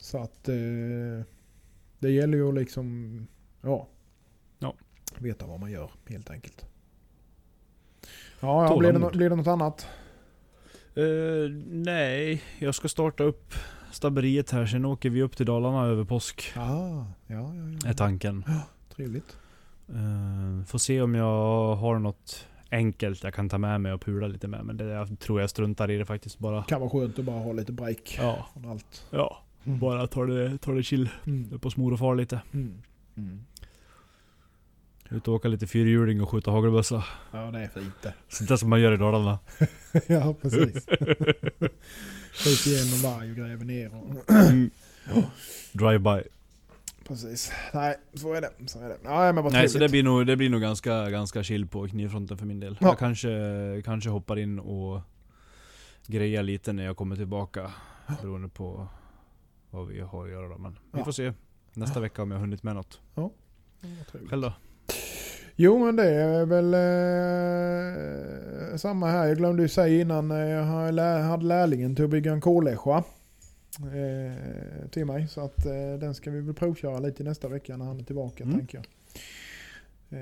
så 0.00 0.18
att 0.18 0.48
eh, 0.48 0.54
det 1.98 2.10
gäller 2.10 2.38
ju 2.38 2.48
att 2.48 2.54
liksom, 2.54 3.26
ja, 3.62 3.88
Ja. 4.58 4.74
veta 5.18 5.46
vad 5.46 5.60
man 5.60 5.70
gör 5.70 5.90
helt 6.08 6.30
enkelt. 6.30 6.66
Ja, 8.40 8.64
ja 8.70 8.78
blir, 8.78 8.92
det, 8.92 9.10
blir 9.10 9.30
det 9.30 9.36
något 9.36 9.46
annat? 9.46 9.86
Eh, 10.94 11.50
nej, 11.66 12.42
jag 12.58 12.74
ska 12.74 12.88
starta 12.88 13.24
upp 13.24 13.54
stabberiet 13.92 14.50
här, 14.50 14.66
sen 14.66 14.84
åker 14.84 15.10
vi 15.10 15.22
upp 15.22 15.36
till 15.36 15.46
Dalarna 15.46 15.86
över 15.86 16.04
påsk. 16.04 16.52
Ah, 16.56 16.60
ja, 16.60 17.06
ja, 17.26 17.54
ja. 17.82 17.88
Är 17.90 17.94
tanken. 17.94 18.44
Trevligt. 18.94 19.36
Eh, 19.88 20.64
får 20.66 20.78
se 20.78 21.02
om 21.02 21.14
jag 21.14 21.74
har 21.76 21.98
något 21.98 22.46
enkelt 22.70 23.22
jag 23.24 23.34
kan 23.34 23.48
ta 23.48 23.58
med 23.58 23.80
mig 23.80 23.92
och 23.92 24.00
pula 24.00 24.26
lite 24.26 24.48
med. 24.48 24.64
Men 24.64 24.76
det 24.76 24.84
jag 24.84 25.18
tror 25.20 25.40
jag 25.40 25.50
struntar 25.50 25.90
i 25.90 25.96
det 25.98 26.06
faktiskt 26.06 26.38
bara. 26.38 26.62
Kan 26.64 26.80
vara 26.80 26.90
skönt 26.90 27.18
att 27.18 27.24
bara 27.24 27.38
ha 27.38 27.52
lite 27.52 27.72
break 27.72 28.16
Ja, 28.18 28.46
från 28.52 28.64
allt. 28.70 29.06
ja. 29.10 29.42
Bara 29.64 30.06
ta 30.06 30.26
det, 30.26 30.58
ta 30.58 30.72
det 30.72 30.82
chill. 30.82 31.08
Mm. 31.26 31.52
Upp 31.52 31.66
och 31.66 31.72
smor 31.72 31.92
och 31.92 31.98
far 31.98 32.14
lite. 32.14 32.40
Mm. 32.52 32.82
Mm. 33.16 33.40
Ut 35.10 35.28
och 35.28 35.34
åka 35.34 35.48
lite 35.48 35.66
fyrhjuling 35.66 36.22
och 36.22 36.30
skjuta 36.30 36.50
hagelbössa. 36.50 37.04
Ja, 37.32 37.50
det 37.50 37.58
är 37.58 37.68
fint 37.68 37.94
det. 38.02 38.14
Sånt 38.28 38.48
där 38.48 38.56
som 38.56 38.70
man 38.70 38.80
gör 38.80 38.92
i 38.92 38.96
Dalarna. 38.96 39.38
ja, 40.06 40.34
precis. 40.42 40.86
Skjut 42.32 42.66
igenom 42.66 43.02
varg 43.02 43.30
och 43.30 43.36
gräver 43.36 43.64
ner. 43.64 43.94
Och... 43.94 44.30
Mm. 45.10 45.24
Drive-by. 45.72 46.22
Precis. 47.08 47.52
Nej, 47.74 47.96
så 48.14 48.34
är 48.34 48.40
det. 48.40 48.50
Så 48.66 48.80
är 48.80 48.88
det. 48.88 48.98
Ja, 49.04 49.32
men 49.32 49.44
vad 49.44 49.52
Nej 49.52 49.68
så 49.68 49.78
det 49.78 49.88
blir 49.88 50.02
nog, 50.02 50.26
det 50.26 50.36
blir 50.36 50.50
nog 50.50 50.60
ganska, 50.60 51.10
ganska 51.10 51.42
chill 51.42 51.66
på 51.66 51.88
knivfronten 51.88 52.38
för 52.38 52.46
min 52.46 52.60
del. 52.60 52.78
Ja. 52.80 52.86
Jag 52.86 52.98
kanske, 52.98 53.82
kanske 53.84 54.10
hoppar 54.10 54.38
in 54.38 54.58
och 54.58 55.00
grejar 56.06 56.42
lite 56.42 56.72
när 56.72 56.84
jag 56.84 56.96
kommer 56.96 57.16
tillbaka. 57.16 57.70
Beroende 58.22 58.48
på 58.48 58.88
vad 59.70 59.86
vi 59.88 60.00
har 60.00 60.24
att 60.24 60.30
göra 60.30 60.48
då. 60.48 60.58
Men 60.58 60.78
vi 60.92 61.04
får 61.04 61.12
se 61.12 61.32
nästa 61.74 62.00
vecka 62.00 62.22
om 62.22 62.30
jag 62.30 62.38
har 62.38 62.40
hunnit 62.40 62.62
med 62.62 62.74
något. 62.74 63.00
Ja, 63.14 63.30
trevligt. 64.10 64.30
Själv 64.30 64.42
då? 64.42 64.52
Jo, 65.56 65.84
men 65.84 65.96
det 65.96 66.10
är 66.10 66.46
väl 66.46 66.74
eh, 68.70 68.76
samma 68.76 69.10
här. 69.10 69.26
Jag 69.26 69.36
glömde 69.36 69.62
ju 69.62 69.68
säga 69.68 70.00
innan. 70.00 70.30
eh, 70.30 70.38
Jag 70.38 70.64
hade 71.22 71.44
lärlingen 71.44 71.96
till 71.96 72.04
att 72.04 72.10
bygga 72.10 72.32
en 72.32 72.40
kolescha. 72.40 73.04
Eh, 73.78 74.88
till 74.90 75.04
mig. 75.06 75.28
Så 75.28 75.40
att 75.44 75.66
eh, 75.66 75.72
den 76.00 76.14
ska 76.14 76.30
vi 76.30 76.40
väl 76.40 76.54
provköra 76.54 76.98
lite 76.98 77.24
nästa 77.24 77.48
vecka 77.48 77.76
när 77.76 77.84
han 77.84 77.98
är 78.00 78.04
tillbaka 78.04 78.44
Mm. 78.44 78.56
tänker 78.56 78.78
jag. 78.78 78.86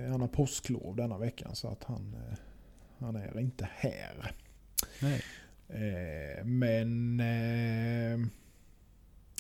Eh, 0.05 0.11
han 0.11 0.21
har 0.21 0.29
påsklov 0.29 0.97
denna 0.97 1.19
veckan 1.19 1.55
så 1.55 1.69
att 1.69 1.85
han, 1.85 2.15
eh, 2.31 2.37
han 2.99 3.17
är 3.17 3.41
inte 3.41 3.69
här. 3.77 4.33
Nej. 5.03 5.23
Eh, 5.69 6.45
men... 6.45 7.23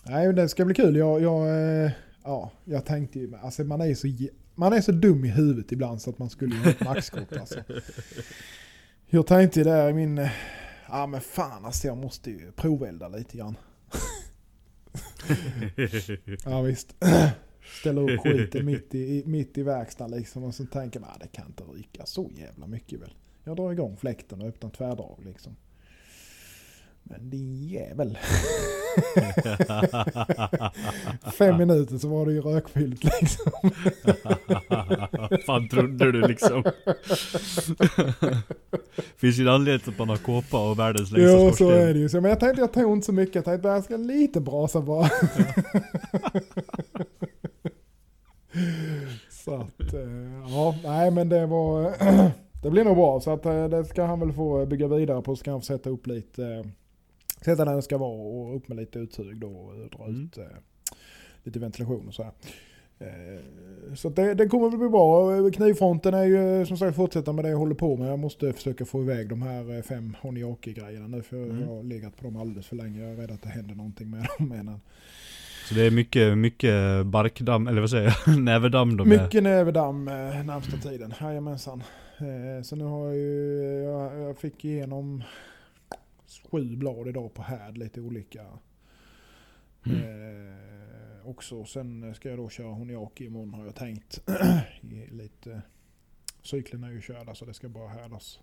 Nej, 0.05 0.33
det 0.33 0.49
ska 0.49 0.65
bli 0.65 0.75
kul. 0.75 0.97
Jag, 0.97 1.23
jag, 1.23 1.49
eh, 1.85 1.91
ja, 2.25 2.51
jag 2.65 2.85
tänkte 2.87 3.19
ju... 3.19 3.37
Alltså 3.37 3.65
man 3.65 3.81
är, 3.81 3.95
så, 3.95 4.09
man 4.55 4.73
är 4.73 4.81
så 4.81 4.93
dum 4.93 5.25
i 5.25 5.29
huvudet 5.29 5.73
ibland 5.73 6.03
så 6.03 6.11
att 6.11 6.19
man 6.19 6.31
skulle 6.31 6.57
göra 6.57 6.71
ett 6.71 6.81
maxkort 6.85 7.33
alltså. 7.37 7.61
Jag 9.11 9.27
tänkte 9.27 9.61
ju 9.61 9.65
där 9.65 9.91
i 9.91 9.93
min... 9.93 10.19
eh, 10.19 10.31
Ja 10.91 11.07
men 11.07 11.21
fan 11.21 11.65
alltså 11.65 11.87
jag 11.87 11.97
måste 11.97 12.31
ju 12.31 12.53
provelda 12.53 13.09
lite 13.09 13.37
grann. 13.37 13.57
Ja 16.45 16.63
visst. 16.63 16.95
Ställa 17.81 18.01
upp 18.01 18.21
skiten 18.21 18.67
mitt 18.67 18.95
i, 18.95 18.99
i- 18.99 19.23
mitt 19.27 19.59
i 19.59 19.63
verkstaden 19.63 20.19
liksom 20.19 20.45
och 20.45 20.55
så 20.55 20.67
tänker 20.67 21.01
man 21.01 21.11
att 21.11 21.21
det 21.21 21.29
kan 21.29 21.47
inte 21.47 21.63
ryka 21.65 22.07
så 22.07 22.31
jävla 22.37 22.67
mycket 22.67 23.01
väl. 23.01 23.15
Jag 23.45 23.57
drar 23.57 23.73
igång 23.73 23.97
fläkten 23.97 24.41
och 24.43 24.49
öppnar 24.49 24.71
tvärdrag 24.71 25.19
liksom. 25.25 25.57
Men 27.11 27.31
din 27.31 27.69
jävel. 27.69 28.19
Fem 31.39 31.57
minuter 31.57 31.99
så 31.99 32.09
var 32.09 32.27
det 32.27 32.33
ju 32.33 32.41
rökfyllt 32.41 33.05
liksom. 33.05 33.53
fan 35.47 35.69
trodde 35.69 36.13
du 36.13 36.29
liksom? 36.29 36.65
Finns 39.17 39.39
ju 39.39 39.43
en 39.43 39.49
anledning 39.49 39.93
att 39.93 39.99
man 39.99 40.09
har 40.09 40.17
kåpa 40.17 40.71
och 40.71 40.79
världens 40.79 41.13
längsta 41.13 41.39
Jo 41.39 41.53
så 41.53 41.71
är 41.71 41.95
det 41.95 42.01
ju. 42.01 42.09
Så, 42.09 42.21
men 42.21 42.29
jag 42.29 42.41
tänkte 42.41 42.61
jag 42.61 42.73
tog 42.73 42.93
inte 42.93 43.07
så 43.07 43.13
mycket. 43.13 43.35
Jag 43.35 43.45
tänkte 43.45 43.69
jag 43.69 43.85
ska 43.85 43.97
lite 43.97 44.41
brasa 44.41 44.81
bara. 44.81 45.11
så 49.31 49.55
att, 49.55 49.95
eh, 49.95 50.01
ja, 50.49 50.75
nej 50.85 51.11
men 51.11 51.29
det 51.29 51.47
var, 51.47 51.93
det 52.63 52.71
blir 52.71 52.85
nog 52.85 52.97
bra. 52.97 53.21
Så 53.21 53.31
att 53.31 53.47
eh, 53.47 53.69
det 53.69 53.85
ska 53.85 54.05
han 54.05 54.21
väl 54.21 54.33
få 54.33 54.67
bygga 54.67 54.89
vidare 54.89 55.23
på. 55.23 55.37
Så 55.37 55.45
kan 55.45 55.53
han 55.53 55.61
få 55.61 55.65
sätta 55.65 55.91
upp 55.91 56.07
lite, 56.07 56.45
eh, 56.45 56.65
sätta 57.45 57.65
där 57.65 57.73
den 57.73 57.83
ska 57.83 57.99
vara 57.99 58.13
och 58.13 58.57
upp 58.57 58.69
med 58.69 58.77
lite 58.79 58.99
utsug 58.99 59.37
då 59.37 59.49
och 59.49 59.75
dra 59.99 60.05
Mm. 60.05 60.25
ut 60.25 60.39
eh, 60.39 60.45
lite 61.45 61.59
ventilation 61.59 62.09
och 62.09 62.15
så 62.15 62.23
här. 62.23 62.33
Eh, 63.01 63.41
Så 63.95 64.09
det, 64.09 64.35
det 64.35 64.49
kommer 64.49 64.69
väl 64.71 64.79
bli 64.79 64.89
bra. 64.89 65.51
Knivfronten 65.51 66.15
är 66.15 66.25
ju 66.25 66.67
som 66.67 66.77
sagt 66.77 66.97
fortsätta 66.97 67.33
med 67.33 67.45
det 67.45 67.49
jag 67.49 67.59
håller 67.59 67.75
på 67.75 67.97
med. 67.97 68.11
Jag 68.11 68.19
måste 68.19 68.53
försöka 68.53 68.85
få 68.85 69.03
iväg 69.03 69.29
de 69.29 69.43
här 69.43 69.77
eh, 69.77 69.83
fem 69.83 70.17
Honiaki-grejerna 70.21 71.07
nu 71.07 71.23
för 71.23 71.37
Mm. 71.45 71.61
jag 71.61 71.67
har 71.69 71.83
legat 71.83 72.17
på 72.17 72.25
dem 72.25 72.37
alldeles 72.37 72.67
för 72.67 72.77
länge. 72.77 73.01
Jag 73.01 73.11
är 73.13 73.17
rädd 73.17 73.31
att 73.31 73.43
det 73.43 73.49
händer 73.49 73.75
någonting 73.75 74.11
med 74.11 74.27
dem 74.39 74.53
innan. 74.61 74.81
Så 75.69 75.75
det 75.75 75.87
är 75.87 75.91
mycket, 75.91 76.39
mycket 76.39 77.07
barkdamm, 77.07 77.67
eller 77.67 77.81
vad 77.81 77.91
säger 77.91 78.17
jag? 78.27 78.39
Näverdamm 78.45 78.97
de 78.97 79.13
är. 79.13 79.23
Mycket 79.25 79.43
näverdamm 79.43 80.09
eh, 80.09 80.15
närmsta 80.45 80.77
tiden. 80.77 81.15
Jajamensan. 81.21 81.83
Eh, 82.19 82.63
så 82.63 82.77
nu 82.77 82.85
har 82.85 83.07
jag 83.07 83.17
ju, 83.17 83.83
jag, 83.85 84.21
jag 84.21 84.39
fick 84.39 84.65
igenom 84.65 85.23
sju 86.51 86.77
blad 86.77 87.09
idag 87.09 87.35
på 87.35 87.43
härd, 87.43 87.79
lite 87.79 88.01
olika. 88.01 88.47
Mm. 89.87 90.03
Eh, 90.03 91.29
också. 91.29 91.65
Sen 91.65 92.15
ska 92.15 92.29
jag 92.29 92.39
då 92.39 92.49
köra 92.49 92.67
Honiaki 92.67 93.25
imorgon 93.25 93.55
har 93.55 93.65
jag 93.65 93.75
tänkt. 93.75 94.23
Lite, 95.11 95.63
cyklerna 96.43 96.87
är 96.87 96.93
ju 96.93 97.01
körda 97.01 97.35
så 97.35 97.45
det 97.45 97.55
ska 97.55 97.69
bara 97.69 97.89
härdas. 97.89 98.41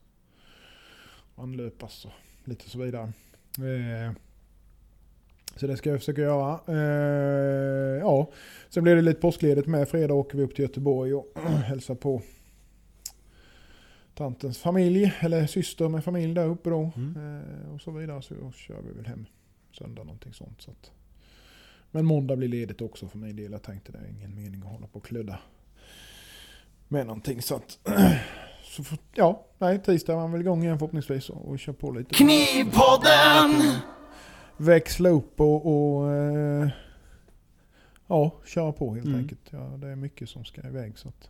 Anlöpas 1.36 2.06
och 2.06 2.12
lite 2.43 2.70
så 2.70 2.80
vidare. 2.80 3.14
Eh, 3.58 4.14
så 5.56 5.68
det 5.68 5.78
ska 5.78 5.89
jag 5.89 5.99
försöka 5.99 6.22
göra. 6.22 6.60
Eh, 6.68 7.99
ja, 7.99 8.32
sen 8.70 8.84
blir 8.84 8.95
det 8.95 9.01
lite 9.01 9.22
påskledigt 9.22 9.68
med. 9.68 9.89
Fredag 9.89 10.14
åker 10.14 10.38
vi 10.38 10.43
upp 10.43 10.56
till 10.56 10.64
Göteborg 10.64 11.14
och 11.14 11.39
hälsar 11.66 11.95
på 11.95 12.22
tantens 14.16 14.57
familj, 14.57 15.13
eller 15.20 15.47
syster 15.47 15.89
med 15.89 16.03
familj 16.03 16.34
där 16.34 16.45
uppe 16.45 16.70
då. 16.70 16.91
Mm. 16.95 17.39
Eh, 17.66 17.74
och 17.74 17.82
så 17.82 17.91
vidare. 17.91 18.22
Så 18.22 18.51
kör 18.51 18.82
vi 18.82 18.91
väl 18.93 19.05
hem 19.05 19.26
söndag 19.72 20.03
någonting 20.03 20.34
sånt. 20.34 20.61
Så 20.61 20.72
att. 20.72 20.91
Men 21.91 22.05
måndag 22.05 22.36
blir 22.36 22.47
ledigt 22.47 22.82
också 22.82 23.07
för 23.07 23.18
min 23.18 23.36
del. 23.36 23.51
Jag 23.51 23.63
tänkte 23.63 23.91
det 23.91 23.97
är 23.97 24.07
ingen 24.09 24.36
mening 24.36 24.61
att 24.61 24.68
hålla 24.72 24.88
på 24.88 24.99
och 24.99 25.05
kludda 25.05 25.39
med 26.88 27.05
någonting. 27.07 27.41
Så 27.41 27.55
att, 27.55 27.80
så 28.63 28.84
får, 28.84 28.97
ja, 29.13 29.45
nej, 29.57 29.80
tisdag 29.84 30.13
är 30.13 30.18
man 30.18 30.32
väl 30.32 30.41
igång 30.41 30.63
igen 30.63 30.80
förhoppningsvis 30.80 31.30
och, 31.30 31.49
och 31.49 31.59
kör 31.59 31.74
på 31.74 31.91
lite. 31.91 32.16
Knivpodden! 32.16 33.80
Växla 34.57 35.09
upp 35.09 35.39
och, 35.41 35.66
och 35.66 36.11
eh, 36.13 36.68
ja, 38.07 38.32
köra 38.45 38.72
på 38.72 38.93
helt 38.93 39.05
Mm. 39.05 39.20
enkelt. 39.20 39.41
Ja, 39.49 39.59
det 39.59 39.88
är 39.88 39.95
mycket 39.95 40.30
som 40.30 40.45
ska 40.45 40.68
iväg 40.68 40.97
så 40.97 41.07
att 41.09 41.30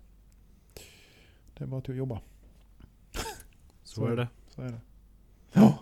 det 1.58 1.64
är 1.64 1.68
bara 1.68 1.82
till 1.82 1.92
att 1.92 1.98
jobba. 1.98 2.20
Så 3.96 4.06
är 4.06 4.16
det. 4.16 4.28
Så 4.56 4.62
är 4.62 4.66
det. 4.66 4.80
Ja, 5.54 5.78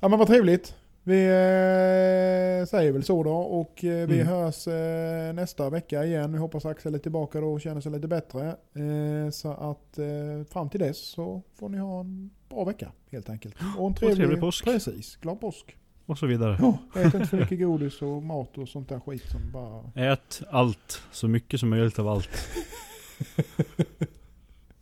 ja 0.00 0.08
men 0.08 0.18
vad 0.18 0.28
trevligt. 0.28 0.74
Vi 1.02 1.24
eh, 1.24 2.66
säger 2.66 2.92
väl 2.92 3.04
så 3.04 3.22
då 3.22 3.32
och 3.36 3.84
eh, 3.84 4.08
vi 4.08 4.20
Mm. 4.20 4.26
hörs 4.26 4.66
eh, 4.68 5.32
nästa 5.34 5.70
vecka 5.70 6.04
igen. 6.04 6.32
Vi 6.32 6.38
hoppas 6.38 6.64
Axel 6.66 6.94
är 6.94 6.98
tillbaka 6.98 7.40
då 7.40 7.52
och 7.52 7.60
känner 7.60 7.80
sig 7.80 7.92
lite 7.92 8.08
bättre. 8.08 8.46
Eh, 8.48 9.30
så 9.32 9.52
att 9.52 9.98
eh, 9.98 10.44
fram 10.52 10.68
till 10.68 10.80
dess 10.80 10.98
så 10.98 11.42
får 11.54 11.68
ni 11.68 11.78
ha 11.78 12.00
en 12.00 12.30
bra 12.48 12.64
vecka 12.64 12.92
helt 13.10 13.28
enkelt. 13.30 13.54
Och 13.78 13.86
en 13.86 13.94
trevlig, 13.94 14.16
trevlig 14.16 14.40
påsk. 14.40 14.64
Precis, 14.64 15.16
glad 15.16 15.40
påsk. 15.40 15.76
Och 16.06 16.18
så 16.18 16.26
vidare. 16.26 16.58
Ja, 16.60 16.78
ät 17.00 17.14
inte 17.14 17.26
för 17.26 17.36
mycket 17.36 17.58
godis 17.58 18.02
och 18.02 18.22
mat 18.22 18.58
och 18.58 18.68
sånt 18.68 18.88
där 18.88 19.00
skit 19.00 19.30
som 19.30 19.40
bara... 19.52 20.04
Ät 20.12 20.42
allt, 20.50 21.02
så 21.12 21.28
mycket 21.28 21.60
som 21.60 21.68
möjligt 21.70 21.98
av 21.98 22.08
allt. 22.08 22.28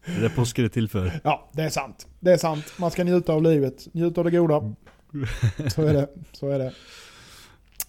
Det 0.06 0.12
är 0.12 0.20
det 0.20 0.30
påsken 0.30 0.64
är 0.64 0.68
till 0.68 0.88
för. 0.88 1.20
Ja, 1.24 1.50
det 1.52 1.62
är 1.62 1.70
sant. 1.70 2.06
Det 2.20 2.32
är 2.32 2.36
sant. 2.36 2.72
Man 2.78 2.90
ska 2.90 3.04
njuta 3.04 3.32
av 3.32 3.42
livet. 3.42 3.94
Njuta 3.94 4.20
av 4.20 4.24
det 4.24 4.30
goda. 4.30 4.74
Så 5.74 5.82
är 5.82 5.94
det. 5.94 6.08
Så 6.32 6.48
är 6.48 6.58
det. 6.58 6.72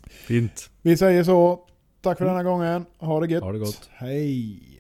Fint. 0.10 0.70
Vi 0.82 0.98
säger 0.98 1.24
så. 1.24 1.60
Tack 2.02 2.18
för 2.18 2.26
denna 2.26 2.44
gången. 2.44 2.86
Ha 2.98 3.20
det 3.20 3.28
gött. 3.28 3.44
Ha 3.44 3.52
det 3.52 3.60
gott. 3.60 3.90
Hej. 3.94 4.77